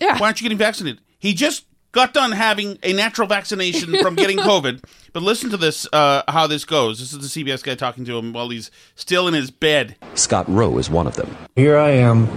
Yeah. 0.00 0.16
Why 0.18 0.26
aren't 0.26 0.40
you 0.40 0.44
getting 0.44 0.58
vaccinated? 0.58 1.00
He 1.18 1.34
just 1.34 1.66
got 1.90 2.14
done 2.14 2.30
having 2.30 2.78
a 2.84 2.92
natural 2.92 3.26
vaccination 3.26 4.00
from 4.00 4.14
getting 4.14 4.38
COVID. 4.50 4.82
But 5.12 5.24
listen 5.24 5.50
to 5.50 5.56
this, 5.56 5.88
uh, 5.92 6.22
how 6.28 6.46
this 6.46 6.64
goes. 6.64 7.00
This 7.00 7.12
is 7.12 7.34
the 7.34 7.44
CBS 7.44 7.64
guy 7.64 7.74
talking 7.74 8.04
to 8.04 8.16
him 8.16 8.32
while 8.32 8.48
he's 8.48 8.70
still 8.94 9.26
in 9.26 9.34
his 9.34 9.50
bed. 9.50 9.96
Scott 10.14 10.48
Rowe 10.48 10.78
is 10.78 10.88
one 10.88 11.08
of 11.08 11.16
them. 11.16 11.36
Here 11.56 11.76
I 11.76 11.90
am, 11.90 12.28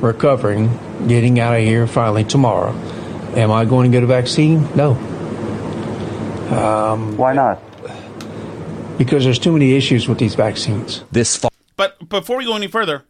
recovering, 0.00 0.70
getting 1.06 1.38
out 1.38 1.56
of 1.56 1.62
here 1.62 1.86
finally 1.86 2.24
tomorrow. 2.24 2.72
Am 3.36 3.50
I 3.52 3.66
going 3.66 3.90
to 3.92 3.94
get 3.94 4.02
a 4.02 4.06
vaccine? 4.06 4.66
No. 4.74 4.92
Um, 6.56 7.18
Why 7.18 7.34
not? 7.34 7.60
Because 8.96 9.24
there's 9.24 9.38
too 9.38 9.52
many 9.52 9.74
issues 9.74 10.08
with 10.08 10.18
these 10.18 10.34
vaccines. 10.34 11.04
This 11.12 11.36
fall. 11.36 11.50
But 11.76 12.08
before 12.08 12.38
we 12.38 12.46
go 12.46 12.56
any 12.56 12.68
further, 12.68 13.04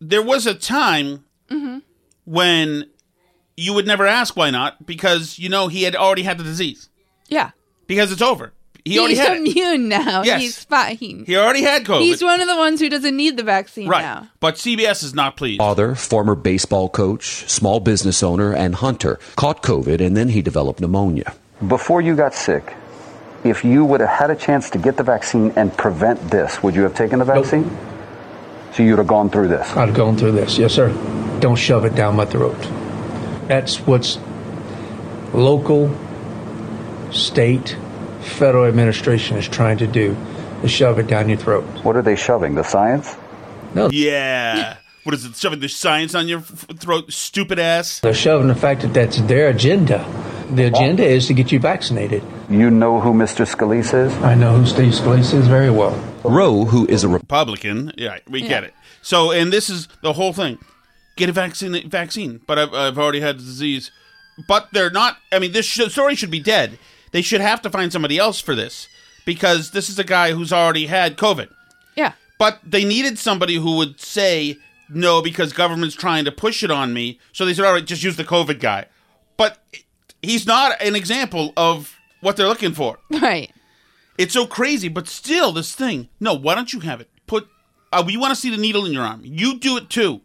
there 0.00 0.22
was 0.22 0.46
a 0.46 0.54
time 0.54 1.24
Mm-hmm. 1.48 1.78
when 2.24 2.90
you 3.56 3.72
would 3.72 3.86
never 3.86 4.04
ask 4.04 4.36
why 4.36 4.50
not 4.50 4.84
because 4.84 5.38
you 5.38 5.48
know 5.48 5.68
he 5.68 5.84
had 5.84 5.94
already 5.94 6.22
had 6.24 6.38
the 6.38 6.44
disease 6.44 6.88
Yeah. 7.28 7.50
because 7.86 8.10
it's 8.10 8.20
over. 8.22 8.52
He 8.84 8.98
already 8.98 9.14
He's 9.14 9.24
had 9.26 9.36
it. 9.36 9.48
immune 9.48 9.88
now. 9.98 10.22
Yes. 10.22 10.40
He's 10.40 10.64
fine. 10.64 10.96
He, 10.96 11.24
He 11.24 11.36
already 11.36 11.62
had 11.62 11.84
COVID. 11.84 12.00
He's 12.02 12.22
one 12.22 12.40
of 12.40 12.48
the 12.48 12.56
ones 12.56 12.80
who 12.80 12.88
doesn't 12.88 13.16
need 13.16 13.36
the 13.36 13.42
vaccine 13.44 13.88
right, 13.88 14.02
now. 14.02 14.28
but 14.40 14.56
CBS 14.56 15.02
is 15.04 15.14
not 15.14 15.36
pleased. 15.36 15.58
Father, 15.58 15.94
former 15.94 16.34
baseball 16.34 16.88
coach, 16.88 17.48
small 17.48 17.78
business 17.80 18.22
owner, 18.24 18.52
and 18.52 18.74
hunter 18.76 19.18
caught 19.36 19.62
COVID 19.62 20.00
and 20.04 20.16
then 20.16 20.28
he 20.30 20.42
developed 20.42 20.80
pneumonia. 20.80 21.32
Before 21.68 22.00
you 22.00 22.14
got 22.16 22.34
sick, 22.34 22.74
if 23.44 23.64
you 23.64 23.84
would 23.84 24.00
have 24.00 24.08
had 24.10 24.30
a 24.30 24.36
chance 24.36 24.68
to 24.70 24.78
get 24.78 24.96
the 24.96 25.02
vaccine 25.04 25.52
and 25.56 25.76
prevent 25.76 26.30
this, 26.30 26.60
would 26.62 26.74
you 26.74 26.82
have 26.82 26.94
taken 26.96 27.20
the 27.20 27.24
vaccine? 27.24 27.64
So 28.76 28.82
you'd 28.82 28.98
have 28.98 29.06
gone 29.06 29.30
through 29.30 29.48
this. 29.48 29.66
I've 29.74 29.94
gone 29.94 30.18
through 30.18 30.32
this. 30.32 30.58
Yes, 30.58 30.74
sir. 30.74 30.90
Don't 31.40 31.56
shove 31.56 31.86
it 31.86 31.94
down 31.94 32.14
my 32.14 32.26
throat. 32.26 32.58
That's 33.48 33.78
what's 33.78 34.18
local, 35.32 35.96
state, 37.10 37.74
federal 38.20 38.66
administration 38.66 39.38
is 39.38 39.48
trying 39.48 39.78
to 39.78 39.86
do, 39.86 40.14
is 40.62 40.70
shove 40.70 40.98
it 40.98 41.06
down 41.06 41.30
your 41.30 41.38
throat. 41.38 41.64
What 41.84 41.96
are 41.96 42.02
they 42.02 42.16
shoving? 42.16 42.54
The 42.54 42.64
science? 42.64 43.16
No. 43.74 43.88
Yeah. 43.90 44.76
What 45.04 45.14
is 45.14 45.24
it? 45.24 45.36
Shoving 45.36 45.60
the 45.60 45.68
science 45.68 46.14
on 46.14 46.28
your 46.28 46.42
throat, 46.42 47.10
stupid 47.10 47.58
ass. 47.58 48.00
They're 48.00 48.12
shoving 48.12 48.48
the 48.48 48.54
fact 48.54 48.82
that 48.82 48.92
that's 48.92 49.22
their 49.22 49.48
agenda. 49.48 50.04
The 50.50 50.64
agenda 50.64 51.04
is 51.04 51.26
to 51.26 51.34
get 51.34 51.50
you 51.50 51.58
vaccinated. 51.58 52.22
You 52.48 52.70
know 52.70 53.00
who 53.00 53.12
Mr. 53.12 53.44
Scalise 53.46 53.92
is? 53.94 54.14
I 54.22 54.34
know 54.34 54.58
who 54.58 54.66
Steve 54.66 54.92
Scalise 54.92 55.34
is 55.34 55.48
very 55.48 55.70
well. 55.70 55.92
Rowe, 56.24 56.64
who 56.64 56.86
is 56.86 57.04
a 57.04 57.08
Republican. 57.08 57.92
Yeah, 57.96 58.18
we 58.28 58.42
get 58.42 58.64
it. 58.64 58.74
So, 59.02 59.30
and 59.32 59.52
this 59.52 59.68
is 59.68 59.88
the 60.02 60.12
whole 60.12 60.32
thing: 60.32 60.58
get 61.16 61.28
a 61.28 61.32
vaccine. 61.32 61.88
Vaccine, 61.88 62.40
but 62.46 62.58
I've, 62.58 62.74
I've 62.74 62.98
already 62.98 63.20
had 63.20 63.38
the 63.38 63.44
disease. 63.44 63.90
But 64.46 64.68
they're 64.72 64.90
not. 64.90 65.18
I 65.32 65.38
mean, 65.38 65.52
this 65.52 65.66
should, 65.66 65.90
story 65.90 66.14
should 66.14 66.30
be 66.30 66.40
dead. 66.40 66.78
They 67.12 67.22
should 67.22 67.40
have 67.40 67.62
to 67.62 67.70
find 67.70 67.92
somebody 67.92 68.18
else 68.18 68.40
for 68.40 68.54
this 68.54 68.88
because 69.24 69.70
this 69.72 69.88
is 69.88 69.98
a 69.98 70.04
guy 70.04 70.32
who's 70.32 70.52
already 70.52 70.86
had 70.86 71.16
COVID. 71.16 71.48
Yeah. 71.96 72.12
But 72.38 72.60
they 72.64 72.84
needed 72.84 73.18
somebody 73.18 73.56
who 73.56 73.76
would 73.76 74.00
say 74.00 74.58
no 74.88 75.22
because 75.22 75.52
government's 75.52 75.96
trying 75.96 76.24
to 76.26 76.32
push 76.32 76.62
it 76.62 76.70
on 76.70 76.92
me. 76.92 77.18
So 77.32 77.44
they 77.44 77.54
said, 77.54 77.64
all 77.64 77.72
right, 77.72 77.84
just 77.84 78.02
use 78.02 78.16
the 78.16 78.24
COVID 78.24 78.60
guy. 78.60 78.86
But 79.36 79.58
he's 80.26 80.46
not 80.46 80.80
an 80.82 80.94
example 80.96 81.52
of 81.56 81.96
what 82.20 82.36
they're 82.36 82.48
looking 82.48 82.72
for. 82.74 82.98
Right. 83.10 83.52
It's 84.18 84.34
so 84.34 84.46
crazy, 84.46 84.88
but 84.88 85.08
still, 85.08 85.52
this 85.52 85.74
thing. 85.74 86.08
No, 86.20 86.34
why 86.34 86.54
don't 86.54 86.72
you 86.72 86.80
have 86.80 87.00
it? 87.00 87.08
Put 87.26 87.48
Uh, 87.92 88.02
we 88.04 88.16
want 88.16 88.30
to 88.32 88.36
see 88.36 88.50
the 88.50 88.56
needle 88.56 88.84
in 88.84 88.92
your 88.92 89.04
arm. 89.04 89.20
You 89.24 89.58
do 89.58 89.76
it 89.76 89.88
too. 89.88 90.20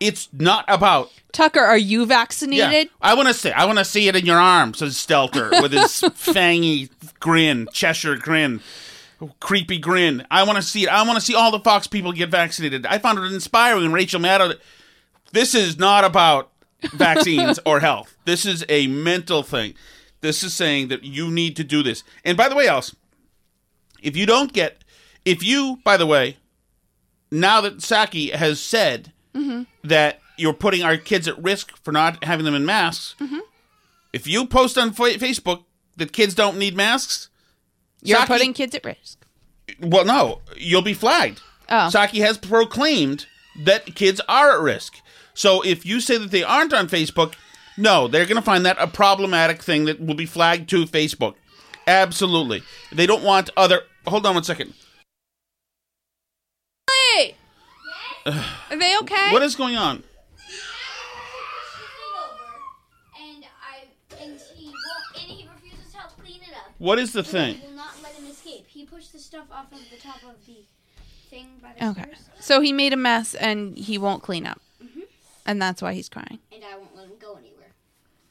It's 0.00 0.28
not 0.32 0.64
about 0.68 1.10
Tucker, 1.32 1.60
are 1.60 1.78
you 1.78 2.06
vaccinated? 2.06 2.90
I 3.00 3.14
want 3.14 3.28
to 3.28 3.34
say, 3.34 3.50
I 3.52 3.64
want 3.64 3.78
to 3.78 3.84
see 3.84 4.06
it 4.08 4.14
in 4.16 4.26
your 4.26 4.38
arm, 4.38 4.74
says 4.74 4.94
Stelter 4.94 5.50
with 5.62 5.72
his 5.72 5.82
fangy 6.14 6.90
grin, 7.20 7.68
Cheshire 7.72 8.16
grin, 8.16 8.60
creepy 9.40 9.78
grin. 9.78 10.26
I 10.30 10.44
want 10.44 10.56
to 10.56 10.62
see 10.62 10.84
it. 10.84 10.88
I 10.88 11.02
want 11.04 11.16
to 11.16 11.24
see 11.24 11.34
all 11.34 11.50
the 11.50 11.60
Fox 11.60 11.86
people 11.86 12.12
get 12.12 12.28
vaccinated. 12.28 12.86
I 12.86 12.98
found 12.98 13.18
it 13.18 13.32
inspiring. 13.32 13.92
Rachel 13.92 14.20
Maddow, 14.20 14.56
this 15.32 15.54
is 15.54 15.78
not 15.78 16.04
about 16.04 16.50
vaccines 16.92 17.58
or 17.66 17.80
health. 17.80 18.13
This 18.24 18.46
is 18.46 18.64
a 18.68 18.86
mental 18.86 19.42
thing. 19.42 19.74
This 20.20 20.42
is 20.42 20.54
saying 20.54 20.88
that 20.88 21.04
you 21.04 21.30
need 21.30 21.56
to 21.56 21.64
do 21.64 21.82
this. 21.82 22.02
And 22.24 22.36
by 22.36 22.48
the 22.48 22.54
way, 22.54 22.66
else, 22.66 22.94
if 24.02 24.16
you 24.16 24.26
don't 24.26 24.52
get, 24.52 24.82
if 25.24 25.42
you, 25.42 25.80
by 25.84 25.96
the 25.96 26.06
way, 26.06 26.38
now 27.30 27.60
that 27.60 27.78
Psaki 27.78 28.32
has 28.32 28.60
said 28.60 29.12
Mhm. 29.34 29.66
that 29.82 30.20
you're 30.38 30.52
putting 30.54 30.82
our 30.82 30.96
kids 30.96 31.28
at 31.28 31.42
risk 31.42 31.72
for 31.82 31.92
not 31.92 32.24
having 32.24 32.44
them 32.44 32.54
in 32.54 32.64
masks, 32.64 33.14
Mhm. 33.20 33.40
if 34.12 34.26
you 34.26 34.46
post 34.46 34.78
on 34.78 34.92
fa- 34.92 35.18
Facebook 35.18 35.64
that 35.96 36.12
kids 36.12 36.34
don't 36.34 36.58
need 36.58 36.76
masks, 36.76 37.28
You're 38.02 38.18
Psaki- 38.20 38.26
putting 38.26 38.52
kids 38.54 38.74
at 38.74 38.84
risk. 38.84 39.18
well, 39.80 40.04
no, 40.04 40.40
you'll 40.56 40.82
be 40.82 40.94
flagged. 40.94 41.40
Oh. 41.68 41.88
Psaki 41.92 42.20
has 42.20 42.36
proclaimed 42.38 43.26
that 43.58 43.94
kids 43.94 44.20
are 44.28 44.52
at 44.52 44.60
risk. 44.60 44.94
So 45.34 45.62
if 45.62 45.84
you 45.86 46.00
say 46.00 46.16
that 46.18 46.30
they 46.30 46.42
aren't 46.42 46.72
on 46.72 46.88
Facebook, 46.88 47.34
no, 47.76 48.08
they're 48.08 48.24
going 48.26 48.36
to 48.36 48.42
find 48.42 48.64
that 48.66 48.76
a 48.78 48.86
problematic 48.86 49.62
thing 49.62 49.84
that 49.86 50.00
will 50.00 50.14
be 50.14 50.26
flagged 50.26 50.68
to 50.70 50.84
Facebook. 50.86 51.34
Absolutely. 51.86 52.62
They 52.92 53.06
don't 53.06 53.22
want 53.22 53.50
other. 53.56 53.82
Hold 54.06 54.26
on 54.26 54.34
one 54.34 54.44
second. 54.44 54.74
Hey! 56.90 57.34
Are 58.26 58.76
they 58.78 58.96
okay? 59.02 59.32
What 59.32 59.42
is 59.42 59.54
going 59.54 59.76
on? 59.76 60.02
And 63.20 63.44
I 63.62 63.84
and 64.22 64.40
he 64.56 64.66
won't 64.66 65.22
and 65.22 65.30
he 65.30 65.46
refuses 65.54 65.92
to 65.92 65.98
help 65.98 66.18
clean 66.22 66.40
it 66.42 66.54
up. 66.56 66.72
What 66.78 66.98
is 66.98 67.12
the 67.12 67.22
thing? 67.22 67.56
He 67.56 67.66
will 67.66 67.74
not 67.74 67.94
let 68.02 68.14
him 68.14 68.26
escape. 68.26 68.66
He 68.66 68.86
pushed 68.86 69.12
the 69.12 69.18
stuff 69.18 69.46
off 69.52 69.72
of 69.72 69.80
the 69.90 69.96
top 69.98 70.22
of 70.22 70.44
the 70.46 70.64
thing 71.28 71.48
by 71.62 71.72
the 71.78 71.88
Okay. 71.90 72.02
stairs. 72.02 72.18
So 72.40 72.60
he 72.60 72.72
made 72.72 72.92
a 72.92 72.96
mess 72.96 73.34
and 73.34 73.76
he 73.76 73.98
won't 73.98 74.22
clean 74.22 74.46
up. 74.46 74.60
Mhm. 74.82 75.02
And 75.44 75.60
that's 75.60 75.82
why 75.82 75.92
he's 75.92 76.08
crying. 76.08 76.38
And 76.52 76.64
I 76.64 76.76
won't 76.76 76.96
let 76.96 77.06
him 77.06 77.18
go 77.20 77.34
anywhere. 77.34 77.72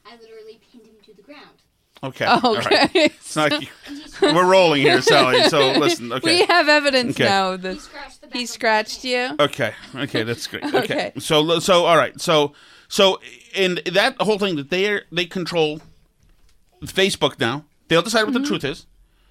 I 0.06 0.16
literally 0.16 0.60
pinned 0.70 0.86
him 0.86 0.96
to 1.06 1.14
the 1.14 1.22
ground. 1.22 1.62
Okay. 2.02 2.26
Oh, 2.28 2.40
all 2.42 2.56
right. 2.56 2.84
okay. 2.84 3.06
It's 3.06 3.34
not, 3.34 3.52
we're 4.22 4.44
rolling 4.46 4.82
here, 4.82 5.00
Sally. 5.00 5.42
So 5.48 5.72
listen. 5.72 6.12
Okay. 6.12 6.40
We 6.40 6.46
have 6.46 6.68
evidence 6.68 7.16
Okay. 7.16 7.24
now 7.24 7.56
that 7.56 7.78
he 8.32 8.46
scratched 8.46 9.04
you. 9.04 9.30
Okay. 9.40 9.72
Okay, 9.94 10.22
that's 10.22 10.46
great. 10.46 10.64
Okay. 10.74 10.78
Okay. 10.78 11.12
So 11.18 11.58
so 11.60 11.86
all 11.86 11.96
right. 11.96 12.20
So 12.20 12.52
so 12.88 13.20
and 13.56 13.78
that 13.86 14.20
whole 14.20 14.38
thing 14.38 14.56
that 14.56 14.70
they 14.70 14.90
are 14.90 15.04
they 15.10 15.24
control 15.24 15.80
Facebook 16.82 17.40
now. 17.40 17.64
They'll 17.88 18.02
decide 18.02 18.24
what 18.24 18.32
the 18.32 18.40
mm-hmm. 18.40 18.48
truth 18.48 18.64
is. 18.64 18.86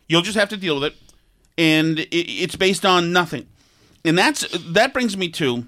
You'll 0.08 0.22
just 0.22 0.38
have 0.38 0.50
to 0.50 0.58
deal 0.58 0.76
with 0.76 0.94
it, 0.94 0.96
and 1.58 2.00
it, 2.00 2.16
it's 2.16 2.56
based 2.56 2.86
on 2.86 3.14
nothing. 3.14 3.48
And 4.04 4.18
that's 4.18 4.48
that 4.74 4.94
brings 4.94 5.16
me 5.16 5.30
to 5.30 5.68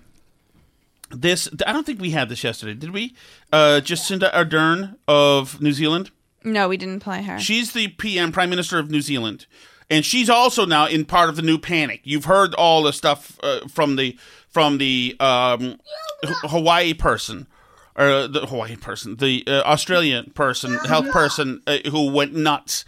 this. 1.22 1.50
I 1.66 1.72
don't 1.74 1.86
think 1.86 2.00
we 2.00 2.12
had 2.12 2.30
this 2.30 2.44
yesterday, 2.44 2.74
did 2.74 2.92
we? 2.92 3.16
Uh, 3.52 3.82
Jacinda 3.84 4.32
Ardern 4.34 4.96
of 5.08 5.62
New 5.62 5.72
Zealand. 5.74 6.12
No, 6.44 6.68
we 6.70 6.78
didn't 6.78 7.00
play 7.00 7.24
her. 7.24 7.40
She's 7.40 7.72
the 7.74 7.88
PM, 7.88 8.32
Prime 8.32 8.50
Minister 8.50 8.78
of 8.78 8.92
New 8.92 9.02
Zealand, 9.02 9.48
and 9.90 10.06
she's 10.06 10.30
also 10.30 10.66
now 10.66 10.86
in 10.86 11.06
part 11.06 11.30
of 11.30 11.36
the 11.36 11.42
new 11.42 11.58
panic. 11.58 12.02
You've 12.04 12.26
heard 12.26 12.54
all 12.56 12.84
the 12.84 12.94
stuff 12.94 13.40
uh, 13.44 13.68
from 13.68 13.96
the 13.96 14.18
from 14.50 14.78
the 14.78 15.16
um, 15.20 15.80
H- 16.24 16.32
Hawaii 16.44 16.94
person, 16.94 17.48
or 17.96 18.28
the 18.28 18.46
Hawaii 18.46 18.76
person, 18.76 19.16
the 19.18 19.44
uh, 19.48 19.62
Australian 19.64 20.32
person, 20.36 20.76
health 20.86 21.12
person 21.12 21.62
uh, 21.68 21.78
who 21.90 22.12
went 22.12 22.34
nuts 22.36 22.86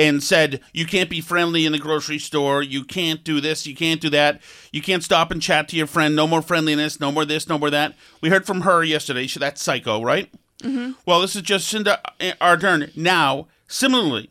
and 0.00 0.22
said 0.22 0.62
you 0.72 0.86
can't 0.86 1.10
be 1.10 1.20
friendly 1.20 1.66
in 1.66 1.72
the 1.72 1.78
grocery 1.78 2.18
store, 2.18 2.62
you 2.62 2.84
can't 2.84 3.22
do 3.22 3.38
this, 3.38 3.66
you 3.66 3.76
can't 3.76 4.00
do 4.00 4.08
that, 4.08 4.40
you 4.72 4.80
can't 4.80 5.04
stop 5.04 5.30
and 5.30 5.42
chat 5.42 5.68
to 5.68 5.76
your 5.76 5.86
friend, 5.86 6.16
no 6.16 6.26
more 6.26 6.40
friendliness, 6.40 6.98
no 7.00 7.12
more 7.12 7.26
this, 7.26 7.48
no 7.48 7.58
more 7.58 7.68
that. 7.68 7.94
We 8.22 8.30
heard 8.30 8.46
from 8.46 8.62
her 8.62 8.82
yesterday. 8.82 9.26
She, 9.26 9.38
that's 9.38 9.62
psycho, 9.62 10.02
right? 10.02 10.32
Mm-hmm. 10.62 10.92
Well, 11.04 11.20
this 11.20 11.36
is 11.36 11.42
Jacinda 11.42 11.98
Ardern. 12.40 12.96
Now, 12.96 13.48
similarly, 13.68 14.30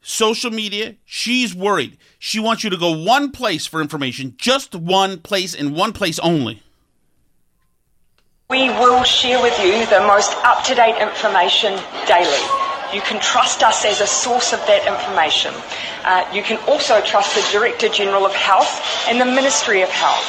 social 0.00 0.50
media, 0.50 0.96
she's 1.04 1.54
worried. 1.54 1.98
She 2.18 2.40
wants 2.40 2.64
you 2.64 2.70
to 2.70 2.76
go 2.76 2.90
one 2.90 3.30
place 3.30 3.64
for 3.64 3.80
information, 3.80 4.34
just 4.36 4.74
one 4.74 5.18
place 5.18 5.54
and 5.54 5.76
one 5.76 5.92
place 5.92 6.18
only. 6.18 6.64
We 8.50 8.70
will 8.70 9.04
share 9.04 9.40
with 9.40 9.56
you 9.60 9.86
the 9.86 10.00
most 10.00 10.32
up 10.44 10.64
to 10.64 10.74
date 10.74 11.00
information 11.00 11.78
daily. 12.08 12.55
You 12.92 13.00
can 13.00 13.20
trust 13.20 13.62
us 13.62 13.84
as 13.84 14.00
a 14.00 14.06
source 14.06 14.52
of 14.52 14.60
that 14.66 14.86
information. 14.86 15.54
Uh, 16.04 16.24
you 16.32 16.42
can 16.42 16.58
also 16.68 17.00
trust 17.02 17.34
the 17.34 17.42
Director 17.52 17.88
General 17.88 18.24
of 18.24 18.34
Health 18.34 18.80
and 19.08 19.20
the 19.20 19.24
Ministry 19.24 19.82
of 19.82 19.90
Health. 19.90 20.24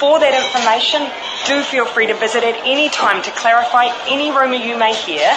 For 0.00 0.18
that 0.18 0.32
information, 0.32 1.04
do 1.46 1.62
feel 1.62 1.84
free 1.84 2.06
to 2.06 2.14
visit 2.14 2.42
at 2.42 2.56
any 2.64 2.88
time 2.88 3.22
to 3.22 3.30
clarify 3.32 3.88
any 4.08 4.30
rumour 4.30 4.56
you 4.56 4.78
may 4.78 4.94
hear. 4.94 5.28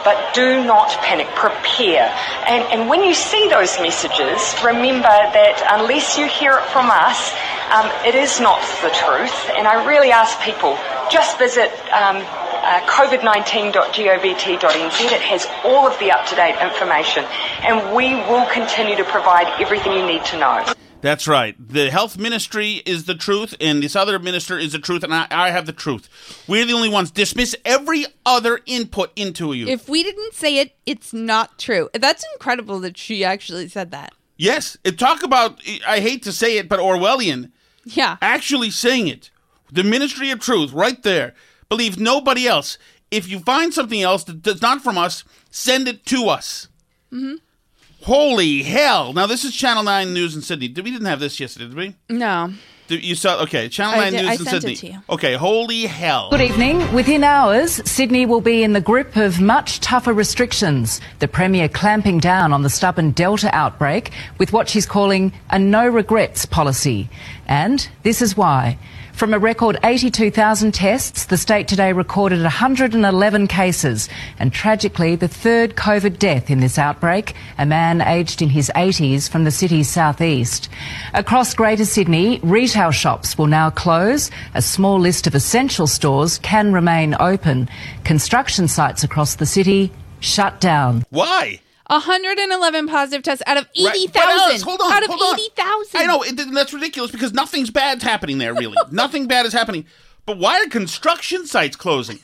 But 0.07 0.35
do 0.35 0.63
not 0.63 0.91
panic, 1.03 1.27
prepare. 1.35 2.15
And, 2.47 2.63
and 2.71 2.89
when 2.89 3.03
you 3.03 3.13
see 3.13 3.49
those 3.49 3.77
messages, 3.81 4.55
remember 4.63 5.03
that 5.03 5.67
unless 5.75 6.17
you 6.17 6.29
hear 6.29 6.59
it 6.59 6.65
from 6.71 6.87
us, 6.95 7.35
um, 7.75 7.91
it 8.07 8.15
is 8.15 8.39
not 8.39 8.63
the 8.87 8.91
truth. 8.95 9.35
And 9.59 9.67
I 9.67 9.85
really 9.85 10.13
ask 10.13 10.41
people, 10.43 10.79
just 11.11 11.39
visit 11.39 11.73
um, 11.91 12.23
uh, 12.23 12.87
covid19.govt.nz. 12.87 15.11
It 15.11 15.23
has 15.23 15.45
all 15.65 15.89
of 15.89 15.99
the 15.99 16.13
up-to-date 16.13 16.63
information. 16.63 17.25
And 17.67 17.93
we 17.93 18.15
will 18.31 18.47
continue 18.47 18.95
to 18.95 19.05
provide 19.05 19.61
everything 19.61 19.93
you 19.93 20.07
need 20.07 20.25
to 20.27 20.39
know. 20.39 20.65
That's 21.07 21.29
right. 21.29 21.55
The 21.59 21.89
health 21.91 22.19
ministry 22.19 22.83
is 22.85 23.05
the 23.05 23.15
truth, 23.15 23.55
and 23.61 23.81
this 23.81 23.95
other 23.95 24.19
minister 24.19 24.59
is 24.59 24.73
the 24.73 24.81
truth, 24.81 25.05
and 25.05 25.15
I, 25.15 25.29
I 25.31 25.51
have 25.51 25.65
the 25.67 25.73
truth. 25.73 26.09
We're 26.49 26.65
the 26.65 26.73
only 26.73 26.89
ones. 26.89 27.13
Dismiss 27.13 27.55
every 27.65 28.07
other 28.25 28.59
input 28.67 29.13
into 29.15 29.53
you. 29.53 29.69
If 29.69 29.89
we 29.89 30.03
didn't 30.03 30.35
say 30.35 30.59
it, 30.59 30.75
it's 30.85 31.13
not 31.13 31.61
true. 31.61 31.89
That's 31.95 32.25
incredible 32.35 32.81
that 32.81 32.97
she 32.99 33.25
actually 33.25 33.69
said 33.69 33.93
that. 33.93 34.15
yes, 34.37 34.77
and 34.85 34.99
talk 34.99 35.23
about, 35.23 35.61
I 35.87 36.01
hate 36.01 36.25
to 36.25 36.33
say 36.33 36.59
it, 36.59 36.69
but 36.69 36.81
Orwellian. 36.81 37.53
Yeah. 37.85 38.17
Actually 38.21 38.71
saying 38.71 39.07
it. 39.07 39.31
The 39.71 39.85
ministry 39.85 40.33
of 40.33 40.41
truth, 40.41 40.73
right 40.73 41.01
there. 41.05 41.35
Believe 41.69 42.01
nobody 42.01 42.49
else. 42.49 42.79
If 43.13 43.29
you 43.29 43.39
find 43.39 43.73
something 43.73 44.03
else 44.03 44.25
that- 44.25 44.43
that's 44.43 44.61
not 44.61 44.83
from 44.83 44.99
us, 44.99 45.23
send 45.53 45.87
it 45.87 46.05
to 46.07 46.29
us. 46.29 46.67
hmm 47.11 47.35
Holy 48.07 48.63
hell. 48.63 49.13
Now, 49.13 49.27
this 49.27 49.43
is 49.43 49.53
Channel 49.53 49.83
9 49.83 50.15
News 50.15 50.37
in 50.37 50.41
Sydney. 50.43 50.69
Did- 50.69 50.85
We 50.85 50.93
didn't 50.93 51.09
have 51.09 51.19
this 51.19 51.41
yesterday, 51.41 51.65
did 51.67 51.75
we? 51.77 51.95
No. 52.09 52.53
Did- 52.87 53.03
You 53.03 53.17
saw, 53.17 53.41
okay, 53.43 53.69
Channel 53.69 53.95
I 53.95 53.99
9 54.05 54.13
did- 54.13 54.21
News 54.21 54.29
I 54.31 54.33
in 54.35 54.39
sent 54.39 54.49
it 54.49 54.61
Sydney. 54.61 54.77
to 54.77 54.87
you. 54.87 54.99
Okay, 55.11 55.35
holy 55.35 55.87
hell. 55.87 56.29
Good 56.31 56.41
evening. 56.41 56.93
Within 56.93 57.25
hours, 57.25 57.81
Sydney 57.85 58.25
will 58.25 58.41
be 58.41 58.63
in 58.63 58.75
the 58.75 58.81
grip 58.81 59.17
of 59.17 59.41
much 59.41 59.81
tougher 59.81 60.13
restrictions. 60.13 61.01
The 61.19 61.27
Premier 61.27 61.69
clamping 61.69 62.21
down 62.21 62.53
on 62.53 62.63
the 62.63 62.71
stubborn 62.71 63.11
Delta 63.11 63.53
outbreak 63.53 64.13
with 64.39 64.53
what 64.53 64.69
she's 64.69 64.87
calling 64.87 65.33
a 65.51 65.59
no 65.59 65.85
regrets 65.89 66.47
policy. 66.47 67.09
And 67.49 67.89
this 68.05 68.23
is 68.23 68.37
why. 68.37 68.79
From 69.17 69.33
a 69.33 69.39
record 69.39 69.79
82,000 69.83 70.75
tests, 70.75 71.25
the 71.25 71.39
state 71.39 71.69
today 71.69 71.95
recorded 71.95 72.43
111 72.43 73.47
cases 73.47 74.11
and 74.39 74.53
tragically 74.53 75.17
the 75.17 75.27
third 75.27 75.75
COVID 75.75 76.19
death 76.19 76.51
in 76.51 76.61
this 76.61 76.79
outbreak, 76.79 77.35
a 77.57 77.65
man 77.65 78.03
aged 78.03 78.43
in 78.43 78.51
his 78.51 78.71
80s 78.77 79.27
from 79.27 79.45
the 79.45 79.51
city's 79.51 79.89
southeast. 79.89 80.69
Across 81.15 81.55
Greater 81.55 81.87
Sydney, 81.87 82.41
retail 82.43 82.91
shops 82.91 83.39
will 83.39 83.47
now 83.47 83.71
close. 83.71 84.31
A 84.53 84.61
small 84.61 85.01
list 85.01 85.27
of 85.27 85.35
essential 85.35 85.87
stores 85.87 86.37
can 86.41 86.75
remain 86.75 87.17
open. 87.19 87.71
Construction 88.05 88.69
sites 88.69 89.03
across 89.03 89.37
the 89.37 89.47
city 89.47 89.91
shut 90.21 90.61
down. 90.61 91.07
Why? 91.09 91.61
111 91.89 92.89
positive 92.89 93.23
tests 93.23 93.43
out 93.47 93.57
of 93.57 93.67
80,000. 93.75 94.11
but 94.13 94.23
Alice, 94.23 94.63
hold 94.63 94.81
on, 94.81 94.93
out 94.93 95.03
of 95.05 95.09
hold 95.11 95.35
on. 95.35 95.41
80,000. 95.41 96.01
I 96.01 96.07
know 96.07 96.23
it, 96.23 96.55
that's 96.55 96.73
ridiculous 96.73 97.11
because 97.11 97.33
nothing's 97.33 97.71
bad's 97.71 98.03
happening 98.03 98.39
there. 98.39 98.55
Really, 98.55 98.77
nothing 98.91 99.27
bad 99.27 99.47
is 99.47 99.53
happening. 99.53 99.87
But 100.25 100.39
why 100.39 100.61
are 100.61 100.69
construction 100.69 101.47
sites 101.47 101.77
closing? 101.77 102.19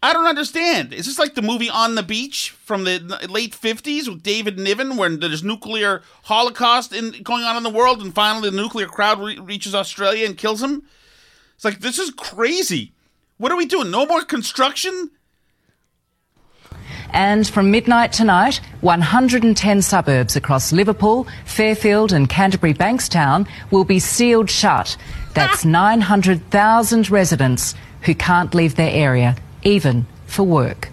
I 0.00 0.12
don't 0.12 0.26
understand. 0.26 0.92
Is 0.92 1.06
this 1.06 1.18
like 1.18 1.34
the 1.34 1.42
movie 1.42 1.68
On 1.68 1.96
the 1.96 2.04
Beach 2.04 2.50
from 2.50 2.84
the 2.84 3.00
late 3.28 3.52
fifties 3.52 4.08
with 4.08 4.22
David 4.22 4.56
Niven, 4.56 4.96
where 4.96 5.08
there's 5.16 5.42
nuclear 5.42 6.02
holocaust 6.24 6.92
in, 6.92 7.22
going 7.24 7.42
on 7.42 7.56
in 7.56 7.64
the 7.64 7.70
world, 7.70 8.00
and 8.00 8.14
finally 8.14 8.50
the 8.50 8.56
nuclear 8.56 8.86
crowd 8.86 9.20
re- 9.20 9.38
reaches 9.40 9.74
Australia 9.74 10.24
and 10.24 10.38
kills 10.38 10.62
him? 10.62 10.84
It's 11.56 11.64
like 11.64 11.80
this 11.80 11.98
is 11.98 12.10
crazy. 12.10 12.92
What 13.38 13.50
are 13.50 13.56
we 13.56 13.66
doing? 13.66 13.90
No 13.90 14.06
more 14.06 14.22
construction? 14.22 15.10
And 17.10 17.46
from 17.46 17.70
midnight 17.70 18.12
tonight, 18.12 18.60
110 18.80 19.82
suburbs 19.82 20.36
across 20.36 20.72
Liverpool, 20.72 21.26
Fairfield, 21.44 22.12
and 22.12 22.28
Canterbury 22.28 22.74
Bankstown 22.74 23.48
will 23.70 23.84
be 23.84 23.98
sealed 23.98 24.50
shut. 24.50 24.96
That's 25.34 25.64
900,000 25.64 27.10
residents 27.10 27.74
who 28.02 28.14
can't 28.14 28.54
leave 28.54 28.76
their 28.76 28.90
area, 28.90 29.36
even 29.62 30.06
for 30.26 30.42
work. 30.42 30.90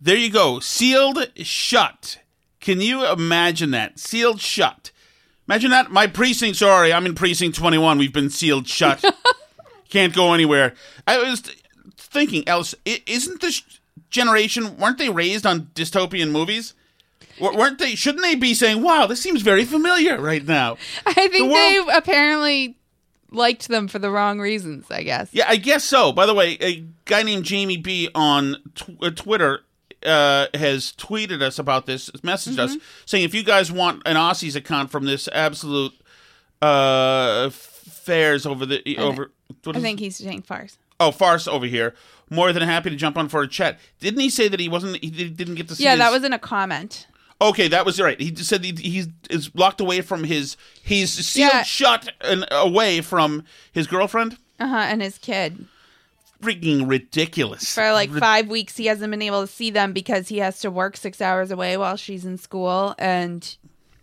There 0.00 0.16
you 0.16 0.30
go. 0.30 0.60
Sealed 0.60 1.30
shut. 1.36 2.18
Can 2.60 2.80
you 2.80 3.06
imagine 3.06 3.70
that? 3.72 3.98
Sealed 3.98 4.40
shut. 4.40 4.90
Imagine 5.48 5.70
that. 5.70 5.90
My 5.90 6.06
precinct, 6.06 6.56
sorry, 6.56 6.92
I'm 6.92 7.06
in 7.06 7.14
precinct 7.14 7.56
21. 7.56 7.98
We've 7.98 8.12
been 8.12 8.30
sealed 8.30 8.68
shut. 8.68 9.04
Can't 9.88 10.14
go 10.14 10.32
anywhere. 10.32 10.74
I 11.06 11.18
was 11.18 11.42
thinking, 11.96 12.46
Alice, 12.48 12.74
isn't 12.84 13.40
this 13.40 13.62
generation, 14.12 14.76
weren't 14.76 14.98
they 14.98 15.10
raised 15.10 15.44
on 15.44 15.62
dystopian 15.74 16.30
movies? 16.30 16.74
W- 17.40 17.58
weren't 17.58 17.78
they, 17.78 17.94
shouldn't 17.96 18.22
they 18.22 18.34
be 18.36 18.54
saying, 18.54 18.82
wow, 18.82 19.06
this 19.06 19.20
seems 19.20 19.42
very 19.42 19.64
familiar 19.64 20.20
right 20.20 20.46
now? 20.46 20.76
I 21.06 21.12
think 21.14 21.32
The 21.32 21.42
world- 21.44 21.88
they 21.88 21.96
apparently 21.96 22.76
liked 23.30 23.68
them 23.68 23.88
for 23.88 23.98
the 23.98 24.10
wrong 24.10 24.38
reasons, 24.38 24.90
I 24.90 25.02
guess. 25.02 25.30
Yeah, 25.32 25.46
I 25.48 25.56
guess 25.56 25.82
so. 25.82 26.12
By 26.12 26.26
the 26.26 26.34
way, 26.34 26.56
a 26.60 26.84
guy 27.06 27.22
named 27.22 27.44
Jamie 27.44 27.78
B 27.78 28.08
on 28.14 28.56
tw- 28.74 29.02
uh, 29.02 29.10
Twitter 29.10 29.60
uh, 30.04 30.48
has 30.54 30.92
tweeted 30.92 31.40
us 31.42 31.58
about 31.58 31.86
this, 31.86 32.10
messaged 32.10 32.58
us 32.58 32.76
saying 33.06 33.24
if 33.24 33.32
you 33.34 33.42
guys 33.42 33.72
want 33.72 34.02
an 34.04 34.16
Aussies 34.16 34.54
account 34.54 34.90
from 34.90 35.06
this 35.06 35.28
absolute 35.32 35.92
uh, 36.60 37.48
fairs 37.50 38.44
over 38.46 38.66
the 38.66 38.82
I- 38.86 39.00
over. 39.00 39.30
what 39.64 39.76
I 39.76 39.80
think 39.80 40.00
he's 40.00 40.16
saying 40.16 40.42
farce. 40.42 40.76
Oh, 41.00 41.10
farce 41.10 41.48
over 41.48 41.66
here. 41.66 41.94
More 42.32 42.52
than 42.52 42.62
happy 42.62 42.90
to 42.90 42.96
jump 42.96 43.16
on 43.18 43.28
for 43.28 43.42
a 43.42 43.48
chat. 43.48 43.78
Didn't 44.00 44.20
he 44.20 44.30
say 44.30 44.48
that 44.48 44.58
he 44.60 44.68
wasn't? 44.68 44.96
He 45.02 45.10
did- 45.10 45.36
didn't 45.36 45.54
get 45.56 45.68
to 45.68 45.74
see. 45.74 45.84
Yeah, 45.84 45.90
his- 45.92 45.98
that 46.00 46.12
was 46.12 46.24
in 46.24 46.32
a 46.32 46.38
comment. 46.38 47.06
Okay, 47.40 47.66
that 47.68 47.84
was 47.84 48.00
right. 48.00 48.20
He 48.20 48.34
said 48.36 48.64
he, 48.64 48.72
he's 48.78 49.08
is 49.28 49.50
locked 49.54 49.80
away 49.80 50.00
from 50.00 50.24
his. 50.24 50.56
He's 50.82 51.12
sealed 51.12 51.50
Yeah. 51.52 51.62
shut 51.64 52.12
and 52.20 52.46
away 52.50 53.00
from 53.00 53.44
his 53.72 53.86
girlfriend. 53.88 54.38
Uh 54.60 54.68
huh. 54.68 54.76
And 54.76 55.02
his 55.02 55.18
kid. 55.18 55.66
Freaking 56.40 56.88
ridiculous. 56.88 57.72
For 57.74 57.92
like 57.92 58.10
Rid- 58.12 58.20
five 58.20 58.48
weeks, 58.48 58.76
he 58.76 58.86
hasn't 58.86 59.10
been 59.10 59.22
able 59.22 59.42
to 59.46 59.52
see 59.52 59.70
them 59.70 59.92
because 59.92 60.28
he 60.28 60.38
has 60.38 60.58
to 60.60 60.70
work 60.70 60.96
six 60.96 61.20
hours 61.20 61.50
away 61.52 61.76
while 61.76 61.96
she's 61.96 62.24
in 62.24 62.36
school, 62.38 62.94
and 62.98 63.56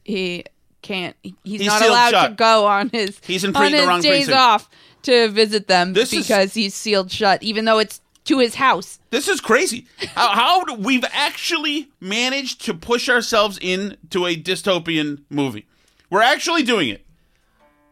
he 0.05 0.45
can't. 0.81 1.15
He's, 1.21 1.33
He's 1.43 1.65
not 1.67 1.81
allowed 1.85 2.27
to 2.29 2.33
go 2.35 2.65
on 2.67 2.89
his 2.89 3.19
He's 3.25 3.43
in 3.43 3.53
on 3.55 3.61
pre- 3.61 3.71
the 3.71 3.77
his 3.79 3.87
wrong 3.87 4.01
days 4.01 4.25
precinct. 4.27 4.37
off 4.37 4.69
to 5.03 5.27
visit 5.29 5.67
them 5.67 5.91
This 5.93 6.13
is- 6.13 6.27
because 6.27 6.53
he's 6.53 6.73
sealed 6.75 7.11
shut, 7.11 7.43
even 7.43 7.65
though 7.65 7.79
it's 7.79 7.99
to 8.29 8.37
his 8.37 8.55
house. 8.55 8.99
This 9.09 9.27
is 9.27 9.41
crazy. 9.41 9.87
how, 10.13 10.29
how 10.29 10.75
we've 10.75 11.03
actually 11.11 11.89
managed 11.99 12.63
to 12.65 12.75
push 12.75 13.09
ourselves 13.09 13.57
into 13.57 14.27
a 14.27 14.35
dystopian 14.35 15.23
movie. 15.31 15.65
We're 16.11 16.21
actually 16.21 16.61
doing 16.61 16.89
it. 16.89 17.03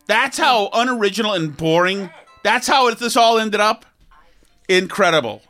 That's 0.06 0.38
how 0.38 0.70
unoriginal 0.74 1.34
and 1.34 1.58
boring. 1.58 2.12
That's 2.44 2.68
how 2.68 2.88
it, 2.88 3.00
this 3.00 3.18
all 3.18 3.40
ended 3.40 3.60
up. 3.60 3.88
Incredible. 4.70 5.42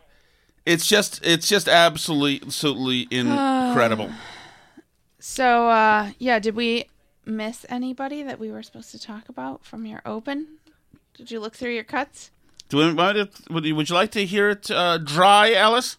It's 0.66 0.88
just 0.88 1.20
it's 1.26 1.48
just 1.48 1.68
absolutely 1.68 2.42
absolutely 2.48 3.08
incredible. 3.12 4.10
So, 5.20 5.68
uh, 5.68 6.12
yeah, 6.20 6.40
did 6.40 6.56
we 6.56 6.86
miss 7.26 7.66
anybody 7.68 8.24
that 8.24 8.40
we 8.40 8.50
were 8.50 8.64
supposed 8.64 8.92
to 8.92 9.00
talk 9.00 9.28
about 9.28 9.66
from 9.66 9.86
your 9.86 10.02
open? 10.06 10.48
Did 11.16 11.32
you 11.32 11.42
look 11.42 11.54
through 11.54 11.74
your 11.74 11.84
cuts? 11.84 12.32
Do 12.70 12.78
we 12.78 12.94
want 12.94 13.18
it? 13.18 13.32
Would 13.50 13.66
you, 13.66 13.76
would 13.76 13.90
you 13.90 13.96
like 13.96 14.12
to 14.12 14.26
hear 14.26 14.50
it 14.50 14.70
uh, 14.70 14.98
dry, 14.98 15.54
Alice? 15.54 15.98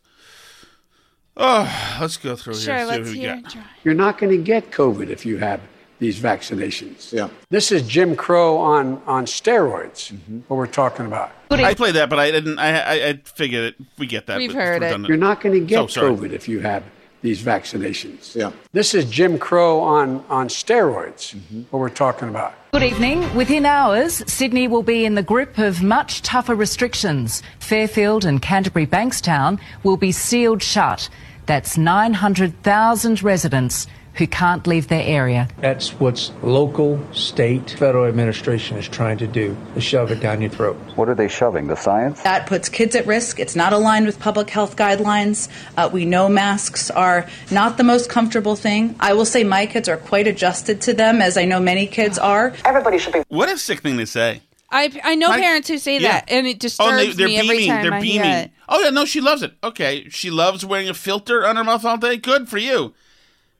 Oh, 1.36 1.96
let's 2.00 2.16
go 2.16 2.34
through 2.36 2.54
Sure, 2.54 2.74
here. 2.74 2.84
see 2.84 2.90
let's 2.98 3.10
hear 3.12 3.34
it 3.34 3.44
dry. 3.48 3.64
You're 3.84 3.94
not 3.94 4.18
going 4.18 4.36
to 4.36 4.42
get 4.42 4.70
COVID 4.70 5.08
if 5.08 5.24
you 5.24 5.38
have 5.38 5.60
these 6.00 6.18
vaccinations. 6.20 7.12
Yeah. 7.12 7.28
This 7.50 7.72
is 7.72 7.82
Jim 7.82 8.16
Crow 8.16 8.58
on, 8.58 9.00
on 9.06 9.24
steroids, 9.24 10.10
what 10.48 10.56
we're 10.56 10.66
talking 10.66 11.06
about. 11.06 11.30
I 11.50 11.74
played 11.74 11.94
that, 11.94 12.10
but 12.10 12.18
I 12.18 12.30
didn't. 12.30 12.58
I 12.58 12.78
I, 12.78 13.08
I 13.08 13.12
figured 13.24 13.64
it. 13.64 13.86
We 13.98 14.06
get 14.06 14.26
that. 14.26 14.36
We've 14.38 14.50
It's 14.50 14.54
heard 14.54 14.82
it. 14.82 14.86
redundant. 14.86 15.08
You're 15.08 15.16
not 15.16 15.40
going 15.40 15.58
to 15.58 15.66
get 15.66 15.90
So. 15.90 16.02
COVID 16.14 16.32
if 16.32 16.48
you 16.48 16.60
have 16.60 16.84
these 17.22 17.42
vaccinations. 17.42 18.34
Yeah. 18.34 18.52
This 18.72 18.94
is 18.94 19.06
Jim 19.06 19.38
Crow 19.38 19.80
on, 19.80 20.24
on 20.28 20.48
steroids, 20.48 21.34
what 21.70 21.78
we're 21.80 21.88
talking 21.88 22.28
about. 22.28 22.54
Good 22.70 22.82
evening. 22.82 23.34
Within 23.34 23.64
hours, 23.64 24.22
Sydney 24.30 24.68
will 24.68 24.82
be 24.82 25.06
in 25.06 25.14
the 25.14 25.22
grip 25.22 25.56
of 25.56 25.82
much 25.82 26.20
tougher 26.20 26.54
restrictions. 26.54 27.42
Fairfield 27.60 28.26
and 28.26 28.42
Canterbury 28.42 28.86
Bankstown 28.86 29.58
will 29.84 29.96
be 29.96 30.12
sealed 30.12 30.62
shut. 30.62 31.08
That's 31.46 31.78
900,000 31.78 33.22
residents 33.22 33.86
who 34.18 34.26
can't 34.26 34.66
leave 34.66 34.88
their 34.88 35.02
area. 35.02 35.48
That's 35.60 35.90
what 36.00 36.30
local, 36.42 37.00
state, 37.12 37.70
federal 37.70 38.04
administration 38.06 38.76
is 38.76 38.88
trying 38.88 39.18
to 39.18 39.26
do, 39.26 39.56
to 39.74 39.80
shove 39.80 40.10
it 40.10 40.20
down 40.20 40.40
your 40.40 40.50
throat. 40.50 40.76
What 40.96 41.08
are 41.08 41.14
they 41.14 41.28
shoving? 41.28 41.68
The 41.68 41.76
science? 41.76 42.20
That 42.22 42.46
puts 42.46 42.68
kids 42.68 42.94
at 42.96 43.06
risk. 43.06 43.38
It's 43.38 43.54
not 43.56 43.72
aligned 43.72 44.06
with 44.06 44.18
public 44.18 44.50
health 44.50 44.76
guidelines. 44.76 45.48
Uh, 45.76 45.88
we 45.92 46.04
know 46.04 46.28
masks 46.28 46.90
are 46.90 47.26
not 47.50 47.76
the 47.76 47.84
most 47.84 48.10
comfortable 48.10 48.56
thing. 48.56 48.96
I 49.00 49.14
will 49.14 49.24
say 49.24 49.44
my 49.44 49.66
kids 49.66 49.88
are 49.88 49.96
quite 49.96 50.26
adjusted 50.26 50.80
to 50.82 50.94
them, 50.94 51.22
as 51.22 51.38
I 51.38 51.44
know 51.44 51.60
many 51.60 51.86
kids 51.86 52.18
are. 52.18 52.52
Everybody 52.64 52.98
should 52.98 53.12
be. 53.12 53.22
What 53.28 53.48
a 53.48 53.56
sick 53.56 53.80
thing 53.82 53.96
to 53.98 54.06
say. 54.06 54.42
I 54.70 54.92
I 55.02 55.14
know 55.14 55.28
My- 55.28 55.40
parents 55.40 55.68
who 55.68 55.78
say 55.78 55.98
Yeah. 55.98 56.12
that, 56.12 56.24
and 56.30 56.46
it 56.46 56.56
Oh, 56.56 56.58
disturbs 56.58 56.90
and 56.90 56.98
they, 56.98 57.12
they're 57.12 57.26
me 57.28 57.36
every 57.38 57.48
beaming. 57.58 57.68
time 57.70 57.82
They're 57.84 57.94
I 57.94 58.00
beaming. 58.00 58.24
hear 58.30 58.38
it. 58.44 58.50
Oh 58.68 58.82
yeah, 58.82 58.90
no, 58.90 59.04
she 59.06 59.20
loves 59.22 59.42
it. 59.42 59.52
Okay, 59.64 60.08
she 60.10 60.28
loves 60.28 60.64
wearing 60.66 60.88
a 60.90 60.94
filter 60.94 61.46
on 61.46 61.56
her 61.56 61.64
mouth 61.64 61.84
all 61.86 61.96
day. 61.96 62.16
Good 62.18 62.48
for 62.50 62.58
you. 62.58 62.92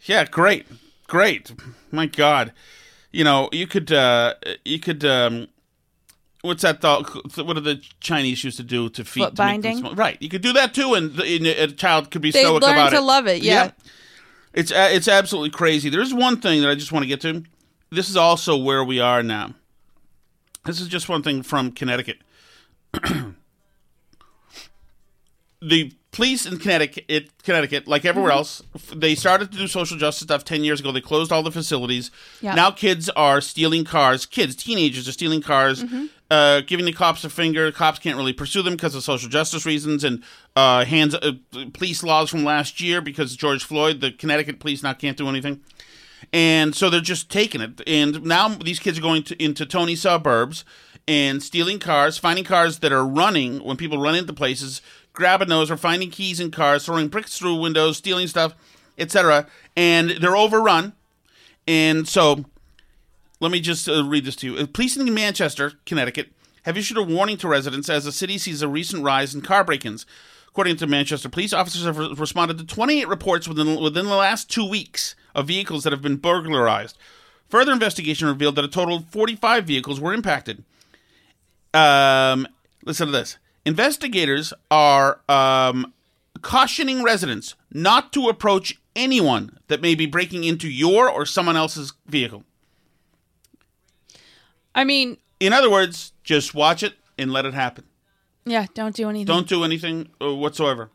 Yeah, 0.02 0.24
great, 0.24 0.66
great. 1.06 1.52
My 1.90 2.06
God, 2.06 2.52
you 3.12 3.24
know 3.24 3.48
you 3.52 3.66
could 3.66 3.92
uh 3.92 4.34
you 4.64 4.78
could 4.78 5.04
um. 5.04 5.48
What's 6.42 6.62
that 6.62 6.80
thought? 6.80 7.12
What 7.36 7.54
do 7.54 7.60
the 7.60 7.82
Chinese 7.98 8.44
used 8.44 8.58
to 8.58 8.62
do 8.62 8.88
to 8.90 9.04
feet? 9.04 9.24
Foot 9.24 9.30
to 9.30 9.34
binding? 9.34 9.82
Right, 9.96 10.16
you 10.22 10.28
could 10.28 10.40
do 10.40 10.52
that 10.52 10.72
too, 10.72 10.94
and, 10.94 11.18
and 11.18 11.46
a 11.46 11.66
child 11.72 12.12
could 12.12 12.22
be 12.22 12.30
They 12.30 12.42
stoic 12.44 12.62
learn 12.62 12.74
about 12.74 12.90
to 12.90 12.96
it. 12.98 13.00
love 13.00 13.26
it, 13.26 13.42
yeah. 13.42 13.72
It's 14.54 14.70
uh, 14.70 14.88
it's 14.90 15.08
absolutely 15.08 15.50
crazy. 15.50 15.90
There's 15.90 16.14
one 16.14 16.40
thing 16.40 16.62
that 16.62 16.70
I 16.70 16.76
just 16.76 16.92
want 16.92 17.02
to 17.02 17.08
get 17.08 17.20
to. 17.22 17.42
This 17.90 18.08
is 18.08 18.16
also 18.16 18.56
where 18.56 18.84
we 18.84 19.00
are 19.00 19.22
now. 19.22 19.54
This 20.64 20.80
is 20.80 20.88
just 20.88 21.08
one 21.08 21.22
thing 21.22 21.42
from 21.42 21.72
Connecticut. 21.72 22.18
the 25.62 25.92
police 26.10 26.46
in 26.46 26.58
Connecticut, 26.58 27.30
Connecticut, 27.42 27.86
like 27.86 28.04
everywhere 28.04 28.30
Mm-hmm. 28.32 28.38
else, 28.38 28.62
they 28.94 29.14
started 29.14 29.52
to 29.52 29.58
do 29.58 29.66
social 29.66 29.96
justice 29.98 30.24
stuff 30.24 30.44
ten 30.44 30.64
years 30.64 30.80
ago. 30.80 30.90
They 30.92 31.00
closed 31.00 31.30
all 31.32 31.42
the 31.42 31.52
facilities. 31.52 32.10
Yeah. 32.40 32.54
Now 32.54 32.70
kids 32.70 33.08
are 33.10 33.40
stealing 33.40 33.84
cars. 33.84 34.26
Kids, 34.26 34.56
teenagers 34.56 35.06
are 35.08 35.12
stealing 35.12 35.42
cars, 35.42 35.84
Mm-hmm. 35.84 36.06
uh, 36.30 36.60
giving 36.62 36.84
the 36.86 36.92
cops 36.92 37.24
a 37.24 37.30
finger. 37.30 37.70
Cops 37.72 37.98
can't 37.98 38.16
really 38.16 38.32
pursue 38.32 38.62
them 38.62 38.74
because 38.74 38.94
of 38.94 39.02
social 39.02 39.28
justice 39.28 39.64
reasons 39.66 40.02
and 40.04 40.22
uh, 40.56 40.84
hands 40.84 41.14
uh, 41.14 41.32
police 41.72 42.02
laws 42.02 42.30
from 42.30 42.42
last 42.44 42.80
year 42.80 43.00
because 43.00 43.36
George 43.36 43.64
Floyd. 43.64 44.00
The 44.00 44.10
Connecticut 44.10 44.60
police 44.60 44.82
now 44.82 44.94
can't 44.94 45.16
do 45.16 45.28
anything. 45.28 45.60
And 46.32 46.74
so 46.74 46.90
they're 46.90 47.00
just 47.00 47.30
taking 47.30 47.60
it. 47.60 47.80
And 47.86 48.24
now 48.24 48.48
these 48.48 48.78
kids 48.80 48.98
are 48.98 49.02
going 49.02 49.22
to, 49.24 49.42
into 49.42 49.64
Tony 49.64 49.94
suburbs 49.94 50.64
and 51.06 51.42
stealing 51.42 51.78
cars, 51.78 52.18
finding 52.18 52.44
cars 52.44 52.80
that 52.80 52.92
are 52.92 53.06
running 53.06 53.62
when 53.64 53.76
people 53.76 53.98
run 53.98 54.14
into 54.14 54.32
places, 54.32 54.82
grabbing 55.18 55.48
those 55.48 55.68
or 55.68 55.76
finding 55.76 56.10
keys 56.10 56.38
in 56.38 56.52
cars, 56.52 56.86
throwing 56.86 57.08
bricks 57.08 57.36
through 57.36 57.56
windows, 57.56 57.96
stealing 57.96 58.28
stuff, 58.28 58.54
etc. 58.96 59.48
And 59.76 60.10
they're 60.10 60.36
overrun. 60.36 60.92
And 61.66 62.06
so 62.06 62.44
let 63.40 63.50
me 63.50 63.58
just 63.58 63.88
uh, 63.88 64.04
read 64.04 64.24
this 64.24 64.36
to 64.36 64.46
you. 64.46 64.56
Uh, 64.56 64.66
Police 64.72 64.96
in 64.96 65.12
Manchester, 65.12 65.72
Connecticut, 65.86 66.28
have 66.62 66.78
issued 66.78 66.98
a 66.98 67.02
warning 67.02 67.36
to 67.38 67.48
residents 67.48 67.88
as 67.88 68.04
the 68.04 68.12
city 68.12 68.38
sees 68.38 68.62
a 68.62 68.68
recent 68.68 69.02
rise 69.02 69.34
in 69.34 69.40
car 69.40 69.64
break-ins. 69.64 70.06
According 70.46 70.76
to 70.76 70.86
Manchester 70.86 71.28
police, 71.28 71.52
officers 71.52 71.84
have 71.84 71.98
re- 71.98 72.14
responded 72.16 72.56
to 72.58 72.64
28 72.64 73.08
reports 73.08 73.48
within 73.48 73.80
within 73.80 74.06
the 74.06 74.14
last 74.14 74.48
two 74.48 74.68
weeks 74.68 75.16
of 75.34 75.48
vehicles 75.48 75.82
that 75.82 75.92
have 75.92 76.02
been 76.02 76.16
burglarized. 76.16 76.96
Further 77.48 77.72
investigation 77.72 78.28
revealed 78.28 78.54
that 78.54 78.64
a 78.64 78.68
total 78.68 78.98
of 78.98 79.06
45 79.06 79.64
vehicles 79.64 80.00
were 80.00 80.12
impacted. 80.12 80.62
Um, 81.74 82.46
listen 82.84 83.06
to 83.06 83.12
this. 83.12 83.36
Investigators 83.72 84.54
are 84.70 85.20
um, 85.28 85.92
cautioning 86.40 87.02
residents 87.02 87.54
not 87.70 88.14
to 88.14 88.28
approach 88.28 88.80
anyone 88.96 89.58
that 89.68 89.82
may 89.82 89.94
be 89.94 90.06
breaking 90.06 90.42
into 90.44 90.70
your 90.70 91.06
or 91.10 91.26
someone 91.26 91.54
else's 91.54 91.92
vehicle. 92.06 92.44
I 94.74 94.84
mean, 94.84 95.18
In 95.38 95.52
other 95.52 95.70
words, 95.70 96.12
just 96.24 96.54
watch 96.54 96.82
it 96.82 96.94
and 97.18 97.30
let 97.30 97.44
it 97.44 97.52
happen. 97.52 97.84
yeah, 98.46 98.64
don't 98.72 98.94
do 98.96 99.10
anything. 99.10 99.26
Don't 99.26 99.46
do 99.46 99.62
anything 99.64 100.08
uh, 100.22 100.34
whatsoever. 100.34 100.88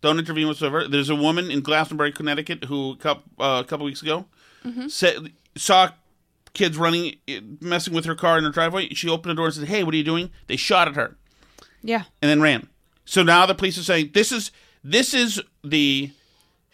Don't 0.00 0.18
intervene 0.20 0.46
whatsoever. 0.46 0.86
There's 0.86 1.10
a 1.10 1.16
woman 1.16 1.50
in 1.50 1.60
Glastonbury, 1.60 2.12
Connecticut, 2.12 2.64
who 2.66 2.92
a 2.92 2.96
couple, 2.96 3.24
uh, 3.44 3.62
a 3.64 3.68
couple 3.68 3.84
weeks 3.84 4.00
ago 4.02 4.26
Mhm. 4.64 4.88
said, 4.90 5.32
saw 5.56 5.90
kids 6.54 6.76
running, 6.76 7.16
messing 7.60 7.92
with 7.94 8.04
her 8.04 8.14
car 8.14 8.38
in 8.38 8.44
her 8.44 8.50
driveway. 8.50 8.90
She 8.94 9.08
opened 9.08 9.30
the 9.32 9.34
door 9.34 9.46
and 9.46 9.54
said, 9.54 9.66
"Hey, 9.68 9.82
what 9.82 9.92
are 9.94 9.96
you 9.96 10.04
doing?" 10.04 10.30
They 10.46 10.56
shot 10.56 10.86
at 10.86 10.94
her 10.94 11.16
Yeah. 11.82 12.04
and 12.20 12.30
then 12.30 12.40
ran. 12.40 12.68
So 13.04 13.22
now 13.22 13.46
the 13.46 13.54
police 13.54 13.76
are 13.78 13.82
saying 13.82 14.10
this 14.14 14.32
is 14.32 14.50
this 14.84 15.12
is 15.14 15.40
the 15.64 16.10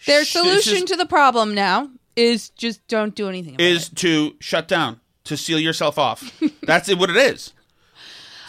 Their 0.06 0.24
sh- 0.24 0.32
solution 0.32 0.74
is- 0.78 0.84
to 0.84 0.96
the 0.96 1.06
problem 1.06 1.54
now 1.54 1.90
is 2.16 2.50
just 2.50 2.86
don't 2.88 3.14
do 3.14 3.28
anything 3.28 3.54
about 3.54 3.64
is 3.64 3.88
to 3.90 4.34
shut 4.40 4.66
down, 4.68 5.00
to 5.24 5.36
seal 5.36 5.58
yourself 5.60 5.98
off. 5.98 6.32
That's 6.62 6.88
it, 6.88 6.98
what 6.98 7.10
it 7.10 7.16
is. 7.16 7.52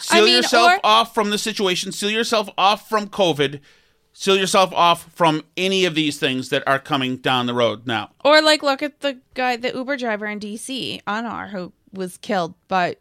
Seal 0.00 0.24
mean, 0.24 0.34
yourself 0.36 0.72
or- 0.72 0.80
off 0.84 1.14
from 1.14 1.30
the 1.30 1.38
situation. 1.38 1.92
Seal 1.92 2.10
yourself 2.10 2.48
off 2.58 2.88
from 2.88 3.06
COVID. 3.08 3.60
Seal 4.12 4.36
yourself 4.36 4.72
off 4.72 5.10
from 5.12 5.44
any 5.56 5.84
of 5.84 5.94
these 5.94 6.18
things 6.18 6.48
that 6.48 6.66
are 6.66 6.78
coming 6.80 7.16
down 7.18 7.46
the 7.46 7.54
road 7.54 7.86
now. 7.86 8.10
Or 8.24 8.42
like 8.42 8.62
look 8.62 8.82
at 8.82 9.00
the 9.00 9.18
guy, 9.34 9.56
the 9.56 9.72
Uber 9.72 9.96
driver 9.96 10.26
in 10.26 10.40
DC, 10.40 11.02
Anwar, 11.04 11.48
who 11.50 11.72
was 11.92 12.16
killed 12.18 12.54
by 12.68 12.96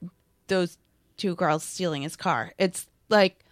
those 0.48 0.78
two 1.18 1.36
girls 1.36 1.64
stealing 1.64 2.04
his 2.04 2.16
car. 2.16 2.54
It's 2.60 2.86
like, 3.10 3.44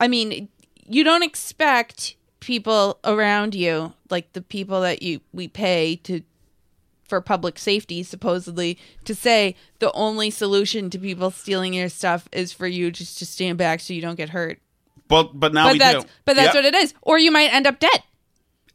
I 0.00 0.08
mean, 0.08 0.48
you 0.86 1.04
don't 1.04 1.22
expect 1.22 2.16
people 2.40 2.98
around 3.04 3.54
you, 3.54 3.92
like 4.08 4.32
the 4.32 4.40
people 4.40 4.80
that 4.80 5.02
you 5.02 5.20
we 5.32 5.46
pay 5.46 5.96
to 6.04 6.22
for 7.04 7.20
public 7.20 7.58
safety, 7.58 8.02
supposedly, 8.02 8.78
to 9.04 9.14
say 9.14 9.56
the 9.80 9.92
only 9.92 10.30
solution 10.30 10.90
to 10.90 10.98
people 10.98 11.30
stealing 11.30 11.74
your 11.74 11.88
stuff 11.88 12.28
is 12.32 12.52
for 12.52 12.66
you 12.66 12.90
just 12.90 13.18
to 13.18 13.26
stand 13.26 13.58
back 13.58 13.80
so 13.80 13.92
you 13.92 14.00
don't 14.00 14.14
get 14.16 14.30
hurt. 14.30 14.60
But 15.06 15.38
but 15.38 15.52
now 15.52 15.66
but 15.66 15.72
we 15.74 15.78
that's 15.78 16.04
do. 16.04 16.10
but 16.24 16.36
that's 16.36 16.54
Yep. 16.54 16.64
what 16.64 16.64
it 16.64 16.74
is. 16.74 16.94
Or 17.02 17.18
you 17.18 17.30
might 17.30 17.52
end 17.52 17.66
up 17.66 17.78
dead. 17.78 18.02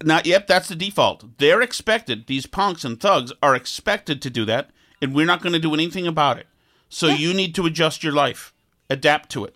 Not 0.04 0.26
yep, 0.26 0.46
that's 0.48 0.68
the 0.68 0.76
default. 0.76 1.38
They're 1.40 1.62
expected. 1.62 2.28
These 2.28 2.46
punks 2.46 2.84
and 2.84 3.00
thugs 3.00 3.32
are 3.42 3.56
expected 3.56 4.22
to 4.22 4.30
do 4.30 4.46
that, 4.46 4.70
and 5.02 5.16
we're 5.16 5.26
not 5.26 5.42
going 5.42 5.54
to 5.54 5.60
do 5.60 5.74
anything 5.74 6.06
about 6.06 6.38
it. 6.38 6.48
So 6.90 7.08
you 7.08 7.34
need 7.34 7.56
to 7.56 7.66
adjust 7.66 8.04
your 8.04 8.14
life, 8.14 8.54
adapt 8.90 9.30
to 9.32 9.46
it 9.46 9.56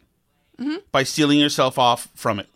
Mhm. 0.59 0.81
by 0.91 1.03
sealing 1.03 1.39
yourself 1.39 1.77
off 1.79 2.09
from 2.15 2.39
it. 2.39 2.47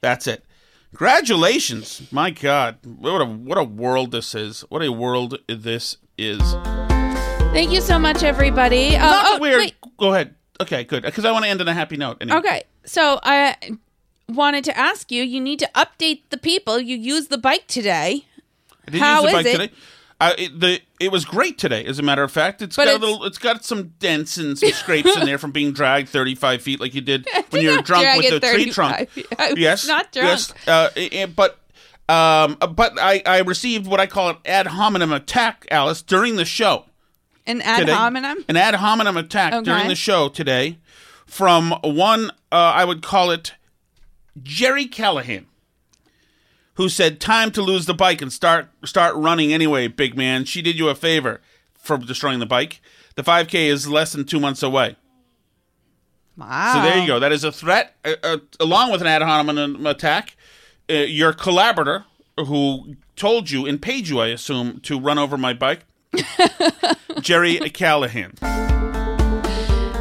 That's 0.00 0.26
it. 0.26 0.44
Congratulations, 0.90 2.02
my 2.10 2.30
God! 2.30 2.78
What 2.84 3.20
a 3.20 3.24
what 3.24 3.58
a 3.58 3.64
world 3.64 4.10
this 4.12 4.34
is. 4.34 4.62
What 4.68 4.82
a 4.82 4.90
world 4.90 5.38
this 5.46 5.96
is. 6.16 6.40
Thank 7.52 7.72
you 7.72 7.80
so 7.80 7.98
much, 7.98 8.22
everybody. 8.22 8.96
Uh, 8.96 9.00
Not 9.10 9.24
oh, 9.26 9.38
wait. 9.38 9.74
Go 9.96 10.12
ahead. 10.12 10.34
Okay, 10.60 10.84
good. 10.84 11.02
Because 11.02 11.24
I 11.24 11.30
want 11.32 11.44
to 11.44 11.50
end 11.50 11.60
on 11.60 11.68
a 11.68 11.74
happy 11.74 11.96
note. 11.96 12.18
Anyway. 12.20 12.38
Okay, 12.38 12.62
so 12.84 13.20
I 13.22 13.56
wanted 14.28 14.64
to 14.64 14.76
ask 14.78 15.10
you. 15.10 15.22
You 15.22 15.40
need 15.40 15.58
to 15.60 15.70
update 15.74 16.22
the 16.30 16.36
people. 16.36 16.78
You 16.78 16.96
used 16.96 17.30
the 17.30 17.38
bike 17.38 17.66
today. 17.66 18.24
I 18.86 18.90
did 18.90 19.00
How 19.00 19.22
use 19.22 19.32
the 19.32 19.38
is 19.38 19.44
bike 19.44 19.46
it? 19.46 19.58
today. 19.58 19.72
Uh, 20.20 20.32
it, 20.36 20.58
the 20.58 20.80
it 20.98 21.12
was 21.12 21.24
great 21.24 21.58
today. 21.58 21.84
As 21.84 22.00
a 22.00 22.02
matter 22.02 22.24
of 22.24 22.32
fact, 22.32 22.60
it's 22.60 22.74
But 22.74 22.86
got 22.86 22.94
it's- 22.96 23.02
a 23.08 23.12
little. 23.12 23.24
It's 23.26 23.38
got 23.38 23.64
some 23.64 23.88
dents 24.00 24.36
and 24.36 24.58
some 24.58 24.70
scrapes 24.72 25.16
in 25.16 25.24
there 25.26 25.38
from 25.38 25.52
being 25.52 25.72
dragged 25.72 26.08
thirty 26.08 26.34
five 26.34 26.60
feet, 26.60 26.80
like 26.80 26.92
you 26.94 27.00
did 27.00 27.28
when 27.50 27.62
you 27.62 27.70
were 27.70 27.82
drunk 27.82 28.16
with 28.16 28.32
it 28.32 28.40
the 28.42 28.52
tree 28.52 28.70
trunk. 28.70 29.08
I 29.38 29.54
yes, 29.56 29.86
not 29.86 30.10
drunk. 30.10 30.28
Yes, 30.28 30.52
uh, 30.66 30.90
eh, 30.96 31.26
but 31.26 31.60
um, 32.08 32.56
but 32.74 32.98
I 32.98 33.22
I 33.24 33.38
received 33.42 33.86
what 33.86 34.00
I 34.00 34.06
call 34.06 34.30
an 34.30 34.36
ad 34.44 34.66
hominem 34.66 35.12
attack, 35.12 35.66
Alice, 35.70 36.02
during 36.02 36.34
the 36.34 36.44
show. 36.44 36.86
An 37.46 37.62
ad 37.62 37.80
today. 37.80 37.92
hominem. 37.92 38.44
An 38.48 38.56
ad 38.56 38.74
hominem 38.74 39.16
attack 39.16 39.52
Okay. 39.54 39.64
during 39.64 39.86
the 39.88 39.94
show 39.94 40.28
today 40.28 40.78
from 41.26 41.74
one, 41.82 42.30
uh, 42.50 42.56
I 42.56 42.84
would 42.84 43.02
call 43.02 43.30
it 43.30 43.52
Gerry 44.42 44.86
Callahan, 44.86 45.46
who 46.78 46.88
said, 46.88 47.20
"Time 47.20 47.50
to 47.50 47.60
lose 47.60 47.86
the 47.86 47.92
bike 47.92 48.22
and 48.22 48.32
start 48.32 48.70
start 48.84 49.14
running 49.14 49.52
anyway, 49.52 49.88
big 49.88 50.16
man." 50.16 50.44
She 50.44 50.62
did 50.62 50.78
you 50.78 50.88
a 50.88 50.94
favor 50.94 51.40
for 51.74 51.98
destroying 51.98 52.38
the 52.38 52.46
bike. 52.46 52.80
The 53.16 53.22
5K 53.22 53.66
is 53.66 53.88
less 53.88 54.12
than 54.12 54.24
two 54.24 54.40
months 54.40 54.62
away. 54.62 54.96
Wow. 56.36 56.72
So 56.74 56.82
there 56.82 56.98
you 56.98 57.06
go. 57.06 57.18
That 57.18 57.32
is 57.32 57.42
a 57.42 57.50
threat, 57.50 57.96
uh, 58.04 58.14
uh, 58.22 58.38
along 58.60 58.92
with 58.92 59.00
an 59.00 59.08
ad 59.08 59.22
hominem 59.22 59.84
attack. 59.86 60.36
Uh, 60.88 60.94
your 60.94 61.32
collaborator, 61.32 62.04
who 62.36 62.94
told 63.16 63.50
you 63.50 63.66
and 63.66 63.82
paid 63.82 64.06
you, 64.06 64.20
I 64.20 64.28
assume, 64.28 64.78
to 64.80 65.00
run 65.00 65.18
over 65.18 65.36
my 65.36 65.52
bike, 65.52 65.80
Gerry 67.20 67.58
Callahan. 67.70 68.34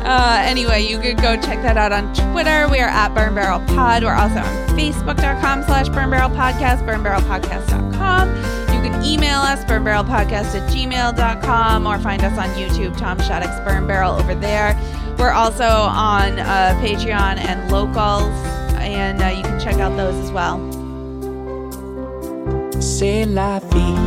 Uh, 0.07 0.41
anyway, 0.45 0.81
you 0.81 0.97
could 0.99 1.17
go 1.17 1.35
check 1.35 1.61
that 1.63 1.75
out 1.75 1.91
on 1.91 2.13
Twitter. 2.13 2.69
We 2.69 2.79
are 2.79 2.87
at 2.87 3.13
Burn 3.13 3.35
Barrel 3.35 3.59
Pod. 3.75 4.03
We're 4.03 4.13
also 4.13 4.37
on 4.39 4.67
Facebook.com 4.69 5.63
slash 5.63 5.89
Burn 5.89 6.09
Barrel 6.09 6.29
Podcast, 6.29 6.85
burnbarrelpodcast.com. 6.87 8.29
You 8.73 8.89
can 8.89 9.03
email 9.03 9.41
us, 9.41 9.65
burnbarrelpodcast 9.65 10.55
at 10.55 10.71
gmail.com, 10.71 11.85
or 11.85 11.99
find 11.99 12.23
us 12.23 12.37
on 12.39 12.47
YouTube, 12.51 12.97
Tom 12.97 13.19
Shattuck's 13.19 13.59
Burn 13.69 13.85
Barrel 13.85 14.13
over 14.13 14.33
there. 14.33 14.79
We're 15.17 15.31
also 15.31 15.65
on 15.65 16.39
uh, 16.39 16.79
Patreon 16.81 17.39
and 17.39 17.69
Locals, 17.69 18.31
and 18.77 19.21
uh, 19.21 19.27
you 19.27 19.43
can 19.43 19.59
check 19.59 19.75
out 19.75 19.97
those 19.97 20.15
as 20.23 20.31
well. 20.31 20.57
C'est 22.81 23.25
la 23.25 23.59
vie. 23.59 24.06